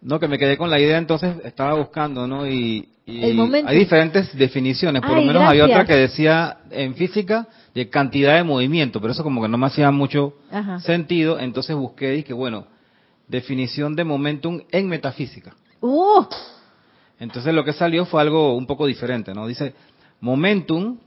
No, 0.00 0.20
que 0.20 0.28
me 0.28 0.38
quedé 0.38 0.56
con 0.56 0.70
la 0.70 0.78
idea, 0.78 0.98
entonces 0.98 1.36
estaba 1.44 1.74
buscando, 1.74 2.26
¿no? 2.26 2.46
Y, 2.46 2.88
hay 3.06 3.78
diferentes 3.78 4.36
definiciones. 4.36 5.02
Por 5.02 5.12
Ay, 5.12 5.16
lo 5.16 5.22
menos 5.22 5.48
había 5.48 5.64
otra 5.64 5.84
que 5.84 5.96
decía 5.96 6.58
en 6.70 6.94
física 6.94 7.46
de 7.74 7.88
cantidad 7.88 8.34
de 8.36 8.42
movimiento, 8.42 9.00
pero 9.00 9.12
eso 9.12 9.22
como 9.22 9.42
que 9.42 9.48
no 9.48 9.58
me 9.58 9.66
hacía 9.66 9.90
mucho 9.90 10.34
Ajá. 10.50 10.80
sentido. 10.80 11.38
Entonces 11.38 11.76
busqué 11.76 12.14
y 12.14 12.16
dije, 12.18 12.32
bueno, 12.32 12.66
definición 13.28 13.94
de 13.94 14.04
momentum 14.04 14.62
en 14.70 14.88
metafísica. 14.88 15.54
¡Uh! 15.80 16.24
Entonces 17.18 17.54
lo 17.54 17.64
que 17.64 17.72
salió 17.72 18.04
fue 18.06 18.20
algo 18.20 18.56
un 18.56 18.66
poco 18.66 18.86
diferente, 18.86 19.32
¿no? 19.34 19.46
Dice, 19.46 19.74
momentum 20.20 20.98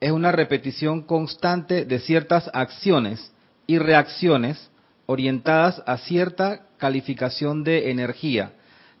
es 0.00 0.12
una 0.12 0.32
repetición 0.32 1.02
constante 1.02 1.84
de 1.84 1.98
ciertas 1.98 2.50
acciones 2.52 3.32
y 3.66 3.78
reacciones 3.78 4.70
orientadas 5.06 5.82
a 5.86 5.96
cierta 5.98 6.66
calificación 6.76 7.64
de 7.64 7.90
energía, 7.90 8.52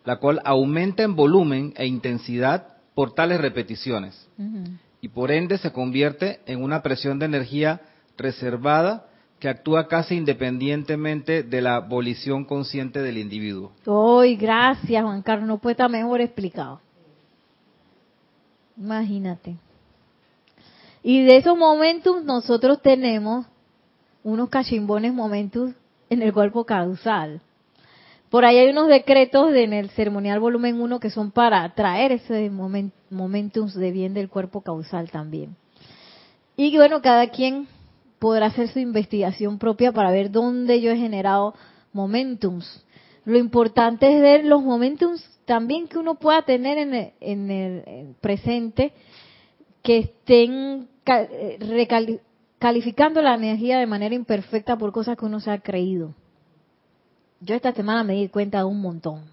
la 0.04 0.16
cual 0.16 0.40
aumenta 0.44 1.02
en 1.02 1.14
volumen 1.14 1.74
e 1.76 1.86
intensidad 1.86 2.68
por 2.94 3.12
tales 3.12 3.40
repeticiones 3.40 4.28
y 5.00 5.08
por 5.08 5.30
ende 5.30 5.58
se 5.58 5.72
convierte 5.72 6.40
en 6.46 6.62
una 6.62 6.82
presión 6.82 7.18
de 7.18 7.26
energía 7.26 7.82
reservada 8.16 9.06
que 9.38 9.48
actúa 9.48 9.86
casi 9.88 10.14
independientemente 10.16 11.42
de 11.42 11.60
la 11.60 11.80
volición 11.80 12.44
consciente 12.44 13.02
del 13.02 13.18
individuo. 13.18 13.72
¡Ay, 13.86 14.36
gracias, 14.36 15.02
Juan 15.04 15.22
Carlos! 15.22 15.46
No 15.46 15.58
puede 15.58 15.72
estar 15.72 15.90
mejor 15.90 16.20
explicado. 16.20 16.80
Imagínate. 18.76 19.56
Y 21.02 21.22
de 21.24 21.36
esos 21.36 21.56
momentos 21.56 22.24
nosotros 22.24 22.82
tenemos 22.82 23.46
unos 24.22 24.48
cachimbones 24.48 25.12
momentos 25.12 25.72
en 26.10 26.22
el 26.22 26.32
cuerpo 26.32 26.64
causal. 26.64 27.40
Por 28.28 28.44
ahí 28.44 28.58
hay 28.58 28.70
unos 28.70 28.88
decretos 28.88 29.52
de- 29.52 29.64
en 29.64 29.72
el 29.72 29.90
ceremonial 29.90 30.40
volumen 30.40 30.80
1 30.80 30.98
que 30.98 31.10
son 31.10 31.30
para 31.30 31.68
traer 31.74 32.12
ese 32.12 32.50
momen- 32.50 32.90
momentum 33.08 33.70
de 33.72 33.92
bien 33.92 34.14
del 34.14 34.28
cuerpo 34.28 34.62
causal 34.62 35.10
también. 35.10 35.56
Y 36.56 36.76
bueno, 36.76 37.00
cada 37.02 37.28
quien 37.28 37.68
podrá 38.18 38.46
hacer 38.46 38.68
su 38.68 38.78
investigación 38.78 39.58
propia 39.58 39.92
para 39.92 40.10
ver 40.10 40.30
dónde 40.30 40.80
yo 40.80 40.90
he 40.90 40.96
generado 40.96 41.54
momentums. 41.92 42.84
Lo 43.24 43.38
importante 43.38 44.12
es 44.14 44.20
ver 44.20 44.44
los 44.44 44.62
momentums 44.62 45.22
también 45.44 45.88
que 45.88 45.98
uno 45.98 46.16
pueda 46.16 46.42
tener 46.42 46.78
en 46.78 46.94
el, 46.94 47.12
en 47.20 47.50
el- 47.50 47.82
en 47.86 48.06
el 48.08 48.14
presente 48.20 48.92
que 49.82 49.98
estén 49.98 50.88
eh, 51.06 52.20
calificando 52.58 53.22
la 53.22 53.34
energía 53.34 53.78
de 53.78 53.86
manera 53.86 54.14
imperfecta 54.14 54.76
por 54.76 54.92
cosas 54.92 55.16
que 55.16 55.24
uno 55.24 55.40
se 55.40 55.50
ha 55.50 55.58
creído. 55.58 56.14
Yo 57.40 57.54
esta 57.54 57.72
semana 57.72 58.02
me 58.02 58.14
di 58.14 58.28
cuenta 58.28 58.58
de 58.58 58.64
un 58.64 58.80
montón. 58.80 59.24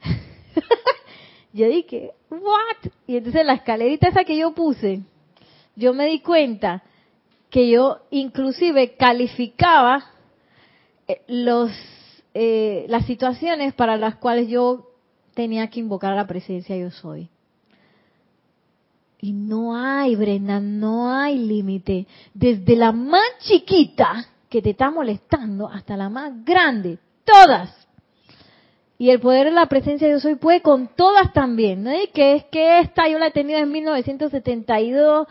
yo 1.52 1.68
dije, 1.68 2.12
¿what? 2.30 2.92
Y 3.06 3.16
entonces 3.16 3.44
la 3.44 3.54
escalerita 3.54 4.08
esa 4.08 4.24
que 4.24 4.36
yo 4.36 4.52
puse, 4.52 5.02
yo 5.76 5.92
me 5.92 6.06
di 6.06 6.20
cuenta 6.20 6.82
que 7.50 7.68
yo 7.68 7.98
inclusive 8.10 8.94
calificaba 8.96 10.04
eh, 11.06 11.22
los 11.26 11.70
eh, 12.32 12.86
las 12.88 13.06
situaciones 13.06 13.74
para 13.74 13.96
las 13.96 14.16
cuales 14.16 14.48
yo 14.48 14.90
tenía 15.34 15.68
que 15.68 15.80
invocar 15.80 16.12
a 16.12 16.16
la 16.16 16.26
presencia 16.26 16.76
yo 16.76 16.90
soy. 16.90 17.28
Y 19.20 19.32
no 19.32 19.76
hay, 19.76 20.14
Brenda, 20.14 20.60
no 20.60 21.12
hay 21.12 21.38
límite. 21.38 22.06
Desde 22.32 22.76
la 22.76 22.92
más 22.92 23.22
chiquita 23.40 24.26
que 24.48 24.62
te 24.62 24.70
está 24.70 24.90
molestando 24.90 25.68
hasta 25.68 25.96
la 25.96 26.08
más 26.08 26.44
grande, 26.44 26.98
todas. 27.24 27.76
Y 28.96 29.10
el 29.10 29.20
poder 29.20 29.46
de 29.46 29.52
la 29.52 29.66
presencia 29.66 30.08
yo 30.08 30.20
soy 30.20 30.36
puede 30.36 30.62
con 30.62 30.88
todas 30.94 31.32
también. 31.32 31.82
¿no? 31.82 31.92
Y 31.92 32.08
que 32.08 32.36
es 32.36 32.44
que 32.44 32.78
esta 32.80 33.08
yo 33.08 33.18
la 33.18 33.26
he 33.26 33.32
tenido 33.32 33.58
en 33.58 33.70
1972 33.72 35.26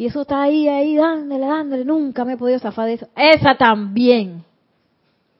y 0.00 0.06
eso 0.06 0.22
está 0.22 0.40
ahí, 0.40 0.66
ahí, 0.66 0.96
dándole, 0.96 1.44
dándole. 1.44 1.84
Nunca 1.84 2.24
me 2.24 2.32
he 2.32 2.36
podido 2.38 2.58
zafar 2.58 2.86
de 2.86 2.94
eso. 2.94 3.08
Esa 3.14 3.54
también. 3.58 4.42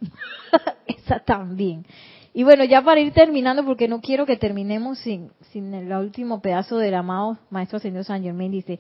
Esa 0.87 1.21
también. 1.21 1.87
Y 2.35 2.45
bueno, 2.45 2.65
ya 2.65 2.83
para 2.83 3.01
ir 3.01 3.11
terminando, 3.15 3.65
porque 3.65 3.89
no 3.89 4.03
quiero 4.03 4.27
que 4.27 4.37
terminemos 4.37 4.99
sin, 4.99 5.31
sin 5.51 5.73
el 5.73 5.91
último 5.95 6.43
pedazo 6.43 6.77
del 6.77 6.95
amado 6.95 7.39
Maestro 7.49 7.79
Ascendido 7.79 8.05
San 8.05 8.23
Germain, 8.23 8.53
dice, 8.53 8.79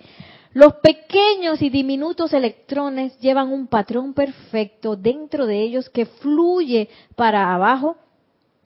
los 0.52 0.74
pequeños 0.82 1.62
y 1.62 1.70
diminutos 1.70 2.34
electrones 2.34 3.18
llevan 3.18 3.50
un 3.50 3.66
patrón 3.66 4.12
perfecto 4.12 4.96
dentro 4.96 5.46
de 5.46 5.62
ellos 5.62 5.88
que 5.88 6.04
fluye 6.04 6.90
para 7.16 7.54
abajo, 7.54 7.96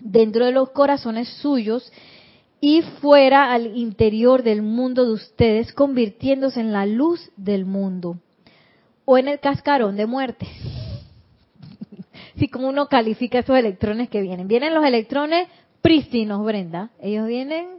dentro 0.00 0.46
de 0.46 0.50
los 0.50 0.70
corazones 0.70 1.28
suyos 1.28 1.92
y 2.60 2.82
fuera 3.00 3.52
al 3.52 3.76
interior 3.76 4.42
del 4.42 4.62
mundo 4.62 5.04
de 5.04 5.12
ustedes, 5.12 5.72
convirtiéndose 5.72 6.60
en 6.60 6.72
la 6.72 6.86
luz 6.86 7.30
del 7.36 7.64
mundo 7.64 8.18
o 9.04 9.18
en 9.18 9.28
el 9.28 9.40
cascarón 9.40 9.96
de 9.96 10.06
muerte. 10.06 10.46
Si 12.36 12.48
como 12.48 12.68
uno 12.68 12.88
califica 12.88 13.38
esos 13.38 13.56
electrones 13.56 14.08
que 14.08 14.20
vienen. 14.20 14.48
Vienen 14.48 14.74
los 14.74 14.84
electrones 14.84 15.46
prístinos, 15.82 16.44
Brenda. 16.44 16.90
Ellos 17.00 17.28
vienen 17.28 17.78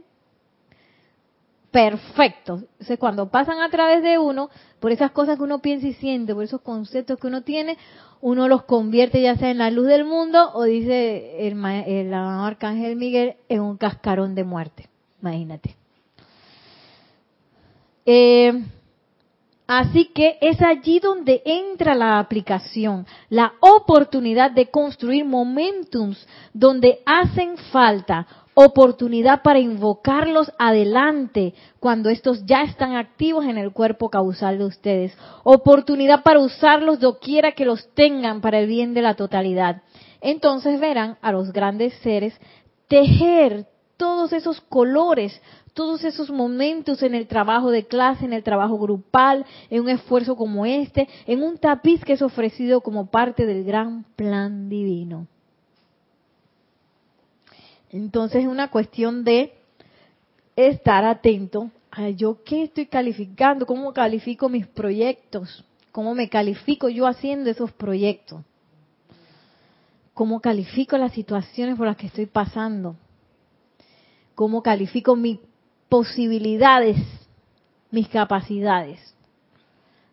perfectos. 1.76 2.62
Entonces, 2.62 2.98
cuando 2.98 3.28
pasan 3.28 3.60
a 3.60 3.68
través 3.68 4.02
de 4.02 4.16
uno, 4.16 4.48
por 4.80 4.92
esas 4.92 5.10
cosas 5.10 5.36
que 5.36 5.42
uno 5.42 5.58
piensa 5.58 5.86
y 5.86 5.92
siente, 5.92 6.34
por 6.34 6.42
esos 6.42 6.62
conceptos 6.62 7.18
que 7.20 7.26
uno 7.26 7.42
tiene, 7.42 7.76
uno 8.22 8.48
los 8.48 8.62
convierte 8.62 9.20
ya 9.20 9.36
sea 9.36 9.50
en 9.50 9.58
la 9.58 9.70
luz 9.70 9.86
del 9.86 10.06
mundo 10.06 10.52
o 10.54 10.62
dice 10.62 11.46
el, 11.46 12.14
arcángel 12.14 12.96
Miguel 12.96 13.36
en 13.50 13.60
un 13.60 13.76
cascarón 13.76 14.34
de 14.34 14.44
muerte. 14.44 14.88
Imagínate. 15.20 15.76
Eh, 18.06 18.64
Así 19.66 20.12
que 20.14 20.38
es 20.40 20.62
allí 20.62 21.00
donde 21.00 21.42
entra 21.44 21.96
la 21.96 22.20
aplicación, 22.20 23.04
la 23.28 23.54
oportunidad 23.58 24.52
de 24.52 24.70
construir 24.70 25.24
momentums 25.24 26.24
donde 26.52 27.00
hacen 27.04 27.56
falta, 27.72 28.28
oportunidad 28.58 29.42
para 29.42 29.58
invocarlos 29.58 30.50
adelante 30.58 31.52
cuando 31.78 32.08
estos 32.08 32.46
ya 32.46 32.62
están 32.62 32.96
activos 32.96 33.44
en 33.44 33.58
el 33.58 33.70
cuerpo 33.70 34.08
causal 34.08 34.56
de 34.56 34.64
ustedes, 34.64 35.16
oportunidad 35.44 36.22
para 36.22 36.40
usarlos 36.40 36.98
doquiera 36.98 37.52
que 37.52 37.66
los 37.66 37.86
tengan 37.92 38.40
para 38.40 38.58
el 38.58 38.66
bien 38.66 38.94
de 38.94 39.02
la 39.02 39.12
totalidad. 39.12 39.82
Entonces 40.22 40.80
verán 40.80 41.18
a 41.20 41.32
los 41.32 41.52
grandes 41.52 41.92
seres 42.02 42.32
tejer 42.88 43.66
todos 43.98 44.32
esos 44.32 44.62
colores, 44.62 45.38
todos 45.74 46.02
esos 46.02 46.30
momentos 46.30 47.02
en 47.02 47.14
el 47.14 47.26
trabajo 47.26 47.70
de 47.70 47.84
clase, 47.86 48.24
en 48.24 48.32
el 48.32 48.42
trabajo 48.42 48.78
grupal, 48.78 49.44
en 49.68 49.82
un 49.82 49.90
esfuerzo 49.90 50.34
como 50.34 50.64
este, 50.64 51.10
en 51.26 51.42
un 51.42 51.58
tapiz 51.58 52.02
que 52.06 52.14
es 52.14 52.22
ofrecido 52.22 52.80
como 52.80 53.10
parte 53.10 53.44
del 53.44 53.64
gran 53.64 54.04
plan 54.16 54.70
divino. 54.70 55.26
Entonces 57.90 58.42
es 58.42 58.48
una 58.48 58.70
cuestión 58.70 59.24
de 59.24 59.54
estar 60.56 61.04
atento 61.04 61.70
a 61.90 62.08
yo 62.10 62.42
qué 62.44 62.64
estoy 62.64 62.86
calificando, 62.86 63.66
cómo 63.66 63.92
califico 63.92 64.48
mis 64.48 64.66
proyectos, 64.66 65.64
cómo 65.92 66.14
me 66.14 66.28
califico 66.28 66.88
yo 66.88 67.06
haciendo 67.06 67.50
esos 67.50 67.72
proyectos, 67.72 68.42
cómo 70.14 70.40
califico 70.40 70.98
las 70.98 71.12
situaciones 71.12 71.76
por 71.76 71.86
las 71.86 71.96
que 71.96 72.06
estoy 72.06 72.26
pasando, 72.26 72.96
cómo 74.34 74.62
califico 74.62 75.16
mis 75.16 75.38
posibilidades, 75.88 76.96
mis 77.90 78.08
capacidades. 78.08 79.14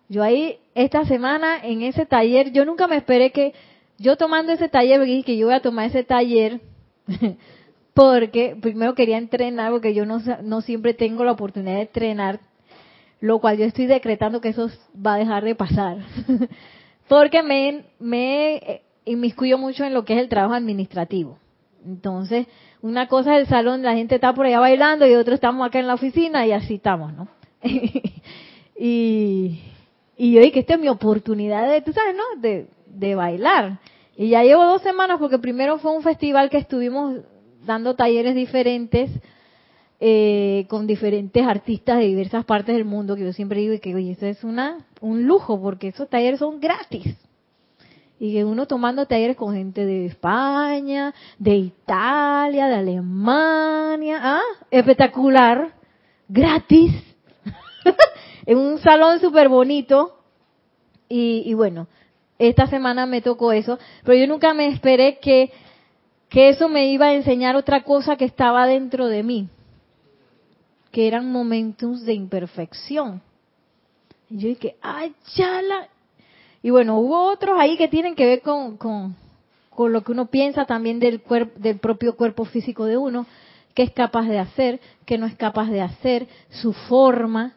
Yo 0.10 0.22
ahí, 0.24 0.60
esta 0.76 1.06
semana, 1.06 1.58
en 1.64 1.82
ese 1.82 2.06
taller, 2.06 2.52
yo 2.52 2.66
nunca 2.66 2.88
me 2.88 2.98
esperé 2.98 3.32
que 3.32 3.54
yo 3.98 4.16
tomando 4.16 4.52
ese 4.52 4.70
taller, 4.70 5.02
que 5.24 5.38
yo 5.38 5.48
voy 5.48 5.56
a 5.56 5.62
tomar 5.62 5.88
ese 5.88 6.04
taller, 6.04 6.62
porque 7.94 8.58
primero 8.60 8.96
quería 8.96 9.18
entrenar, 9.18 9.72
porque 9.72 9.94
yo 9.94 10.06
no, 10.06 10.62
siempre 10.62 10.94
tengo 10.94 11.24
la 11.24 11.34
oportunidad 11.34 11.76
de 11.76 11.82
entrenar, 11.82 12.40
lo 13.20 13.40
cual 13.40 13.58
yo 13.58 13.66
estoy 13.66 13.86
decretando 13.86 14.42
que 14.42 14.50
eso 14.50 14.70
va 14.96 15.16
a 15.16 15.18
dejar 15.18 15.44
de 15.44 15.56
pasar, 15.56 15.98
porque 17.08 17.44
me, 17.44 17.86
me 18.00 18.82
inmiscuyo 19.06 19.58
mucho 19.58 19.84
en 19.84 19.94
lo 19.94 20.06
que 20.06 20.14
es 20.14 20.20
el 20.20 20.30
trabajo 20.30 20.56
administrativo. 20.56 21.38
Entonces, 21.86 22.48
una 22.82 23.08
cosa 23.08 23.36
es 23.36 23.42
el 23.42 23.48
salón, 23.48 23.84
la 23.84 23.94
gente 23.94 24.16
está 24.16 24.34
por 24.34 24.46
allá 24.46 24.60
bailando 24.60 25.06
y 25.06 25.16
otro 25.16 25.36
estamos 25.36 25.66
acá 25.68 25.80
en 25.80 25.88
la 25.88 25.94
oficina 25.94 26.48
y 26.48 26.52
así 26.52 26.76
estamos, 26.76 27.14
¿no? 27.14 27.28
y, 28.78 29.60
y 30.18 30.32
yo 30.32 30.42
dije, 30.42 30.60
esta 30.60 30.76
es 30.76 30.80
mi 30.80 30.88
oportunidad 30.90 31.70
de, 31.70 31.82
tú 31.82 31.92
sabes, 31.94 32.16
¿no? 32.16 32.42
De, 32.42 32.68
de 32.88 33.16
bailar. 33.16 33.80
Y 34.16 34.30
ya 34.30 34.44
llevo 34.44 34.64
dos 34.64 34.82
semanas 34.82 35.18
porque 35.20 35.40
primero 35.40 35.78
fue 35.80 35.92
un 35.92 36.04
festival 36.04 36.50
que 36.50 36.58
estuvimos 36.58 37.20
dando 37.66 37.96
talleres 37.96 38.36
diferentes 38.36 39.10
eh, 40.06 40.66
con 40.68 40.86
diferentes 40.86 41.48
artistas 41.48 41.98
de 41.98 42.08
diversas 42.08 42.44
partes 42.44 42.76
del 42.76 42.84
mundo, 42.84 43.16
que 43.16 43.24
yo 43.24 43.32
siempre 43.32 43.62
digo 43.62 43.80
que, 43.82 43.96
oye, 43.96 44.12
eso 44.12 44.26
es 44.26 44.44
una, 44.44 44.86
un 45.00 45.26
lujo 45.26 45.62
porque 45.62 45.88
esos 45.88 46.10
talleres 46.10 46.40
son 46.40 46.60
gratis. 46.60 47.16
Y 48.20 48.34
que 48.34 48.44
uno 48.44 48.68
tomando 48.68 49.06
talleres 49.06 49.38
con 49.38 49.54
gente 49.54 49.86
de 49.86 50.08
España, 50.08 51.14
de 51.40 51.56
Italia, 51.56 52.68
de 52.68 52.76
Alemania, 52.76 54.20
¿ah? 54.22 54.42
Espectacular, 54.70 55.74
gratis, 56.28 56.92
en 58.46 58.58
un 58.58 58.80
salón 58.80 59.22
súper 59.22 59.48
bonito. 59.48 60.20
Y, 61.08 61.44
y 61.46 61.54
bueno, 61.54 61.88
esta 62.40 62.68
semana 62.68 63.06
me 63.06 63.22
tocó 63.22 63.54
eso, 63.54 63.80
pero 64.04 64.18
yo 64.18 64.28
nunca 64.28 64.54
me 64.54 64.68
esperé 64.68 65.20
que, 65.20 65.52
que 66.34 66.50
eso 66.50 66.68
me 66.68 66.88
iba 66.88 67.06
a 67.06 67.14
enseñar 67.14 67.56
otra 67.56 67.84
cosa 67.84 68.16
que 68.16 68.26
estaba 68.26 68.66
dentro 68.66 69.06
de 69.06 69.22
mí, 69.22 69.50
que 70.92 71.08
eran 71.08 71.32
momentos 71.32 72.04
de 72.06 72.16
imperfección. 72.16 73.22
Y 74.32 74.40
yo 74.40 74.48
dije, 74.48 74.76
ay, 74.82 75.14
chala. 75.36 75.90
Y 76.64 76.72
bueno, 76.72 76.98
hubo 76.98 77.30
otros 77.32 77.56
ahí 77.60 77.78
que 77.78 77.88
tienen 77.88 78.16
que 78.16 78.26
ver 78.26 78.42
con, 78.42 78.78
con, 78.78 79.16
con 79.70 79.94
lo 79.94 80.04
que 80.04 80.12
uno 80.12 80.26
piensa 80.26 80.66
también 80.66 81.00
del, 81.00 81.22
cuerpo, 81.22 81.54
del 81.60 81.78
propio 81.78 82.16
cuerpo 82.16 82.46
físico 82.46 82.86
de 82.86 82.98
uno, 82.98 83.28
qué 83.76 83.84
es 83.84 83.92
capaz 83.92 84.28
de 84.28 84.40
hacer, 84.40 84.80
qué 85.06 85.20
no 85.20 85.28
es 85.28 85.36
capaz 85.36 85.70
de 85.70 85.82
hacer, 85.82 86.28
su 86.50 86.74
forma, 86.74 87.54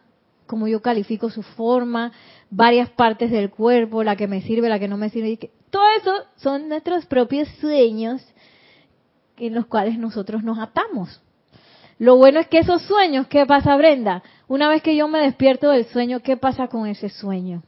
como 0.47 0.69
yo 0.69 0.83
califico 0.83 1.31
su 1.31 1.43
forma, 1.43 2.13
varias 2.51 2.91
partes 2.91 3.31
del 3.31 3.49
cuerpo, 3.49 4.05
la 4.05 4.17
que 4.17 4.29
me 4.29 4.43
sirve, 4.43 4.69
la 4.69 4.79
que 4.79 4.89
no 4.89 4.99
me 4.99 5.09
sirve. 5.09 5.51
Todo 5.71 5.85
eso 5.99 6.13
son 6.37 6.69
nuestros 6.69 7.07
propios 7.07 7.49
sueños 7.59 8.23
en 9.39 9.55
los 9.55 9.67
cuales 9.67 9.99
nosotros 9.99 10.43
nos 10.43 10.59
atamos. 10.59 11.21
Lo 11.99 12.17
bueno 12.17 12.41
es 12.41 12.49
que 12.49 12.59
esos 12.59 12.83
sueños, 12.83 13.27
¿qué 13.27 13.47
pasa 13.47 13.77
Brenda? 13.77 14.23
Una 14.49 14.69
vez 14.69 14.83
que 14.83 14.97
yo 14.97 15.09
me 15.09 15.21
despierto 15.21 15.71
del 15.71 15.87
sueño, 15.87 16.21
¿qué 16.21 16.37
pasa 16.37 16.69
con 16.69 16.87
ese 16.87 17.09
sueño? 17.09 17.63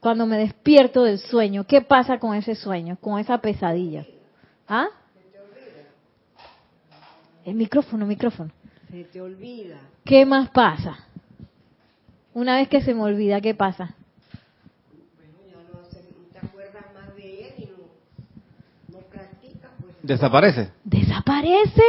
Cuando 0.00 0.26
me 0.26 0.38
despierto 0.38 1.04
del 1.04 1.18
sueño, 1.18 1.64
¿qué 1.64 1.80
pasa 1.80 2.18
con 2.18 2.34
ese 2.34 2.54
sueño, 2.54 2.96
con 3.00 3.20
esa 3.20 3.38
pesadilla? 3.38 4.06
¿Ah? 4.66 4.88
El 7.44 7.54
micrófono, 7.54 8.06
micrófono. 8.06 8.50
Se 8.90 9.04
te 9.04 9.20
olvida. 9.20 9.76
¿Qué 10.04 10.24
más 10.24 10.50
pasa? 10.50 11.06
Una 12.34 12.56
vez 12.56 12.68
que 12.68 12.80
se 12.82 12.94
me 12.94 13.02
olvida, 13.02 13.40
¿qué 13.40 13.54
pasa? 13.54 13.94
Bueno, 15.16 15.34
ya 15.48 15.56
no, 15.72 15.84
se, 15.90 16.02
no 16.02 16.24
te 16.32 16.46
acuerdas 16.46 16.84
más 16.94 17.14
de 17.16 17.48
él 17.48 17.54
y 17.58 17.66
no, 17.66 18.98
no 18.98 19.04
practicas. 19.06 19.70
Pues, 19.80 19.91
Desaparece. 20.02 20.70
Desaparece 20.84 21.82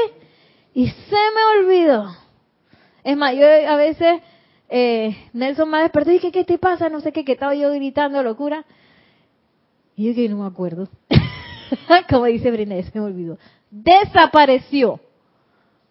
y 0.73 0.87
se 0.87 1.15
me 1.15 1.59
olvidó. 1.59 2.15
Es 3.03 3.17
más, 3.17 3.35
yo 3.35 3.45
a 3.45 3.75
veces, 3.75 4.21
eh, 4.69 5.15
Nelson 5.33 5.69
me 5.69 5.79
despertó 5.79 6.11
y 6.11 6.13
dije, 6.13 6.31
¿qué 6.31 6.43
te 6.43 6.57
pasa? 6.57 6.89
No 6.89 7.01
sé 7.01 7.11
qué, 7.11 7.25
que 7.25 7.33
estaba 7.33 7.55
yo 7.55 7.71
gritando 7.71 8.21
locura. 8.23 8.65
Y 9.95 10.07
yo 10.07 10.15
que 10.15 10.29
no 10.29 10.37
me 10.37 10.47
acuerdo. 10.47 10.87
Como 12.09 12.25
dice 12.25 12.51
Brené, 12.51 12.83
se 12.83 12.99
me 12.99 13.05
olvidó. 13.05 13.37
Desapareció. 13.69 14.99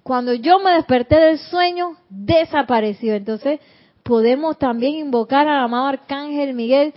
Cuando 0.02 0.34
yo 0.34 0.58
me 0.58 0.72
desperté 0.72 1.16
del 1.16 1.38
sueño, 1.38 1.96
desapareció. 2.08 3.14
Entonces, 3.14 3.60
podemos 4.02 4.58
también 4.58 4.94
invocar 4.94 5.46
al 5.46 5.62
amado 5.62 5.86
Arcángel 5.86 6.54
Miguel 6.54 6.94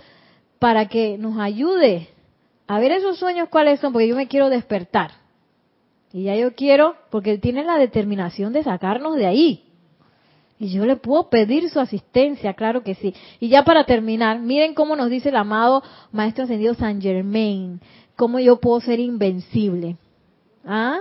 para 0.59 0.87
que 0.87 1.17
nos 1.17 1.37
ayude 1.37 2.09
a 2.67 2.79
ver 2.79 2.91
esos 2.91 3.17
sueños 3.17 3.49
cuáles 3.49 3.79
son, 3.79 3.93
porque 3.93 4.07
yo 4.07 4.15
me 4.15 4.27
quiero 4.27 4.49
despertar. 4.49 5.11
Y 6.11 6.23
ya 6.23 6.35
yo 6.35 6.55
quiero, 6.55 6.95
porque 7.11 7.37
tiene 7.37 7.63
la 7.63 7.77
determinación 7.77 8.53
de 8.53 8.63
sacarnos 8.63 9.15
de 9.15 9.27
ahí. 9.27 9.65
Y 10.57 10.69
yo 10.69 10.85
le 10.85 10.95
puedo 10.95 11.29
pedir 11.29 11.69
su 11.69 11.79
asistencia, 11.79 12.53
claro 12.53 12.81
que 12.83 12.95
sí. 12.95 13.13
Y 13.39 13.49
ya 13.49 13.63
para 13.63 13.83
terminar, 13.83 14.39
miren 14.39 14.73
cómo 14.73 14.95
nos 14.95 15.09
dice 15.09 15.29
el 15.29 15.35
amado 15.35 15.83
Maestro 16.11 16.45
Ascendido 16.45 16.73
San 16.75 17.01
Germain, 17.01 17.81
cómo 18.15 18.39
yo 18.39 18.61
puedo 18.61 18.79
ser 18.79 18.99
invencible. 18.99 19.97
¿Ah? 20.65 20.99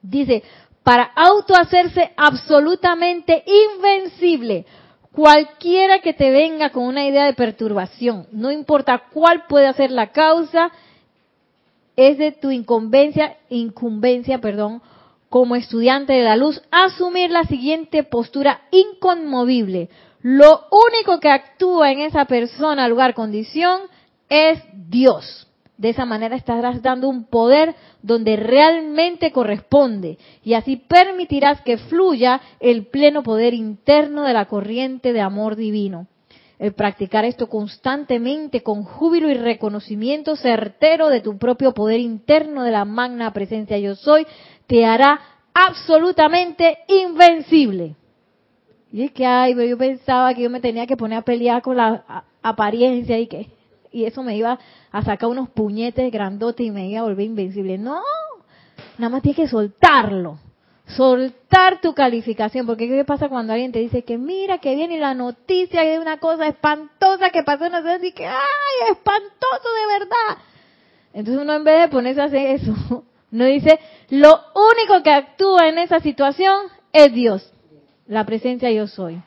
Dice, 0.00 0.44
para 0.84 1.02
autohacerse 1.02 2.12
absolutamente 2.16 3.42
invencible. 3.46 4.64
Cualquiera 5.12 6.00
que 6.00 6.12
te 6.12 6.30
venga 6.30 6.70
con 6.70 6.84
una 6.84 7.04
idea 7.04 7.24
de 7.24 7.34
perturbación, 7.34 8.26
no 8.30 8.52
importa 8.52 9.06
cuál 9.12 9.46
puede 9.48 9.72
ser 9.74 9.90
la 9.90 10.12
causa, 10.12 10.70
es 11.96 12.16
de 12.16 12.32
tu 12.32 12.50
incumbencia, 12.50 13.36
incumbencia, 13.48 14.38
perdón, 14.38 14.80
como 15.28 15.56
estudiante 15.56 16.12
de 16.12 16.22
la 16.22 16.36
luz, 16.36 16.62
asumir 16.70 17.30
la 17.30 17.44
siguiente 17.44 18.04
postura 18.04 18.62
inconmovible. 18.70 19.90
Lo 20.22 20.66
único 20.70 21.18
que 21.18 21.30
actúa 21.30 21.92
en 21.92 22.00
esa 22.00 22.26
persona, 22.26 22.88
lugar, 22.88 23.14
condición, 23.14 23.82
es 24.28 24.60
Dios. 24.72 25.49
De 25.80 25.88
esa 25.88 26.04
manera 26.04 26.36
estarás 26.36 26.82
dando 26.82 27.08
un 27.08 27.24
poder 27.24 27.74
donde 28.02 28.36
realmente 28.36 29.32
corresponde 29.32 30.18
y 30.44 30.52
así 30.52 30.76
permitirás 30.76 31.62
que 31.62 31.78
fluya 31.78 32.38
el 32.60 32.88
pleno 32.88 33.22
poder 33.22 33.54
interno 33.54 34.24
de 34.24 34.34
la 34.34 34.44
corriente 34.44 35.14
de 35.14 35.22
amor 35.22 35.56
divino. 35.56 36.06
El 36.58 36.74
practicar 36.74 37.24
esto 37.24 37.48
constantemente 37.48 38.62
con 38.62 38.82
júbilo 38.82 39.30
y 39.30 39.34
reconocimiento 39.34 40.36
certero 40.36 41.08
de 41.08 41.22
tu 41.22 41.38
propio 41.38 41.72
poder 41.72 41.98
interno 41.98 42.62
de 42.62 42.72
la 42.72 42.84
magna 42.84 43.32
presencia 43.32 43.78
yo 43.78 43.94
soy 43.94 44.26
te 44.66 44.84
hará 44.84 45.18
absolutamente 45.54 46.76
invencible. 46.88 47.96
Y 48.92 49.04
es 49.04 49.12
que, 49.12 49.24
ay, 49.24 49.54
pero 49.54 49.66
yo 49.66 49.78
pensaba 49.78 50.34
que 50.34 50.42
yo 50.42 50.50
me 50.50 50.60
tenía 50.60 50.86
que 50.86 50.98
poner 50.98 51.20
a 51.20 51.22
pelear 51.22 51.62
con 51.62 51.78
la 51.78 52.24
apariencia 52.42 53.18
y 53.18 53.26
que 53.28 53.48
y 53.92 54.04
eso 54.04 54.22
me 54.22 54.36
iba 54.36 54.58
a 54.92 55.02
sacar 55.02 55.28
unos 55.28 55.48
puñetes 55.50 56.10
grandotes 56.12 56.66
y 56.66 56.70
me 56.70 56.88
iba 56.88 57.00
a 57.00 57.04
volver 57.04 57.26
invencible. 57.26 57.78
No, 57.78 58.02
nada 58.98 59.10
más 59.10 59.22
tienes 59.22 59.36
que 59.36 59.48
soltarlo. 59.48 60.38
Soltar 60.86 61.80
tu 61.80 61.94
calificación, 61.94 62.66
porque 62.66 62.88
¿qué 62.88 63.04
pasa 63.04 63.28
cuando 63.28 63.52
alguien 63.52 63.70
te 63.70 63.78
dice 63.78 64.02
que 64.02 64.18
mira 64.18 64.58
que 64.58 64.74
viene 64.74 64.98
la 64.98 65.14
noticia 65.14 65.82
de 65.82 66.00
una 66.00 66.18
cosa 66.18 66.48
espantosa 66.48 67.30
que 67.30 67.44
pasó 67.44 67.66
en 67.66 67.72
la 67.72 67.98
y 68.02 68.12
que 68.12 68.26
ay, 68.26 68.90
espantoso 68.90 69.68
de 69.80 69.98
verdad? 69.98 70.42
Entonces 71.12 71.42
uno 71.42 71.54
en 71.54 71.64
vez 71.64 71.82
de 71.82 71.88
ponerse 71.88 72.20
a 72.20 72.24
hacer 72.24 72.46
eso, 72.56 73.04
no 73.30 73.44
dice, 73.44 73.78
lo 74.08 74.40
único 74.54 75.02
que 75.04 75.12
actúa 75.12 75.68
en 75.68 75.78
esa 75.78 76.00
situación 76.00 76.66
es 76.92 77.12
Dios, 77.12 77.52
la 78.08 78.26
presencia 78.26 78.70
yo 78.72 78.88
soy. 78.88 79.22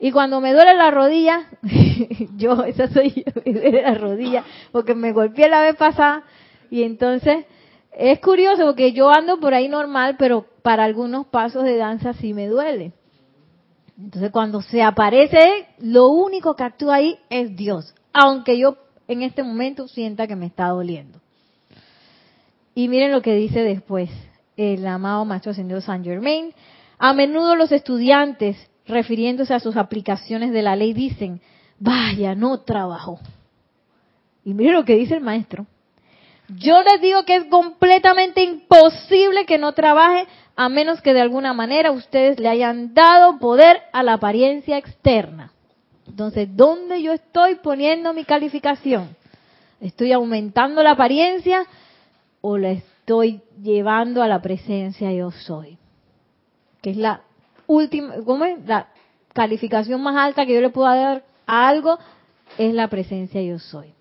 Y 0.00 0.12
cuando 0.12 0.40
me 0.40 0.52
duele 0.52 0.74
la 0.74 0.90
rodilla, 0.90 1.48
yo, 2.36 2.62
esa 2.64 2.88
soy 2.88 3.24
yo, 3.26 3.42
duele 3.44 3.82
la 3.82 3.94
rodilla, 3.94 4.44
porque 4.70 4.94
me 4.94 5.12
golpeé 5.12 5.48
la 5.48 5.60
vez 5.60 5.76
pasada, 5.76 6.24
y 6.70 6.82
entonces 6.82 7.46
es 7.92 8.20
curioso 8.20 8.64
porque 8.66 8.92
yo 8.92 9.10
ando 9.10 9.40
por 9.40 9.54
ahí 9.54 9.68
normal, 9.68 10.16
pero 10.18 10.46
para 10.62 10.84
algunos 10.84 11.26
pasos 11.26 11.64
de 11.64 11.76
danza 11.76 12.12
sí 12.12 12.32
me 12.32 12.46
duele. 12.46 12.92
Entonces 13.98 14.30
cuando 14.30 14.62
se 14.62 14.82
aparece, 14.82 15.66
lo 15.78 16.08
único 16.08 16.54
que 16.54 16.62
actúa 16.62 16.96
ahí 16.96 17.18
es 17.30 17.56
Dios, 17.56 17.94
aunque 18.12 18.56
yo 18.56 18.76
en 19.08 19.22
este 19.22 19.42
momento 19.42 19.88
sienta 19.88 20.28
que 20.28 20.36
me 20.36 20.46
está 20.46 20.68
doliendo. 20.68 21.18
Y 22.74 22.86
miren 22.86 23.10
lo 23.10 23.22
que 23.22 23.34
dice 23.34 23.64
después 23.64 24.10
el 24.56 24.86
amado 24.86 25.24
Maestro 25.24 25.52
Ascendido 25.52 25.80
San 25.80 26.04
Germain. 26.04 26.52
A 26.98 27.14
menudo 27.14 27.54
los 27.54 27.72
estudiantes 27.72 28.56
refiriéndose 28.88 29.54
a 29.54 29.60
sus 29.60 29.76
aplicaciones 29.76 30.52
de 30.52 30.62
la 30.62 30.74
ley, 30.74 30.92
dicen, 30.92 31.40
vaya, 31.78 32.34
no 32.34 32.60
trabajó. 32.60 33.20
Y 34.44 34.54
mire 34.54 34.72
lo 34.72 34.84
que 34.84 34.96
dice 34.96 35.14
el 35.14 35.20
maestro. 35.20 35.66
Yo 36.48 36.82
les 36.82 37.00
digo 37.02 37.24
que 37.24 37.36
es 37.36 37.44
completamente 37.44 38.42
imposible 38.42 39.44
que 39.44 39.58
no 39.58 39.72
trabaje 39.72 40.26
a 40.56 40.68
menos 40.68 41.02
que 41.02 41.12
de 41.12 41.20
alguna 41.20 41.52
manera 41.52 41.92
ustedes 41.92 42.40
le 42.40 42.48
hayan 42.48 42.94
dado 42.94 43.38
poder 43.38 43.82
a 43.92 44.02
la 44.02 44.14
apariencia 44.14 44.78
externa. 44.78 45.52
Entonces, 46.06 46.48
¿dónde 46.56 47.02
yo 47.02 47.12
estoy 47.12 47.56
poniendo 47.56 48.14
mi 48.14 48.24
calificación? 48.24 49.14
¿Estoy 49.80 50.12
aumentando 50.12 50.82
la 50.82 50.92
apariencia 50.92 51.64
o 52.40 52.56
la 52.56 52.70
estoy 52.70 53.42
llevando 53.62 54.22
a 54.22 54.28
la 54.28 54.40
presencia 54.40 55.12
yo 55.12 55.30
soy? 55.30 55.76
Que 56.80 56.90
es 56.90 56.96
la 56.96 57.22
última, 57.68 58.14
¿cómo 58.24 58.44
es? 58.44 58.58
La 58.66 58.88
calificación 59.32 60.02
más 60.02 60.16
alta 60.16 60.44
que 60.44 60.54
yo 60.54 60.60
le 60.60 60.70
puedo 60.70 60.88
dar 60.88 61.22
a 61.46 61.68
algo 61.68 61.98
es 62.56 62.74
la 62.74 62.88
presencia 62.88 63.40
yo 63.40 63.60
soy. 63.60 63.94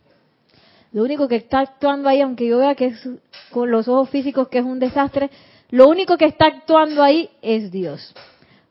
Lo 0.92 1.04
único 1.04 1.28
que 1.28 1.36
está 1.36 1.60
actuando 1.60 2.10
ahí, 2.10 2.22
aunque 2.22 2.48
yo 2.48 2.58
vea 2.58 2.74
que 2.74 2.88
es 2.88 3.10
con 3.52 3.70
los 3.70 3.88
ojos 3.88 4.10
físicos 4.10 4.48
que 4.48 4.60
es 4.60 4.66
un 4.66 4.80
desastre, 4.80 5.30
lo 5.70 5.88
único 5.88 6.18
que 6.18 6.26
está 6.26 6.48
actuando 6.48 7.04
ahí 7.04 7.30
es 7.42 7.72
Dios. 7.72 8.16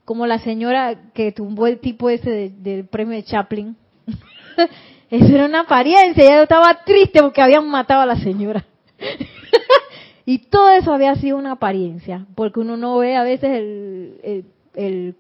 Como 0.05 0.27
la 0.27 0.39
señora 0.39 1.13
que 1.13 1.31
tumbó 1.31 1.67
el 1.67 1.79
tipo 1.79 2.11
ese 2.11 2.53
del 2.57 2.87
premio 2.87 3.15
de 3.17 3.25
Chaplin. 3.25 3.77
Eso 5.11 5.27
era 5.27 5.45
una 5.45 5.61
apariencia, 5.61 6.25
ella 6.25 6.43
estaba 6.43 6.83
triste 6.85 7.23
porque 7.23 7.43
habían 7.43 7.69
matado 7.69 8.01
a 8.01 8.07
la 8.07 8.17
señora. 8.17 8.65
y 10.27 10.39
todo 10.39 10.71
eso 10.71 10.93
había 10.93 11.15
sido 11.15 11.37
una 11.39 11.53
apariencia, 11.53 12.27
porque 12.35 12.59
uno 12.59 12.77
no 12.77 12.99
ve 12.99 13.15
a 13.15 13.23
veces 13.23 13.51
el, 13.51 14.21
el 14.25 14.45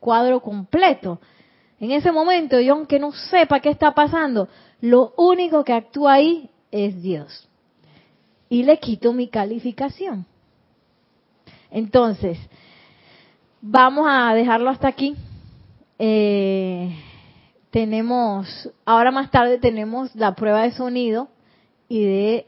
cuadro 0.00 0.40
completo. 0.40 1.20
En 1.78 1.90
ese 1.90 2.12
momento, 2.12 2.61
yo 2.61 2.74
aunque 2.74 2.98
no 2.98 3.12
sepa 3.12 3.61
qué 3.61 3.70
está 3.70 3.92
pasando, 3.92 4.48
lo 4.80 5.12
único 5.16 5.64
que 5.64 5.72
actúa 5.72 6.14
ahí 6.14 6.50
es 6.70 7.02
Dios. 7.02 7.48
Y 8.48 8.62
le 8.62 8.78
quito 8.78 9.12
mi 9.12 9.28
calificación. 9.28 10.26
Entonces, 11.70 12.38
vamos 13.61 14.07
a 14.09 14.32
dejarlo 14.34 14.70
hasta 14.70 14.88
aquí. 14.88 15.16
Eh, 15.98 16.94
tenemos, 17.70 18.70
ahora 18.84 19.11
más 19.11 19.30
tarde 19.30 19.59
tenemos 19.59 20.14
la 20.14 20.34
prueba 20.34 20.62
de 20.62 20.72
sonido 20.72 21.28
y 21.88 22.04
de 22.04 22.46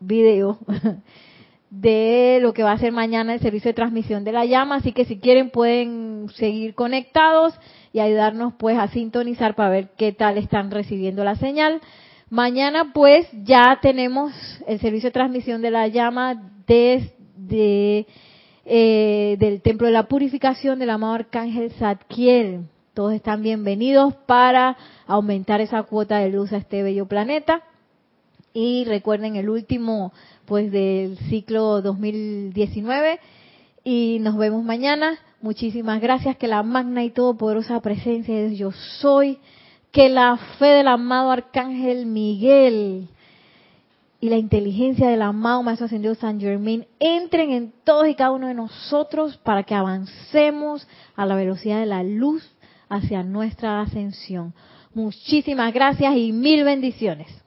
video 0.00 0.58
de 1.72 2.38
lo 2.42 2.52
que 2.52 2.62
va 2.62 2.72
a 2.72 2.78
ser 2.78 2.92
mañana 2.92 3.32
el 3.32 3.40
servicio 3.40 3.70
de 3.70 3.74
transmisión 3.74 4.24
de 4.24 4.32
la 4.32 4.44
llama, 4.44 4.76
así 4.76 4.92
que 4.92 5.06
si 5.06 5.18
quieren 5.18 5.48
pueden 5.48 6.26
seguir 6.34 6.74
conectados 6.74 7.54
y 7.94 8.00
ayudarnos 8.00 8.52
pues 8.58 8.76
a 8.78 8.88
sintonizar 8.88 9.54
para 9.54 9.70
ver 9.70 9.88
qué 9.96 10.12
tal 10.12 10.36
están 10.36 10.70
recibiendo 10.70 11.24
la 11.24 11.34
señal. 11.36 11.80
Mañana 12.28 12.92
pues 12.92 13.26
ya 13.44 13.78
tenemos 13.80 14.34
el 14.66 14.80
servicio 14.80 15.08
de 15.08 15.12
transmisión 15.14 15.62
de 15.62 15.70
la 15.70 15.88
llama 15.88 16.42
desde 16.66 18.06
eh, 18.66 19.36
del 19.38 19.62
Templo 19.62 19.86
de 19.86 19.94
la 19.94 20.08
Purificación 20.08 20.78
del 20.78 20.90
amado 20.90 21.14
Arcángel 21.14 21.70
Zadkiel. 21.72 22.66
Todos 22.92 23.14
están 23.14 23.40
bienvenidos 23.42 24.12
para 24.26 24.76
aumentar 25.06 25.62
esa 25.62 25.82
cuota 25.84 26.18
de 26.18 26.28
luz 26.28 26.52
a 26.52 26.58
este 26.58 26.82
bello 26.82 27.06
planeta. 27.06 27.62
Y 28.54 28.84
recuerden 28.84 29.36
el 29.36 29.48
último 29.48 30.12
pues 30.52 30.70
del 30.70 31.16
ciclo 31.30 31.80
2019 31.80 33.20
y 33.84 34.18
nos 34.20 34.36
vemos 34.36 34.62
mañana. 34.62 35.18
Muchísimas 35.40 35.98
gracias 36.02 36.36
que 36.36 36.46
la 36.46 36.62
magna 36.62 37.02
y 37.04 37.08
todopoderosa 37.08 37.80
presencia 37.80 38.34
de 38.34 38.54
Yo 38.54 38.70
soy 38.70 39.38
que 39.92 40.10
la 40.10 40.36
fe 40.58 40.66
del 40.66 40.88
amado 40.88 41.30
Arcángel 41.30 42.04
Miguel 42.04 43.08
y 44.20 44.28
la 44.28 44.36
inteligencia 44.36 45.08
del 45.08 45.22
amado 45.22 45.62
Maestro 45.62 45.86
Ascendido 45.86 46.14
San 46.16 46.38
Germain 46.38 46.86
entren 47.00 47.50
en 47.50 47.72
todos 47.82 48.06
y 48.06 48.14
cada 48.14 48.32
uno 48.32 48.48
de 48.48 48.54
nosotros 48.54 49.38
para 49.38 49.62
que 49.62 49.74
avancemos 49.74 50.86
a 51.16 51.24
la 51.24 51.34
velocidad 51.34 51.80
de 51.80 51.86
la 51.86 52.02
luz 52.02 52.46
hacia 52.90 53.22
nuestra 53.22 53.80
ascensión. 53.80 54.52
Muchísimas 54.92 55.72
gracias 55.72 56.14
y 56.14 56.30
mil 56.32 56.62
bendiciones. 56.64 57.41